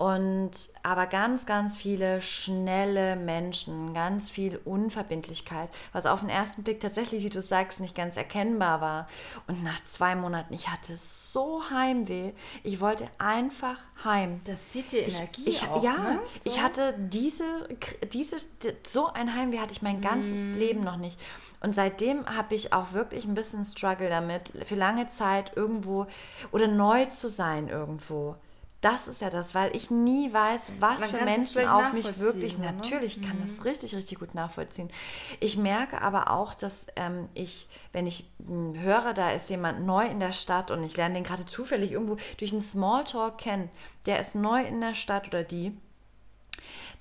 Und 0.00 0.52
aber 0.82 1.04
ganz, 1.04 1.44
ganz 1.44 1.76
viele 1.76 2.22
schnelle 2.22 3.16
Menschen, 3.16 3.92
ganz 3.92 4.30
viel 4.30 4.58
Unverbindlichkeit, 4.64 5.68
was 5.92 6.06
auf 6.06 6.20
den 6.20 6.30
ersten 6.30 6.62
Blick 6.62 6.80
tatsächlich, 6.80 7.22
wie 7.22 7.28
du 7.28 7.42
sagst, 7.42 7.80
nicht 7.80 7.94
ganz 7.94 8.16
erkennbar 8.16 8.80
war. 8.80 9.08
Und 9.46 9.62
nach 9.62 9.84
zwei 9.84 10.16
Monaten, 10.16 10.54
ich 10.54 10.68
hatte 10.68 10.96
so 10.96 11.64
Heimweh. 11.68 12.32
Ich 12.62 12.80
wollte 12.80 13.04
einfach 13.18 13.76
heim. 14.02 14.40
Das 14.46 14.68
zieht 14.68 14.90
dir 14.90 15.06
Energie 15.06 15.42
ich, 15.44 15.68
auch, 15.68 15.82
Ja, 15.84 15.98
ne? 15.98 16.20
ich 16.44 16.54
So. 16.54 16.62
hatte 16.62 16.94
diese, 16.96 17.44
diese, 18.10 18.36
so 18.86 19.08
ein 19.08 19.36
Heimweh 19.36 19.58
hatte 19.58 19.72
ich 19.72 19.82
mein 19.82 20.00
ganzes 20.00 20.54
Leben 20.54 20.82
noch 20.82 20.96
nicht. 20.96 21.20
Und 21.62 21.74
seitdem 21.74 22.24
habe 22.24 22.54
ich 22.54 22.72
auch 22.72 22.94
wirklich 22.94 23.26
ein 23.26 23.34
bisschen 23.34 23.66
Struggle 23.66 24.08
damit, 24.08 24.50
für 24.64 24.76
lange 24.76 25.08
Zeit 25.08 25.58
irgendwo 25.58 26.06
oder 26.52 26.68
neu 26.68 27.04
zu 27.04 27.28
sein 27.28 27.68
irgendwo. 27.68 28.36
Das 28.80 29.08
ist 29.08 29.20
ja 29.20 29.28
das, 29.28 29.54
weil 29.54 29.76
ich 29.76 29.90
nie 29.90 30.32
weiß, 30.32 30.72
was 30.78 31.00
Man 31.00 31.10
für 31.10 31.24
Menschen 31.24 31.68
auf 31.68 31.92
mich 31.92 32.18
wirklich, 32.18 32.56
ne? 32.56 32.72
natürlich 32.72 33.18
ich 33.18 33.22
kann 33.28 33.38
das 33.40 33.64
richtig, 33.66 33.94
richtig 33.94 34.18
gut 34.18 34.34
nachvollziehen. 34.34 34.88
Ich 35.38 35.58
merke 35.58 36.00
aber 36.00 36.30
auch, 36.30 36.54
dass 36.54 36.86
ähm, 36.96 37.28
ich, 37.34 37.68
wenn 37.92 38.06
ich 38.06 38.24
mh, 38.38 38.80
höre, 38.80 39.12
da 39.12 39.32
ist 39.32 39.50
jemand 39.50 39.84
neu 39.84 40.06
in 40.06 40.18
der 40.18 40.32
Stadt 40.32 40.70
und 40.70 40.82
ich 40.82 40.96
lerne 40.96 41.14
den 41.14 41.24
gerade 41.24 41.44
zufällig 41.44 41.92
irgendwo 41.92 42.16
durch 42.38 42.52
einen 42.52 42.62
Smalltalk 42.62 43.36
kennen, 43.36 43.70
der 44.06 44.18
ist 44.18 44.34
neu 44.34 44.62
in 44.62 44.80
der 44.80 44.94
Stadt 44.94 45.28
oder 45.28 45.42
die, 45.42 45.76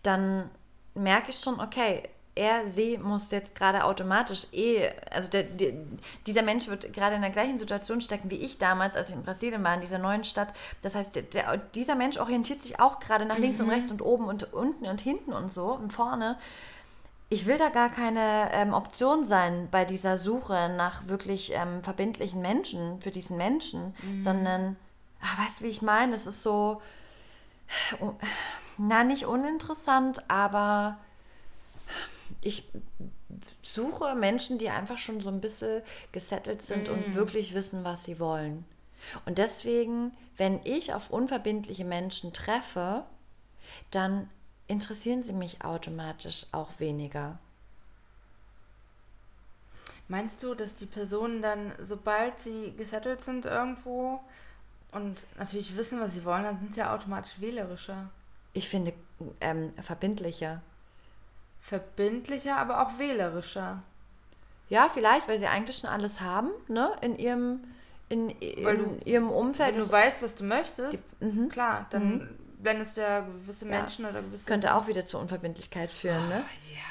dann 0.03 0.49
merke 0.95 1.29
ich 1.29 1.39
schon, 1.39 1.61
okay, 1.61 2.09
er, 2.39 2.67
sie 2.67 2.97
muss 2.97 3.31
jetzt 3.31 3.53
gerade 3.53 3.83
automatisch 3.83 4.47
eh, 4.53 4.89
also 5.11 5.29
der, 5.29 5.43
der, 5.43 5.73
dieser 6.25 6.41
Mensch 6.41 6.67
wird 6.67 6.93
gerade 6.93 7.17
in 7.17 7.21
der 7.21 7.31
gleichen 7.31 7.59
Situation 7.59 7.99
stecken 7.99 8.31
wie 8.31 8.37
ich 8.37 8.57
damals, 8.57 8.95
als 8.95 9.09
ich 9.09 9.15
in 9.17 9.23
Brasilien 9.23 9.63
war, 9.63 9.73
in 9.75 9.81
dieser 9.81 9.97
neuen 9.99 10.23
Stadt. 10.23 10.53
Das 10.81 10.95
heißt, 10.95 11.15
der, 11.33 11.57
dieser 11.75 11.95
Mensch 11.95 12.17
orientiert 12.17 12.61
sich 12.61 12.79
auch 12.79 12.99
gerade 12.99 13.25
nach 13.25 13.37
links 13.37 13.59
und 13.59 13.69
rechts 13.69 13.91
und 13.91 14.01
oben 14.01 14.25
und 14.25 14.53
unten 14.53 14.85
und 14.85 15.01
hinten 15.01 15.33
und 15.33 15.51
so 15.51 15.73
und 15.73 15.91
vorne. 15.91 16.37
Ich 17.27 17.45
will 17.45 17.57
da 17.57 17.69
gar 17.69 17.89
keine 17.89 18.49
ähm, 18.53 18.73
Option 18.73 19.25
sein 19.25 19.67
bei 19.69 19.83
dieser 19.83 20.17
Suche 20.17 20.71
nach 20.75 21.07
wirklich 21.07 21.51
ähm, 21.53 21.83
verbindlichen 21.83 22.41
Menschen 22.41 23.01
für 23.01 23.11
diesen 23.11 23.37
Menschen, 23.37 23.93
sondern, 24.17 24.77
ach, 25.21 25.43
weißt 25.43 25.59
du, 25.59 25.65
wie 25.65 25.69
ich 25.69 25.81
meine? 25.81 26.15
Es 26.15 26.25
ist 26.25 26.41
so, 26.41 26.81
oh, 27.99 28.13
na, 28.77 29.03
nicht 29.03 29.25
uninteressant, 29.25 30.23
aber 30.29 30.97
ich 32.41 32.63
suche 33.61 34.15
Menschen, 34.15 34.57
die 34.57 34.69
einfach 34.69 34.97
schon 34.97 35.19
so 35.19 35.29
ein 35.29 35.41
bisschen 35.41 35.81
gesettelt 36.11 36.61
sind 36.61 36.89
und 36.89 37.13
wirklich 37.15 37.53
wissen, 37.53 37.83
was 37.83 38.03
sie 38.03 38.19
wollen. 38.19 38.65
Und 39.25 39.37
deswegen, 39.37 40.13
wenn 40.37 40.59
ich 40.63 40.93
auf 40.93 41.09
unverbindliche 41.09 41.85
Menschen 41.85 42.33
treffe, 42.33 43.03
dann 43.91 44.29
interessieren 44.67 45.21
sie 45.21 45.33
mich 45.33 45.63
automatisch 45.63 46.45
auch 46.51 46.79
weniger. 46.79 47.39
Meinst 50.07 50.41
du, 50.41 50.55
dass 50.55 50.73
die 50.73 50.85
Personen 50.85 51.41
dann, 51.41 51.73
sobald 51.81 52.39
sie 52.39 52.73
gesettelt 52.75 53.21
sind 53.21 53.45
irgendwo 53.45 54.19
und 54.91 55.23
natürlich 55.37 55.77
wissen, 55.77 55.99
was 55.99 56.13
sie 56.13 56.25
wollen, 56.25 56.43
dann 56.43 56.57
sind 56.57 56.73
sie 56.73 56.79
ja 56.79 56.95
automatisch 56.95 57.39
wählerischer? 57.39 58.09
Ich 58.53 58.67
finde 58.67 58.93
ähm, 59.39 59.71
verbindlicher. 59.81 60.61
Verbindlicher, 61.69 62.57
aber 62.57 62.81
auch 62.81 62.97
wählerischer. 62.97 63.83
Ja, 64.69 64.89
vielleicht, 64.91 65.27
weil 65.27 65.39
sie 65.39 65.47
eigentlich 65.47 65.77
schon 65.77 65.89
alles 65.89 66.19
haben, 66.21 66.49
ne, 66.67 66.91
in 67.01 67.17
ihrem, 67.17 67.63
in, 68.09 68.29
Weil 68.63 68.75
in 68.75 68.99
du- 68.99 69.05
ihrem 69.05 69.29
Umfeld. 69.29 69.75
Wenn 69.75 69.81
du 69.81 69.91
weißt, 69.91 70.23
was 70.23 70.35
du 70.35 70.43
möchtest, 70.43 71.21
Mhm. 71.21 71.49
klar, 71.49 71.85
dann 71.91 72.27
blendest 72.57 72.97
du 72.97 73.01
ja 73.01 73.19
gewisse 73.21 73.65
Ja. 73.65 73.71
Menschen 73.81 74.05
oder 74.05 74.21
gewisse... 74.21 74.45
könnte 74.45 74.73
auch 74.75 74.87
wieder 74.87 75.05
zur 75.05 75.19
Unverbindlichkeit 75.21 75.91
führen, 75.91 76.27
ne? 76.29 76.43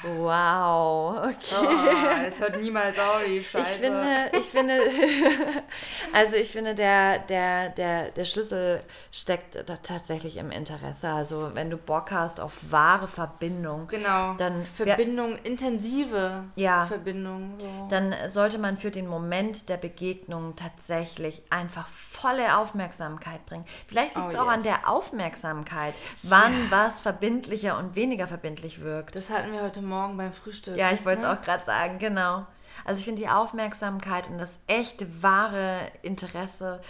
Ja. 0.03 0.09
Wow, 0.11 1.17
okay. 1.25 1.55
Oh, 1.59 2.23
das 2.25 2.39
hört 2.39 2.61
niemals 2.61 2.97
auf, 2.97 3.21
die 3.25 3.43
Scheiße. 3.43 3.71
Ich 3.73 3.77
finde, 3.79 4.31
ich 4.33 4.45
finde, 4.45 4.73
also 6.13 6.35
ich 6.35 6.49
finde, 6.51 6.75
der, 6.75 7.19
der, 7.19 7.69
der, 7.69 8.11
der 8.11 8.25
Schlüssel 8.25 8.81
steckt 9.11 9.55
da 9.55 9.75
tatsächlich 9.77 10.37
im 10.37 10.51
Interesse. 10.51 11.09
Also 11.09 11.51
wenn 11.53 11.69
du 11.69 11.77
Bock 11.77 12.11
hast 12.11 12.39
auf 12.39 12.53
wahre 12.71 13.07
Verbindung, 13.07 13.87
Genau. 13.87 14.33
dann 14.35 14.63
Verbindung, 14.63 15.37
intensive 15.43 16.43
Ja. 16.55 16.85
Verbindung. 16.85 17.55
So. 17.59 17.87
dann 17.89 18.13
sollte 18.29 18.57
man 18.57 18.77
für 18.77 18.91
den 18.91 19.07
Moment 19.07 19.69
der 19.69 19.77
Begegnung 19.77 20.55
tatsächlich 20.55 21.41
einfach 21.49 21.87
volle 21.87 22.57
Aufmerksamkeit 22.57 23.45
bringen. 23.45 23.65
Vielleicht 23.87 24.15
liegt 24.15 24.29
es 24.29 24.35
Oh, 24.35 24.43
auch 24.43 24.47
an 24.47 24.63
yes. 24.63 24.75
der 24.81 24.89
Aufmerksamkeit, 24.89 25.93
wann 26.23 26.53
was 26.69 27.01
verbindlicher 27.01 27.77
und 27.77 27.95
weniger 27.95 28.27
verbindlich 28.27 28.81
wirkt. 28.81 29.15
das 29.15 29.29
hatten 29.29 29.51
wir 29.51 29.61
heute 29.61 29.78
Morgen 29.85 30.17
beim 30.17 30.33
Frühstück. 30.33 30.75
Ja, 30.75 30.91
ich 30.91 31.05
wollte 31.05 31.21
es 31.21 31.27
ne? 31.27 31.33
auch 31.33 31.41
gerade 31.43 31.65
sagen, 31.65 31.99
genau. 31.99 32.45
Also 32.85 32.99
ich 32.99 33.05
finde 33.05 33.21
die 33.21 33.29
Aufmerksamkeit 33.29 34.29
und 34.29 34.37
das 34.37 34.59
echte, 34.67 35.07
wahre 35.21 35.81
Interesse 36.01 36.81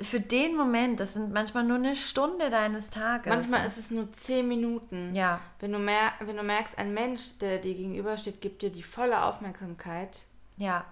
für 0.00 0.20
den 0.20 0.56
Moment, 0.56 0.98
das 0.98 1.14
sind 1.14 1.32
manchmal 1.32 1.62
nur 1.62 1.76
eine 1.76 1.94
Stunde 1.94 2.50
deines 2.50 2.90
Tages. 2.90 3.32
Manchmal 3.32 3.64
ist 3.64 3.78
es 3.78 3.90
nur 3.92 4.12
zehn 4.12 4.48
Minuten. 4.48 5.14
Ja. 5.14 5.40
Wenn 5.60 5.72
du, 5.72 5.78
mer 5.78 6.12
wenn 6.18 6.36
du 6.36 6.42
merkst, 6.42 6.76
ein 6.78 6.92
Mensch, 6.94 7.38
der 7.40 7.58
dir 7.58 7.74
gegenübersteht, 7.74 8.40
gibt 8.40 8.62
dir 8.62 8.70
die 8.70 8.82
volle 8.82 9.22
Aufmerksamkeit, 9.22 10.24
Ja, 10.56 10.84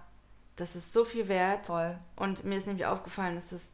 das 0.55 0.77
ist 0.77 0.93
so 0.93 1.05
viel 1.05 1.27
wert. 1.27 1.67
voll. 1.67 1.99
Und 2.15 2.45
mir 2.45 2.57
ist 2.57 2.69
nämlich 2.69 2.87
aufgefallen, 2.87 3.35
dass 3.35 3.49
das 3.49 3.65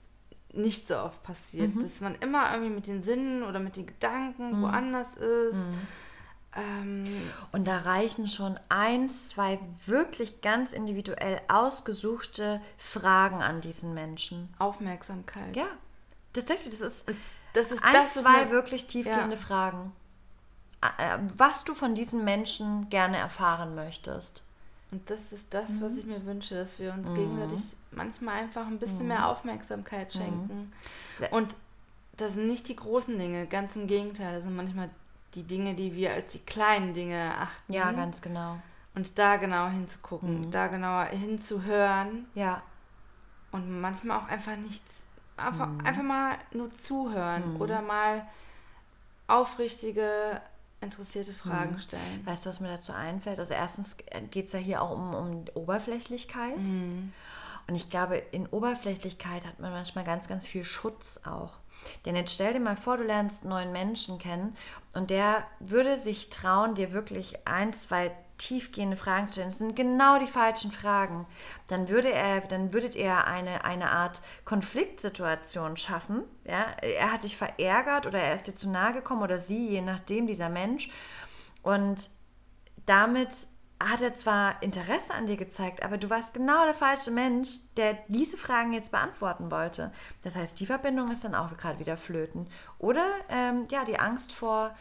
nicht 0.54 0.88
so 0.88 0.96
oft 0.96 1.22
passiert. 1.22 1.74
Mhm. 1.74 1.82
Dass 1.82 2.00
man 2.00 2.14
immer 2.16 2.50
irgendwie 2.52 2.72
mit 2.72 2.86
den 2.86 3.02
Sinnen 3.02 3.42
oder 3.42 3.60
mit 3.60 3.76
den 3.76 3.86
Gedanken 3.86 4.62
woanders 4.62 5.14
ist. 5.16 5.56
Mhm. 5.56 5.88
Ähm, 6.54 7.04
Und 7.52 7.66
da 7.66 7.78
reichen 7.78 8.28
schon 8.28 8.58
ein, 8.68 9.08
zwei 9.08 9.58
wirklich 9.86 10.40
ganz 10.42 10.72
individuell 10.72 11.40
ausgesuchte 11.48 12.60
Fragen 12.78 13.40
an 13.42 13.60
diesen 13.60 13.94
Menschen. 13.94 14.52
Aufmerksamkeit. 14.58 15.56
Ja, 15.56 15.66
tatsächlich, 16.32 16.70
das 16.78 16.80
ist 16.80 17.08
Das 17.54 17.70
ist 17.70 17.82
ein, 17.82 17.92
das, 17.94 18.14
zwei 18.14 18.50
wirklich 18.50 18.86
tiefgehende 18.86 19.36
Ja. 19.36 19.40
Fragen. 19.42 19.92
Äh, 20.98 21.18
Was 21.36 21.64
du 21.64 21.74
von 21.74 21.94
diesen 21.94 22.24
Menschen 22.24 22.88
gerne 22.90 23.16
erfahren 23.16 23.74
möchtest. 23.74 24.42
Und 24.90 25.08
das 25.08 25.32
ist 25.32 25.46
das, 25.54 25.70
Mhm. 25.70 25.80
was 25.80 25.92
ich 25.96 26.04
mir 26.04 26.24
wünsche, 26.26 26.54
dass 26.54 26.78
wir 26.78 26.92
uns 26.92 27.08
gegenseitig 27.14 27.60
manchmal 27.92 28.42
einfach 28.42 28.66
ein 28.66 28.78
bisschen 28.78 29.08
mehr 29.08 29.26
Aufmerksamkeit 29.28 30.12
schenken. 30.12 30.70
Ja. 31.18 31.28
Und 31.30 31.54
das 32.18 32.34
sind 32.34 32.46
nicht 32.46 32.68
die 32.68 32.76
großen 32.76 33.18
Dinge, 33.18 33.46
ganz 33.46 33.74
im 33.74 33.86
Gegenteil. 33.86 34.34
Das 34.34 34.44
sind 34.44 34.54
manchmal 34.54 34.90
die 35.34 35.42
Dinge, 35.44 35.74
die 35.74 35.94
wir 35.94 36.12
als 36.12 36.32
die 36.32 36.38
kleinen 36.40 36.94
Dinge 36.94 37.14
erachten. 37.14 37.72
Ja, 37.72 37.92
ganz 37.92 38.20
genau. 38.20 38.58
Und 38.94 39.18
da 39.18 39.36
genau 39.36 39.68
hinzugucken, 39.68 40.50
da 40.50 40.66
genauer 40.66 41.06
hinzuhören 41.06 42.26
Ja, 42.34 42.60
und 43.50 43.80
manchmal 43.80 44.18
auch 44.18 44.28
einfach 44.28 44.56
nichts, 44.56 44.84
einfach, 45.36 45.68
Mhm. 45.68 45.86
einfach 45.86 46.02
mal 46.02 46.34
nur 46.52 46.68
zuhören 46.74 47.56
oder 47.56 47.80
mal 47.82 48.26
aufrichtige, 49.28 50.40
interessierte 50.80 51.32
Fragen 51.32 51.78
stellen. 51.78 52.26
Weißt 52.26 52.44
du, 52.44 52.50
was 52.50 52.60
mir 52.60 52.68
dazu 52.68 52.92
einfällt? 52.92 53.38
Also 53.38 53.54
erstens 53.54 53.96
geht 54.30 54.46
es 54.46 54.52
ja 54.52 54.58
hier 54.58 54.82
auch 54.82 54.90
um, 54.90 55.14
um 55.14 55.44
Oberflächlichkeit. 55.54 56.68
Und 57.68 57.74
ich 57.74 57.90
glaube, 57.90 58.16
in 58.16 58.46
Oberflächlichkeit 58.46 59.46
hat 59.46 59.60
man 59.60 59.72
manchmal 59.72 60.04
ganz, 60.04 60.28
ganz 60.28 60.46
viel 60.46 60.64
Schutz 60.64 61.20
auch. 61.24 61.60
Denn 62.04 62.16
jetzt 62.16 62.34
stell 62.34 62.52
dir 62.52 62.60
mal 62.60 62.76
vor, 62.76 62.96
du 62.96 63.02
lernst 63.02 63.42
einen 63.42 63.50
neuen 63.50 63.72
Menschen 63.72 64.18
kennen 64.18 64.56
und 64.94 65.10
der 65.10 65.44
würde 65.58 65.98
sich 65.98 66.30
trauen, 66.30 66.74
dir 66.74 66.92
wirklich 66.92 67.46
ein, 67.46 67.72
zwei 67.72 68.12
tiefgehende 68.38 68.96
Fragen 68.96 69.28
zu 69.28 69.34
stellen. 69.34 69.50
Das 69.50 69.58
sind 69.58 69.76
genau 69.76 70.18
die 70.18 70.26
falschen 70.26 70.72
Fragen. 70.72 71.26
Dann 71.68 71.88
würde 71.88 72.12
er, 72.12 72.40
dann 72.40 72.72
würdet 72.72 72.94
ihr 72.94 73.24
eine, 73.24 73.64
eine 73.64 73.90
Art 73.90 74.20
Konfliktsituation 74.44 75.76
schaffen. 75.76 76.24
Ja? 76.44 76.66
Er 76.82 77.12
hat 77.12 77.24
dich 77.24 77.36
verärgert 77.36 78.06
oder 78.06 78.20
er 78.20 78.34
ist 78.34 78.48
dir 78.48 78.54
zu 78.54 78.68
nahe 78.68 78.94
gekommen 78.94 79.22
oder 79.22 79.38
sie, 79.38 79.68
je 79.68 79.80
nachdem, 79.80 80.26
dieser 80.26 80.48
Mensch. 80.48 80.90
Und 81.62 82.10
damit 82.86 83.46
hat 83.88 84.00
er 84.02 84.14
zwar 84.14 84.62
Interesse 84.62 85.14
an 85.14 85.26
dir 85.26 85.36
gezeigt, 85.36 85.82
aber 85.84 85.98
du 85.98 86.10
warst 86.10 86.34
genau 86.34 86.64
der 86.64 86.74
falsche 86.74 87.10
Mensch, 87.10 87.50
der 87.76 87.98
diese 88.08 88.36
Fragen 88.36 88.72
jetzt 88.72 88.90
beantworten 88.90 89.50
wollte. 89.50 89.92
Das 90.22 90.36
heißt, 90.36 90.58
die 90.60 90.66
Verbindung 90.66 91.10
ist 91.10 91.24
dann 91.24 91.34
auch 91.34 91.56
gerade 91.56 91.78
wieder 91.78 91.96
flöten. 91.96 92.46
Oder 92.78 93.04
ähm, 93.28 93.66
ja, 93.70 93.84
die 93.84 93.98
Angst 93.98 94.32
vor 94.32 94.74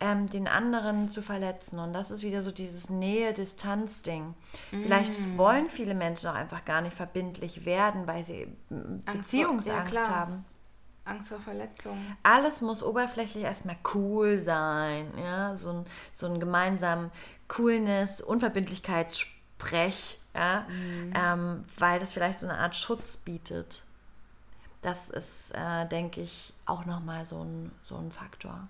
ähm, 0.00 0.28
den 0.30 0.46
anderen 0.46 1.08
zu 1.08 1.22
verletzen. 1.22 1.78
Und 1.78 1.92
das 1.92 2.10
ist 2.10 2.22
wieder 2.22 2.42
so 2.42 2.52
dieses 2.52 2.88
Nähe-Distanz-Ding. 2.88 4.34
Vielleicht 4.70 5.36
wollen 5.36 5.68
viele 5.68 5.94
Menschen 5.94 6.30
auch 6.30 6.34
einfach 6.34 6.64
gar 6.64 6.80
nicht 6.82 6.96
verbindlich 6.96 7.64
werden, 7.64 8.06
weil 8.06 8.22
sie 8.22 8.46
vor- 8.68 9.12
Beziehungsangst 9.14 9.94
ja, 9.94 10.02
klar. 10.02 10.16
haben. 10.16 10.44
Angst 11.08 11.30
vor 11.30 11.40
Verletzungen. 11.40 12.16
Alles 12.22 12.60
muss 12.60 12.82
oberflächlich 12.82 13.44
erstmal 13.44 13.76
cool 13.94 14.38
sein. 14.38 15.12
Ja? 15.16 15.56
So 15.56 15.70
ein, 15.70 15.86
so 16.12 16.26
ein 16.26 16.40
gemeinsamen 16.40 17.10
Coolness, 17.48 18.20
Unverbindlichkeitssprech, 18.20 20.20
ja? 20.34 20.66
Ähm, 20.68 21.64
weil 21.78 21.98
das 21.98 22.12
vielleicht 22.12 22.40
so 22.40 22.46
eine 22.46 22.58
Art 22.58 22.76
Schutz 22.76 23.16
bietet. 23.16 23.82
Das 24.82 25.10
ist, 25.10 25.52
äh, 25.54 25.86
denke 25.86 26.20
ich, 26.20 26.52
auch 26.66 26.84
nochmal 26.84 27.24
so 27.24 27.42
ein, 27.42 27.72
so 27.82 27.96
ein 27.96 28.12
Faktor. 28.12 28.68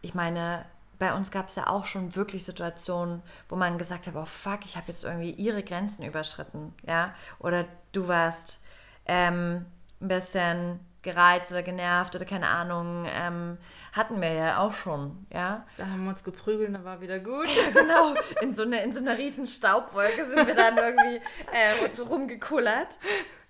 Ich 0.00 0.14
meine, 0.14 0.64
bei 0.98 1.14
uns 1.14 1.30
gab 1.30 1.48
es 1.48 1.56
ja 1.56 1.66
auch 1.66 1.84
schon 1.84 2.14
wirklich 2.14 2.44
Situationen, 2.44 3.22
wo 3.48 3.56
man 3.56 3.78
gesagt 3.78 4.06
hat, 4.06 4.14
oh 4.14 4.24
fuck, 4.24 4.64
ich 4.64 4.76
habe 4.76 4.86
jetzt 4.88 5.04
irgendwie 5.04 5.32
ihre 5.32 5.62
Grenzen 5.62 6.04
überschritten, 6.04 6.74
ja, 6.86 7.14
oder 7.38 7.66
du 7.92 8.06
warst 8.06 8.60
ähm, 9.06 9.66
ein 10.00 10.08
bisschen 10.08 10.80
gereizt 11.02 11.50
oder 11.50 11.62
genervt 11.62 12.14
oder 12.14 12.24
keine 12.24 12.48
Ahnung, 12.48 13.06
ähm, 13.08 13.58
hatten 13.92 14.20
wir 14.20 14.32
ja 14.32 14.58
auch 14.58 14.72
schon, 14.72 15.26
ja. 15.32 15.66
Da 15.76 15.86
haben 15.86 16.04
wir 16.04 16.10
uns 16.10 16.22
geprügelt, 16.24 16.74
da 16.74 16.84
war 16.84 17.00
wieder 17.00 17.18
gut. 17.18 17.48
Genau, 17.72 18.14
in 18.42 18.54
so 18.54 18.62
einer, 18.62 18.82
in 18.82 18.92
so 18.92 19.00
einer 19.00 19.16
riesen 19.16 19.46
Staubwolke 19.46 20.26
sind 20.26 20.46
wir 20.46 20.54
dann 20.54 20.76
irgendwie 20.76 21.16
äh, 21.16 21.90
so 21.92 22.04
rumgekullert. 22.04 22.98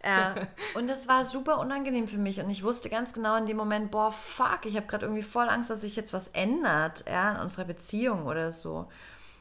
Ja, 0.03 0.35
und 0.75 0.89
das 0.89 1.09
war 1.09 1.27
super 1.27 1.59
unangenehm 1.59 2.07
für 2.07 2.19
mich 2.19 2.41
und 2.41 2.49
ich 2.49 2.63
wusste 2.63 2.89
ganz 2.89 3.13
genau 3.13 3.37
in 3.37 3.45
dem 3.45 3.59
Moment, 3.59 3.91
boah, 3.91 4.11
fuck, 4.11 4.61
ich 4.65 4.77
habe 4.77 4.87
gerade 4.87 5.05
irgendwie 5.05 5.23
voll 5.23 5.49
Angst, 5.49 5.69
dass 5.69 5.83
sich 5.83 5.95
jetzt 5.95 6.15
was 6.15 6.29
ändert, 6.29 7.05
ja, 7.07 7.33
in 7.33 7.41
unserer 7.41 7.65
Beziehung 7.65 8.27
oder 8.27 8.51
so. 8.51 8.89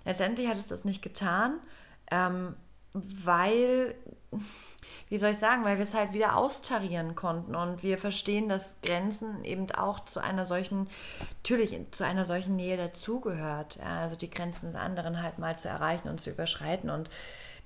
Letztendlich 0.04 0.50
hat 0.50 0.58
es 0.58 0.68
das 0.68 0.84
nicht 0.84 1.02
getan, 1.02 1.60
ähm, 2.12 2.56
weil, 2.94 3.96
wie 5.10 5.18
soll 5.18 5.32
ich 5.32 5.38
sagen, 5.38 5.64
weil 5.64 5.78
wir 5.78 5.84
es 5.84 5.94
halt 5.94 6.14
wieder 6.14 6.36
austarieren 6.36 7.16
konnten 7.16 7.56
und 7.56 7.84
wir 7.84 7.98
verstehen, 7.98 8.50
dass 8.50 8.78
Grenzen 8.82 9.44
eben 9.44 9.70
auch 9.72 10.00
zu 10.02 10.20
einer 10.20 10.46
solchen, 10.46 10.88
natürlich 11.40 11.80
zu 11.92 12.06
einer 12.06 12.26
solchen 12.26 12.56
Nähe 12.56 12.78
dazugehört. 12.78 13.80
Also 13.82 14.16
die 14.16 14.30
Grenzen 14.30 14.68
des 14.68 14.76
anderen 14.76 15.22
halt 15.22 15.40
mal 15.40 15.58
zu 15.58 15.68
erreichen 15.70 16.10
und 16.10 16.22
zu 16.22 16.30
überschreiten 16.30 16.90
und 16.90 17.10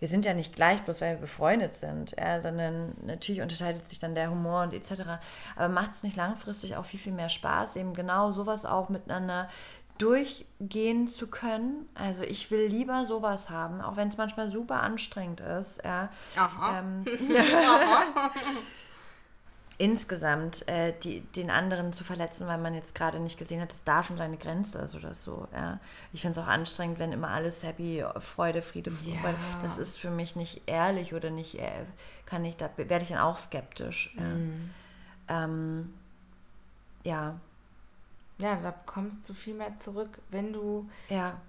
wir 0.03 0.09
sind 0.09 0.25
ja 0.25 0.33
nicht 0.33 0.53
gleich, 0.53 0.81
bloß 0.81 0.99
weil 0.99 1.15
wir 1.15 1.21
befreundet 1.21 1.71
sind, 1.71 2.13
ja, 2.17 2.41
sondern 2.41 2.93
natürlich 3.05 3.41
unterscheidet 3.41 3.85
sich 3.85 3.99
dann 3.99 4.15
der 4.15 4.29
Humor 4.29 4.63
und 4.63 4.73
etc. 4.73 5.03
Aber 5.55 5.69
macht 5.69 5.91
es 5.91 6.03
nicht 6.03 6.17
langfristig 6.17 6.75
auch 6.75 6.83
viel, 6.83 6.99
viel 6.99 7.13
mehr 7.13 7.29
Spaß, 7.29 7.77
eben 7.77 7.93
genau 7.93 8.31
sowas 8.31 8.65
auch 8.65 8.89
miteinander 8.89 9.47
durchgehen 10.03 11.07
zu 11.07 11.27
können. 11.27 11.87
Also 11.95 12.23
ich 12.23 12.51
will 12.51 12.65
lieber 12.67 13.05
sowas 13.05 13.49
haben, 13.49 13.81
auch 13.81 13.95
wenn 13.95 14.09
es 14.09 14.17
manchmal 14.17 14.49
super 14.49 14.81
anstrengend 14.81 15.39
ist. 15.39 15.81
Ja. 15.83 16.09
Aha. 16.35 16.79
Ähm, 16.79 17.05
insgesamt 19.77 20.67
äh, 20.67 20.93
die, 21.03 21.21
den 21.21 21.49
anderen 21.49 21.93
zu 21.93 22.03
verletzen, 22.03 22.47
weil 22.47 22.57
man 22.57 22.73
jetzt 22.73 22.95
gerade 22.95 23.19
nicht 23.19 23.39
gesehen 23.39 23.61
hat, 23.61 23.71
dass 23.71 23.85
da 23.85 24.03
schon 24.03 24.17
seine 24.17 24.35
Grenze 24.37 24.79
ist 24.79 24.93
oder 24.93 25.13
so. 25.13 25.47
Ja. 25.53 25.79
Ich 26.11 26.21
finde 26.21 26.37
es 26.37 26.45
auch 26.45 26.49
anstrengend, 26.49 26.99
wenn 26.99 27.13
immer 27.13 27.29
alles 27.29 27.63
happy, 27.63 28.03
Freude, 28.19 28.61
Friede. 28.61 28.91
Freude. 28.91 29.35
Das 29.61 29.77
ist 29.77 29.99
für 29.99 30.11
mich 30.11 30.35
nicht 30.35 30.63
ehrlich 30.65 31.13
oder 31.13 31.29
nicht, 31.29 31.59
äh, 31.59 31.85
kann 32.25 32.43
ich, 32.43 32.57
da 32.57 32.69
werde 32.75 33.03
ich 33.03 33.09
dann 33.09 33.19
auch 33.19 33.37
skeptisch. 33.37 34.13
Ja. 34.17 35.43
Ähm, 35.45 35.93
ja, 37.05 37.39
Ja, 38.37 38.55
da 38.55 38.73
kommst 38.85 39.27
du 39.29 39.33
viel 39.33 39.53
mehr 39.53 39.77
zurück, 39.77 40.19
wenn 40.29 40.53
du 40.53 40.89
Ja. 41.09 41.39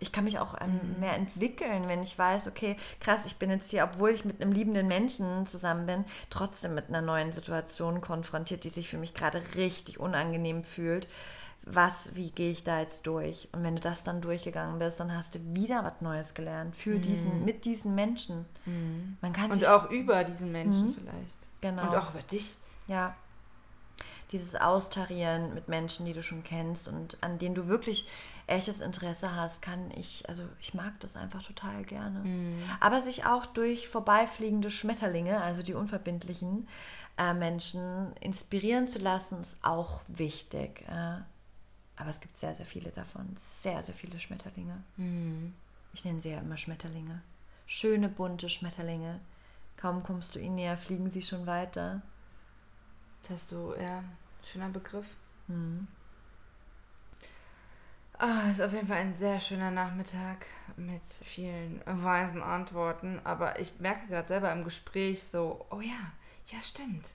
Ich 0.00 0.12
kann 0.12 0.22
mich 0.22 0.38
auch 0.38 0.54
ähm, 0.60 1.00
mehr 1.00 1.14
entwickeln, 1.14 1.88
wenn 1.88 2.04
ich 2.04 2.16
weiß, 2.16 2.46
okay, 2.46 2.76
krass, 3.00 3.26
ich 3.26 3.34
bin 3.34 3.50
jetzt 3.50 3.68
hier, 3.68 3.82
obwohl 3.82 4.10
ich 4.10 4.24
mit 4.24 4.40
einem 4.40 4.52
liebenden 4.52 4.86
Menschen 4.86 5.44
zusammen 5.48 5.86
bin, 5.86 6.04
trotzdem 6.30 6.76
mit 6.76 6.88
einer 6.88 7.02
neuen 7.02 7.32
Situation 7.32 8.00
konfrontiert, 8.00 8.62
die 8.62 8.68
sich 8.68 8.88
für 8.88 8.96
mich 8.96 9.12
gerade 9.12 9.42
richtig 9.56 9.98
unangenehm 9.98 10.62
fühlt, 10.62 11.08
was, 11.64 12.14
wie 12.14 12.30
gehe 12.30 12.52
ich 12.52 12.62
da 12.62 12.80
jetzt 12.80 13.08
durch? 13.08 13.48
Und 13.52 13.64
wenn 13.64 13.74
du 13.74 13.80
das 13.80 14.04
dann 14.04 14.20
durchgegangen 14.20 14.78
bist, 14.78 15.00
dann 15.00 15.12
hast 15.14 15.34
du 15.34 15.40
wieder 15.52 15.82
was 15.84 16.00
Neues 16.00 16.32
gelernt 16.32 16.76
für 16.76 16.98
diesen, 17.00 17.44
mit 17.44 17.64
diesen 17.64 17.94
Menschen. 17.96 18.46
Man 19.20 19.32
kann 19.32 19.46
Mhm. 19.46 19.52
Und 19.52 19.66
auch 19.66 19.90
über 19.90 20.22
diesen 20.24 20.52
Menschen 20.52 20.94
vielleicht. 20.94 21.36
Genau. 21.60 21.82
Und 21.82 21.96
auch 21.96 22.10
über 22.10 22.22
dich. 22.22 22.54
Ja. 22.86 23.16
Dieses 24.32 24.54
Austarieren 24.56 25.54
mit 25.54 25.68
Menschen, 25.68 26.04
die 26.04 26.12
du 26.12 26.22
schon 26.22 26.42
kennst 26.42 26.86
und 26.86 27.16
an 27.22 27.38
denen 27.38 27.54
du 27.54 27.66
wirklich 27.66 28.06
echtes 28.46 28.80
Interesse 28.80 29.34
hast, 29.34 29.62
kann 29.62 29.90
ich, 29.92 30.28
also 30.28 30.42
ich 30.60 30.74
mag 30.74 31.00
das 31.00 31.16
einfach 31.16 31.42
total 31.42 31.82
gerne. 31.84 32.22
Aber 32.80 33.00
sich 33.00 33.24
auch 33.24 33.46
durch 33.46 33.88
vorbeifliegende 33.88 34.70
Schmetterlinge, 34.70 35.40
also 35.40 35.62
die 35.62 35.74
unverbindlichen 35.74 36.68
äh, 37.16 37.32
Menschen, 37.32 38.12
inspirieren 38.20 38.86
zu 38.86 38.98
lassen, 38.98 39.40
ist 39.40 39.64
auch 39.64 40.02
wichtig. 40.08 40.82
Äh, 40.88 41.22
aber 41.96 42.10
es 42.10 42.20
gibt 42.20 42.36
sehr, 42.36 42.54
sehr 42.54 42.66
viele 42.66 42.90
davon. 42.90 43.34
Sehr, 43.36 43.82
sehr 43.82 43.94
viele 43.94 44.20
Schmetterlinge. 44.20 44.82
Ich 45.92 46.04
nenne 46.04 46.20
sie 46.20 46.30
ja 46.30 46.38
immer 46.38 46.56
Schmetterlinge. 46.56 47.22
Schöne, 47.66 48.08
bunte 48.08 48.48
Schmetterlinge. 48.48 49.20
Kaum 49.76 50.02
kommst 50.02 50.34
du 50.34 50.38
ihnen 50.38 50.54
näher, 50.54 50.76
fliegen 50.76 51.10
sie 51.10 51.22
schon 51.22 51.46
weiter. 51.46 52.02
Das 53.22 53.42
ist 53.42 53.48
so, 53.50 53.74
ja, 53.76 54.02
schöner 54.42 54.68
Begriff. 54.68 55.06
Ah, 58.20 58.50
ist 58.50 58.60
auf 58.60 58.72
jeden 58.72 58.88
Fall 58.88 58.96
ein 58.98 59.12
sehr 59.12 59.38
schöner 59.38 59.70
Nachmittag 59.70 60.46
mit 60.76 61.02
vielen 61.22 61.80
weisen 61.86 62.42
Antworten. 62.42 63.20
Aber 63.24 63.60
ich 63.60 63.78
merke 63.78 64.06
gerade 64.08 64.28
selber 64.28 64.52
im 64.52 64.64
Gespräch 64.64 65.22
so, 65.22 65.66
oh 65.70 65.80
ja, 65.80 66.12
ja 66.46 66.60
stimmt. 66.60 67.06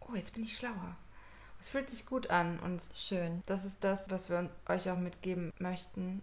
Oh, 0.00 0.14
jetzt 0.14 0.32
bin 0.32 0.44
ich 0.44 0.56
schlauer. 0.56 0.96
Es 1.60 1.70
fühlt 1.70 1.88
sich 1.88 2.04
gut 2.04 2.30
an 2.30 2.58
und 2.60 2.82
Schön. 2.92 3.42
das 3.46 3.64
ist 3.64 3.82
das, 3.82 4.10
was 4.10 4.28
wir 4.28 4.50
euch 4.68 4.90
auch 4.90 4.98
mitgeben 4.98 5.50
möchten, 5.58 6.20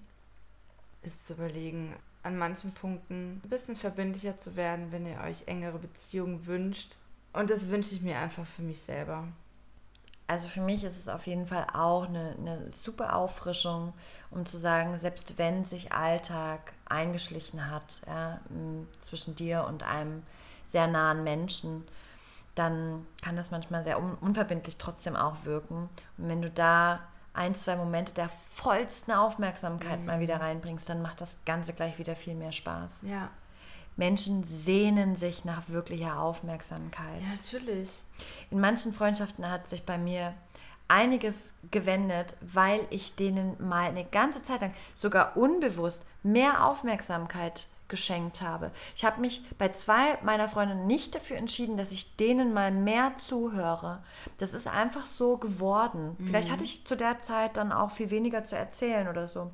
ist 1.01 1.25
zu 1.25 1.33
überlegen, 1.33 1.95
an 2.23 2.37
manchen 2.37 2.73
Punkten 2.73 3.41
ein 3.43 3.49
bisschen 3.49 3.75
verbindlicher 3.75 4.37
zu 4.37 4.55
werden, 4.55 4.91
wenn 4.91 5.07
ihr 5.07 5.19
euch 5.21 5.47
engere 5.47 5.79
Beziehungen 5.79 6.45
wünscht. 6.45 6.97
Und 7.33 7.49
das 7.49 7.69
wünsche 7.69 7.95
ich 7.95 8.01
mir 8.01 8.17
einfach 8.19 8.45
für 8.45 8.61
mich 8.61 8.81
selber. 8.81 9.27
Also 10.27 10.47
für 10.47 10.61
mich 10.61 10.83
ist 10.85 10.97
es 10.97 11.09
auf 11.09 11.27
jeden 11.27 11.45
Fall 11.45 11.67
auch 11.73 12.07
eine, 12.07 12.35
eine 12.39 12.71
super 12.71 13.17
Auffrischung, 13.17 13.93
um 14.29 14.45
zu 14.45 14.57
sagen, 14.57 14.97
selbst 14.97 15.37
wenn 15.37 15.65
sich 15.65 15.91
Alltag 15.91 16.73
eingeschlichen 16.85 17.69
hat 17.69 18.01
ja, 18.07 18.39
zwischen 19.01 19.35
dir 19.35 19.65
und 19.67 19.83
einem 19.83 20.23
sehr 20.65 20.87
nahen 20.87 21.25
Menschen, 21.25 21.85
dann 22.55 23.05
kann 23.21 23.35
das 23.35 23.51
manchmal 23.51 23.83
sehr 23.83 23.99
un 23.99 24.15
unverbindlich 24.15 24.77
trotzdem 24.77 25.17
auch 25.17 25.43
wirken. 25.43 25.89
Und 26.17 26.29
wenn 26.29 26.41
du 26.41 26.49
da 26.49 26.99
ein, 27.33 27.55
zwei 27.55 27.75
Momente 27.75 28.13
der 28.13 28.29
vollsten 28.29 29.13
Aufmerksamkeit 29.13 30.05
mal 30.05 30.19
wieder 30.19 30.39
reinbringst, 30.39 30.87
dann 30.87 31.01
macht 31.01 31.21
das 31.21 31.43
Ganze 31.45 31.73
gleich 31.73 31.97
wieder 31.97 32.15
viel 32.15 32.35
mehr 32.35 32.51
Spaß. 32.51 33.01
Ja, 33.03 33.29
Menschen 34.01 34.43
sehnen 34.43 35.15
sich 35.15 35.45
nach 35.45 35.69
wirklicher 35.69 36.19
Aufmerksamkeit. 36.19 37.21
ja 37.21 37.27
natürlich. 37.27 37.87
In 38.49 38.59
manchen 38.59 38.93
Freundschaften 38.93 39.47
hat 39.47 39.67
sich 39.67 39.83
bei 39.83 39.99
mir 39.99 40.33
einiges 40.87 41.53
gewendet, 41.69 42.35
weil 42.41 42.79
ich 42.89 43.13
denen 43.13 43.55
mal 43.59 43.89
eine 43.89 44.03
ganze 44.03 44.41
Zeit 44.41 44.61
lang 44.61 44.73
sogar 44.95 45.37
unbewusst 45.37 46.03
mehr 46.23 46.65
Aufmerksamkeit 46.65 47.67
geschenkt 47.89 48.41
habe. 48.41 48.71
Ich 48.95 49.05
habe 49.05 49.21
mich 49.21 49.43
bei 49.59 49.69
zwei 49.69 50.17
meiner 50.23 50.49
Freundinnen 50.49 50.87
nicht 50.87 51.13
dafür 51.13 51.37
entschieden, 51.37 51.77
dass 51.77 51.91
ich 51.91 52.15
denen 52.15 52.53
mal 52.53 52.71
mehr 52.71 53.15
zuhöre. 53.17 54.01
Das 54.39 54.55
ist 54.55 54.67
einfach 54.67 55.05
so 55.05 55.37
geworden. 55.37 56.17
Vielleicht 56.25 56.49
hatte 56.49 56.63
ich 56.63 56.87
zu 56.87 56.97
der 56.97 57.21
Zeit 57.21 57.55
dann 57.55 57.71
auch 57.71 57.91
viel 57.91 58.09
weniger 58.09 58.43
zu 58.43 58.55
erzählen 58.55 59.07
oder 59.07 59.27
so. 59.27 59.51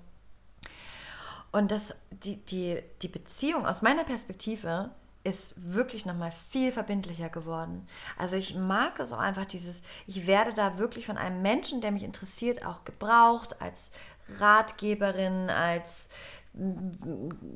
Und 1.52 1.72
das, 1.72 1.96
die, 2.12 2.38
die, 2.38 2.82
die 3.02 3.08
Beziehung 3.08 3.66
aus 3.66 3.82
meiner 3.82 4.04
Perspektive 4.04 4.92
ist 5.24 5.74
wirklich 5.74 6.06
nochmal 6.06 6.32
viel 6.32 6.72
verbindlicher 6.72 7.30
geworden. 7.30 7.86
Also 8.18 8.38
ich 8.38 8.56
mag 8.56 8.96
das 8.96 9.12
auch 9.12 9.20
einfach, 9.20 9.46
dieses, 9.46 9.84
ich 10.06 10.26
werde 10.26 10.54
da 10.54 10.78
wirklich 10.78 11.06
von 11.06 11.18
einem 11.18 11.42
Menschen, 11.42 11.82
der 11.82 11.92
mich 11.92 12.04
interessiert, 12.04 12.66
auch 12.66 12.86
gebraucht, 12.86 13.62
als 13.62 13.92
Ratgeberin, 14.40 15.50
als 15.50 16.10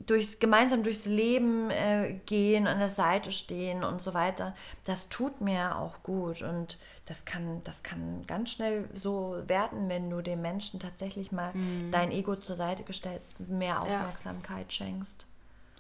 durchs, 0.06 0.40
gemeinsam 0.40 0.84
durchs 0.84 1.06
Leben 1.06 1.70
äh, 1.72 2.20
gehen, 2.26 2.68
an 2.68 2.80
der 2.80 2.90
Seite 2.90 3.32
stehen 3.32 3.84
und 3.84 4.02
so 4.02 4.14
weiter. 4.14 4.56
Das 4.86 5.10
tut 5.10 5.42
mir 5.42 5.78
auch 5.78 6.04
gut 6.04 6.42
und 6.42 6.78
das 7.06 7.26
kann, 7.26 7.62
das 7.64 7.84
kann 7.84 8.24
ganz 8.28 8.52
schnell 8.52 8.90
so 8.94 9.38
werden, 9.48 9.90
wenn 9.90 10.10
du 10.10 10.22
dem 10.22 10.42
Menschen 10.42 10.80
tatsächlich 10.80 11.32
mal 11.32 11.54
dein 11.92 12.12
Ego 12.12 12.36
zur 12.36 12.56
Seite 12.56 12.84
gestellst, 12.84 13.40
mehr 13.50 13.82
Aufmerksamkeit 13.82 14.72
schenkst. 14.72 15.28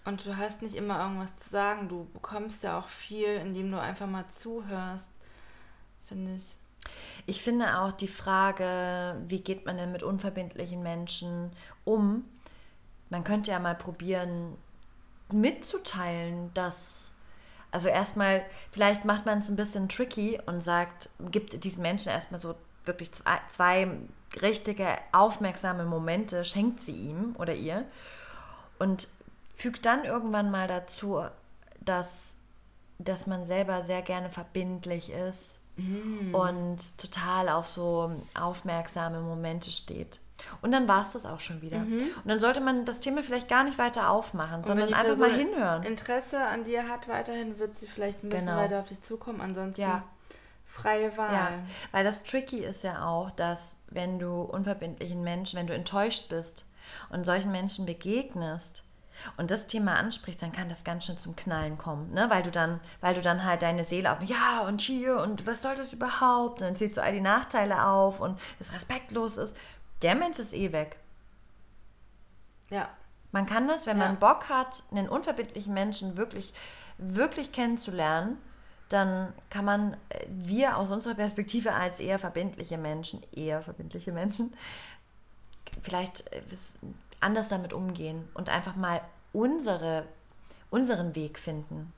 Und 0.04 0.26
du 0.26 0.38
hast 0.38 0.62
nicht 0.62 0.76
immer 0.76 1.00
irgendwas 1.00 1.36
zu 1.36 1.50
sagen. 1.50 1.88
Du 1.88 2.08
bekommst 2.14 2.64
ja 2.64 2.80
auch 2.80 2.88
viel, 2.88 3.36
indem 3.36 3.72
du 3.72 3.80
einfach 3.80 4.08
mal 4.08 4.28
zuhörst, 4.30 5.06
finde 6.08 6.36
ich. 6.36 6.56
Ich 7.28 7.42
finde 7.44 7.80
auch 7.80 7.92
die 7.92 8.08
Frage, 8.08 9.22
wie 9.28 9.42
geht 9.42 9.66
man 9.66 9.78
denn 9.78 9.92
mit 9.92 10.02
unverbindlichen 10.02 10.82
Menschen 10.82 11.52
um? 11.84 12.26
Man 13.12 13.24
könnte 13.24 13.52
ja 13.52 13.60
mal 13.60 13.76
probieren, 13.76 14.58
mitzuteilen, 15.32 16.52
dass. 16.56 17.14
Also 17.74 17.88
erstmal, 17.88 18.44
vielleicht 18.72 19.06
macht 19.06 19.26
man 19.26 19.40
es 19.40 19.48
ein 19.48 19.56
bisschen 19.56 19.88
tricky 19.88 20.38
und 20.46 20.60
sagt, 20.60 21.10
gibt 21.30 21.64
diesen 21.64 21.82
Menschen 21.82 22.10
erstmal 22.12 22.42
so 22.42 22.56
wirklich 22.84 23.14
zwei, 23.14 23.40
zwei 23.48 23.88
richtige, 24.42 24.88
aufmerksame 25.14 25.86
Momente, 25.86 26.44
schenkt 26.44 26.82
sie 26.82 26.92
ihm 26.92 27.34
oder 27.38 27.54
ihr 27.54 27.86
und 28.78 29.08
fügt 29.56 29.86
dann 29.86 30.04
irgendwann 30.04 30.52
mal 30.52 30.68
dazu, 30.68 31.24
dass, 31.80 32.36
dass 33.00 33.26
man 33.26 33.46
selber 33.46 33.84
sehr 33.84 34.02
gerne 34.02 34.30
verbindlich 34.30 35.10
ist 35.10 35.60
und 36.34 36.98
total 36.98 37.50
auf 37.50 37.68
so 37.68 38.12
aufmerksame 38.34 39.22
Momente 39.22 39.72
steht. 39.72 40.20
Und 40.62 40.72
dann 40.72 40.88
war 40.88 41.02
es 41.02 41.14
das 41.14 41.26
auch 41.26 41.40
schon 41.40 41.62
wieder. 41.62 41.80
Und 41.80 42.12
dann 42.26 42.40
sollte 42.40 42.62
man 42.62 42.86
das 42.86 43.00
Thema 43.00 43.24
vielleicht 43.24 43.48
gar 43.48 43.64
nicht 43.64 43.78
weiter 43.78 44.10
aufmachen, 44.10 44.64
sondern 44.64 44.94
einfach 44.94 45.18
mal 45.18 45.32
hinhören. 45.32 45.84
Interesse 45.84 46.46
an 46.46 46.64
dir 46.64 46.88
hat 46.90 47.08
weiterhin, 47.08 47.60
wird 47.60 47.76
sie 47.76 47.88
vielleicht 47.88 48.24
ein 48.24 48.30
bisschen 48.30 48.48
Genau. 48.48 48.58
weiter 48.58 48.80
auf 48.80 48.88
dich 48.88 49.02
zukommen. 49.02 49.42
Ansonsten 49.42 49.82
Ja. 49.82 50.04
freie 50.66 51.16
Wahl. 51.18 51.34
Ja, 51.34 51.50
weil 51.92 52.04
das 52.04 52.24
Tricky 52.24 52.60
ist 52.64 52.84
ja 52.84 53.06
auch, 53.06 53.32
dass 53.32 53.78
wenn 53.90 54.20
du 54.20 54.42
unverbindlichen 54.42 55.22
Menschen, 55.24 55.60
wenn 55.60 55.68
du 55.68 55.74
enttäuscht 55.74 56.30
bist 56.30 56.66
und 57.10 57.26
solchen 57.26 57.52
Menschen 57.52 57.86
begegnest 57.86 58.84
und 59.38 59.52
das 59.52 59.68
Thema 59.68 59.96
ansprichst, 59.98 60.42
dann 60.42 60.52
kann 60.54 60.70
das 60.70 60.84
ganz 60.84 61.06
schön 61.06 61.18
zum 61.18 61.36
Knallen 61.36 61.78
kommen, 61.78 62.12
ne? 62.14 62.30
Weil 62.30 62.42
du 62.44 62.50
dann, 62.52 62.80
weil 63.02 63.14
du 63.14 63.22
dann 63.22 63.44
halt 63.44 63.62
deine 63.62 63.84
Seele 63.84 64.12
auf, 64.12 64.22
ja 64.24 64.62
und 64.68 64.82
hier 64.82 65.18
und 65.20 65.46
was 65.46 65.62
soll 65.62 65.76
das 65.76 65.94
überhaupt? 65.94 66.62
Und 66.62 66.68
dann 66.68 66.76
zählst 66.76 66.98
du 66.98 67.04
all 67.04 67.14
die 67.14 67.22
Nachteile 67.22 67.86
auf 67.86 68.20
und 68.20 68.40
es 68.60 68.74
respektlos 68.74 69.38
ist. 69.38 69.56
Der 70.02 70.16
Mensch 70.16 70.40
ist 70.40 70.54
eh 70.54 70.72
weg. 70.72 70.98
ja. 72.70 72.90
Man 73.34 73.46
kann 73.46 73.66
das, 73.66 73.86
wenn 73.86 73.98
Ja. 73.98 74.08
man 74.08 74.20
Bock 74.20 74.50
hat, 74.50 74.84
einen 74.92 75.08
unverbindlichen 75.08 75.74
Menschen 75.74 76.18
wirklich, 76.18 76.54
wirklich 76.98 77.54
kennenzulernen, 77.54 78.38
dann 78.90 79.32
kann 79.50 79.64
man, 79.64 79.94
äh, 80.10 80.26
wir 80.28 80.76
aus 80.76 80.92
unserer 80.92 81.16
Perspektive 81.16 81.74
als 81.74 82.02
eher 82.02 82.20
verbindliche 82.20 82.78
Menschen, 82.78 83.24
eher 83.32 83.62
verbindliche 83.62 84.12
Menschen, 84.12 84.54
vielleicht 85.82 86.30
äh, 86.34 86.42
anders 87.22 87.48
damit 87.48 87.72
umgehen 87.72 88.28
und 88.34 88.50
einfach 88.50 88.76
mal 88.76 89.00
unsere, 89.32 90.06
unseren 90.70 91.16
Weg 91.16 91.40
finden, 91.40 91.94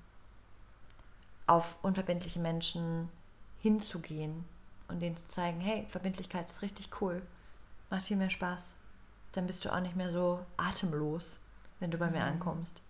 auf 1.47 1.75
unverbindliche 1.81 2.39
Menschen 2.39 3.09
hinzugehen 3.59 4.45
und 4.87 4.99
denen 5.01 5.17
zu 5.17 5.27
zeigen, 5.29 5.59
hey, 5.61 5.87
Verbindlichkeit 5.89 6.47
ist 6.47 6.61
richtig 6.61 7.01
cool, 7.01 7.23
macht 7.93 8.07
viel 8.07 8.17
mehr 8.17 8.31
Spaß. 8.31 8.75
Dann 9.33 9.47
bist 9.47 9.63
du 9.63 9.73
auch 9.73 9.79
nicht 9.79 9.95
mehr 9.95 10.11
so 10.11 10.39
atemlos, 10.57 11.37
wenn 11.79 11.91
du 11.91 11.97
bei 11.97 12.09
mir 12.09 12.23
ankommst. 12.23 12.81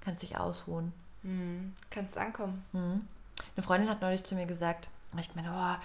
Kannst 0.00 0.22
dich 0.22 0.36
ausruhen. 0.36 0.92
Hm. 1.22 1.74
Kannst 1.90 2.18
ankommen. 2.18 2.64
Eine 2.72 3.62
Freundin 3.62 3.88
hat 3.88 4.00
neulich 4.00 4.24
zu 4.24 4.34
mir 4.34 4.46
gesagt, 4.46 4.88
ich 5.16 5.34
meine, 5.34 5.50
oh, 5.52 5.84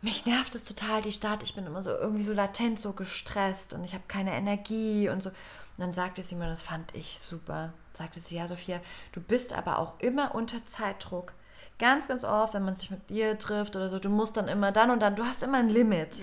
mich 0.00 0.26
nervt 0.26 0.54
es 0.54 0.64
total, 0.64 1.02
die 1.02 1.12
Stadt. 1.12 1.42
Ich 1.42 1.54
bin 1.54 1.66
immer 1.66 1.82
so 1.82 1.90
irgendwie 1.90 2.22
so 2.22 2.32
latent, 2.32 2.78
so 2.80 2.92
gestresst 2.92 3.74
und 3.74 3.82
ich 3.84 3.94
habe 3.94 4.04
keine 4.06 4.32
Energie 4.32 5.08
und 5.08 5.22
so. 5.22 5.30
Und 5.30 5.36
dann 5.78 5.92
sagte 5.92 6.22
sie 6.22 6.36
mir, 6.36 6.46
das 6.46 6.62
fand 6.62 6.94
ich 6.94 7.18
super. 7.20 7.72
Sagte 7.92 8.20
sie, 8.20 8.36
ja, 8.36 8.46
Sophia, 8.46 8.80
du 9.12 9.20
bist 9.20 9.52
aber 9.52 9.78
auch 9.78 9.98
immer 9.98 10.36
unter 10.36 10.64
Zeitdruck. 10.64 11.32
Ganz, 11.80 12.06
ganz 12.06 12.24
oft, 12.24 12.54
wenn 12.54 12.64
man 12.64 12.74
sich 12.74 12.90
mit 12.90 13.10
dir 13.10 13.38
trifft 13.38 13.74
oder 13.74 13.88
so, 13.88 13.98
du 13.98 14.08
musst 14.08 14.36
dann 14.36 14.48
immer 14.48 14.70
dann 14.70 14.90
und 14.90 15.00
dann, 15.00 15.16
du 15.16 15.24
hast 15.24 15.42
immer 15.42 15.58
ein 15.58 15.68
Limit. 15.68 16.20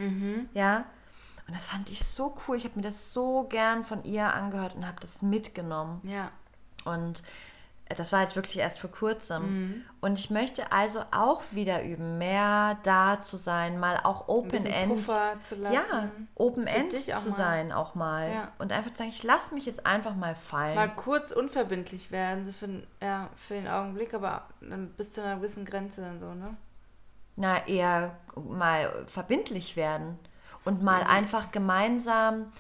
Ja. 0.54 0.86
Und 1.48 1.56
das 1.56 1.66
fand 1.68 1.90
ich 1.92 2.04
so 2.06 2.36
cool. 2.48 2.58
Ich 2.58 2.64
habe 2.64 2.76
mir 2.76 2.82
das 2.82 3.14
so 3.14 3.44
gern 3.44 3.84
von 3.84 4.04
ihr 4.04 4.34
angehört 4.34 4.76
und 4.76 4.86
habe 4.88 5.00
das 5.00 5.22
mitgenommen. 5.22 6.02
Ja. 6.04 6.32
Und 6.86 7.22
das 7.88 8.12
war 8.12 8.22
jetzt 8.24 8.36
wirklich 8.36 8.58
erst 8.58 8.80
vor 8.80 8.90
kurzem. 8.90 9.44
Mhm. 9.44 9.82
Und 10.02 10.18
ich 10.18 10.32
möchte 10.32 10.72
also 10.72 11.04
auch 11.12 11.44
wieder 11.52 11.84
üben, 11.84 12.18
mehr 12.18 12.80
da 12.82 13.20
zu 13.20 13.38
sein, 13.38 13.80
mal 13.80 14.00
auch 14.04 14.28
Open-End. 14.28 15.08
Ja, 15.72 16.10
Open-End 16.34 16.98
zu 16.98 17.32
sein 17.32 17.72
auch 17.72 17.94
mal. 17.94 18.32
Ja. 18.32 18.52
Und 18.58 18.72
einfach 18.72 18.90
zu 18.90 18.98
sagen, 18.98 19.10
ich 19.12 19.22
lasse 19.22 19.54
mich 19.54 19.68
jetzt 19.68 19.86
einfach 19.86 20.16
mal 20.16 20.34
fallen. 20.34 20.74
Mal 20.74 20.96
kurz 20.96 21.30
unverbindlich 21.30 22.10
werden, 22.10 22.52
für, 22.54 22.66
den- 22.68 22.88
ja, 23.04 23.30
für 23.36 23.54
den 23.54 23.68
Augenblick, 23.68 24.16
aber 24.16 24.48
dann 24.62 24.90
bis 24.94 25.14
zu 25.14 25.22
einer 25.22 25.36
gewissen 25.36 25.64
Grenze 25.64 26.02
dann 26.02 26.20
so, 26.20 26.34
ne? 26.34 26.58
Na, 27.36 27.68
eher 27.68 28.16
mal 28.36 29.06
verbindlich 29.06 29.76
werden. 29.76 30.18
Und 30.66 30.82
mal 30.84 31.02
Mhm. 31.04 31.10
einfach 31.10 31.52
gemeinsam 31.52 32.52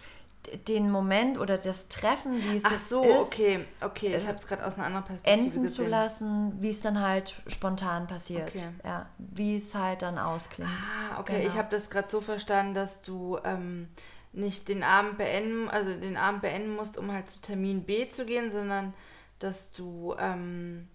den 0.68 0.92
Moment 0.92 1.40
oder 1.40 1.58
das 1.58 1.88
Treffen, 1.88 2.44
wie 2.44 2.58
es 2.58 2.64
Ach 2.66 2.78
so, 2.80 3.02
ist, 3.04 3.34
okay, 3.34 3.66
okay, 3.82 4.16
ich 4.16 4.28
habe 4.28 4.38
es 4.38 4.46
gerade 4.46 4.64
aus 4.66 4.76
einer 4.76 4.86
anderen 4.86 5.06
Perspektive 5.06 5.42
enden 5.44 5.70
zu 5.70 5.78
gesehen. 5.82 5.90
lassen, 5.92 6.62
wie 6.62 6.70
es 6.70 6.82
dann 6.82 7.02
halt 7.02 7.34
spontan 7.48 8.06
passiert. 8.06 8.50
Okay. 8.50 8.70
Ja, 8.84 9.08
wie 9.18 9.58
es 9.58 9.74
halt 9.74 10.04
dann 10.04 10.20
ausklingt. 10.20 10.70
Ah, 10.70 11.20
okay, 11.20 11.38
Genau. 11.42 11.52
ich 11.52 11.58
habe 11.58 11.70
das 11.72 11.90
gerade 11.90 12.08
so 12.10 12.22
verstanden, 12.22 12.76
dass 12.76 13.02
du 13.02 13.40
ähm, 13.44 13.88
nicht 14.34 14.68
den 14.70 14.84
Abend 14.84 15.18
beenden, 15.18 15.68
also 15.70 15.90
den 16.00 16.16
Abend 16.18 16.42
beenden 16.42 16.76
musst, 16.76 16.98
um 16.98 17.12
halt 17.12 17.28
zu 17.28 17.42
Termin 17.42 17.84
B 17.84 18.08
zu 18.10 18.26
gehen, 18.26 18.52
sondern 18.52 18.94
dass 19.40 19.72
du 19.72 20.16
ähm, 20.20 20.88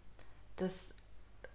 das 0.57 0.95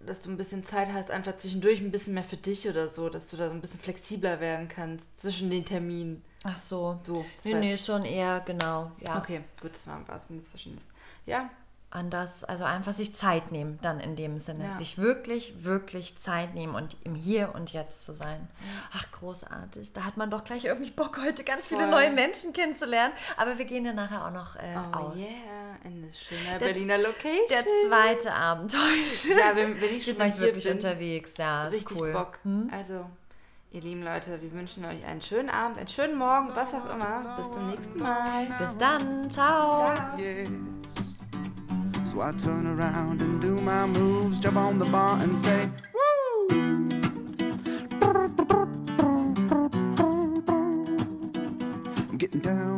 dass 0.00 0.20
du 0.22 0.30
ein 0.30 0.36
bisschen 0.36 0.64
Zeit 0.64 0.88
hast, 0.92 1.10
einfach 1.10 1.36
zwischendurch 1.36 1.80
ein 1.80 1.90
bisschen 1.90 2.14
mehr 2.14 2.24
für 2.24 2.36
dich 2.36 2.68
oder 2.68 2.88
so, 2.88 3.08
dass 3.08 3.28
du 3.28 3.36
da 3.36 3.48
so 3.48 3.54
ein 3.54 3.60
bisschen 3.60 3.80
flexibler 3.80 4.40
werden 4.40 4.68
kannst 4.68 5.20
zwischen 5.20 5.50
den 5.50 5.64
Terminen. 5.64 6.22
Ach 6.44 6.56
so. 6.58 7.00
So, 7.04 7.24
Nee, 7.44 7.54
nee, 7.54 7.78
schon 7.78 8.04
eher, 8.04 8.40
genau. 8.46 8.92
Ja, 9.00 9.18
Okay, 9.18 9.42
gut, 9.60 9.72
das 9.72 9.86
war 9.86 10.02
was 10.06 10.30
ein 10.30 10.36
Missverständnis. 10.36 10.84
Ja, 11.24 11.50
anders, 11.96 12.44
also 12.44 12.64
einfach 12.64 12.92
sich 12.92 13.14
Zeit 13.14 13.50
nehmen, 13.50 13.78
dann 13.82 13.98
in 13.98 14.14
dem 14.14 14.38
Sinne. 14.38 14.64
Ja. 14.64 14.76
Sich 14.76 14.98
wirklich, 14.98 15.64
wirklich 15.64 16.16
Zeit 16.18 16.54
nehmen 16.54 16.74
und 16.74 16.96
im 17.02 17.14
Hier 17.14 17.54
und 17.54 17.72
Jetzt 17.72 18.04
zu 18.04 18.14
sein. 18.14 18.48
Ach, 18.92 19.10
großartig. 19.12 19.92
Da 19.94 20.04
hat 20.04 20.16
man 20.16 20.30
doch 20.30 20.44
gleich 20.44 20.66
irgendwie 20.66 20.90
Bock, 20.90 21.18
heute 21.24 21.42
ganz 21.42 21.68
viele 21.68 21.82
Voll. 21.82 21.90
neue 21.90 22.10
Menschen 22.12 22.52
kennenzulernen. 22.52 23.14
Aber 23.36 23.58
wir 23.58 23.64
gehen 23.64 23.84
ja 23.84 23.92
nachher 23.92 24.26
auch 24.26 24.30
noch 24.30 24.56
äh, 24.56 24.76
oh 24.76 24.96
aus. 24.96 25.18
yeah, 25.18 25.76
in 25.84 26.06
das 26.06 26.20
schöne 26.20 26.58
Berliner 26.58 26.98
Location. 26.98 27.48
Der 27.50 27.64
zweite 27.88 28.32
Abend 28.32 28.74
heute. 28.74 29.40
ja, 29.40 29.56
wenn, 29.56 29.80
wenn 29.80 29.96
ich 29.96 30.06
Wir 30.06 30.12
schon 30.12 30.18
mal 30.18 30.28
sind 30.28 30.38
hier 30.38 30.46
wirklich 30.46 30.64
bin, 30.64 30.72
unterwegs, 30.74 31.36
ja, 31.38 31.68
ist 31.68 31.74
richtig 31.74 31.98
cool. 31.98 32.12
Bock. 32.12 32.38
Hm? 32.42 32.70
Also, 32.72 33.06
ihr 33.70 33.80
lieben 33.80 34.02
Leute, 34.02 34.40
wir 34.42 34.52
wünschen 34.52 34.84
euch 34.84 35.04
einen 35.06 35.22
schönen 35.22 35.48
Abend, 35.48 35.78
einen 35.78 35.88
schönen 35.88 36.16
Morgen, 36.16 36.50
was 36.54 36.74
auch 36.74 36.94
immer. 36.94 37.36
Bis 37.36 37.56
zum 37.56 37.70
nächsten 37.70 37.98
Mal. 37.98 38.46
Bis 38.58 38.76
dann, 38.76 39.30
ciao. 39.30 39.94
yes. 40.18 40.50
So 42.16 42.22
I 42.22 42.32
turn 42.32 42.66
around 42.66 43.20
and 43.20 43.42
do 43.42 43.60
my 43.60 43.84
moves, 43.84 44.40
jump 44.40 44.56
on 44.56 44.78
the 44.78 44.86
bar 44.86 45.20
and 45.20 45.38
say, 45.38 45.68
Woo! 45.92 46.48
I'm 52.08 52.16
getting 52.16 52.40
down. 52.40 52.75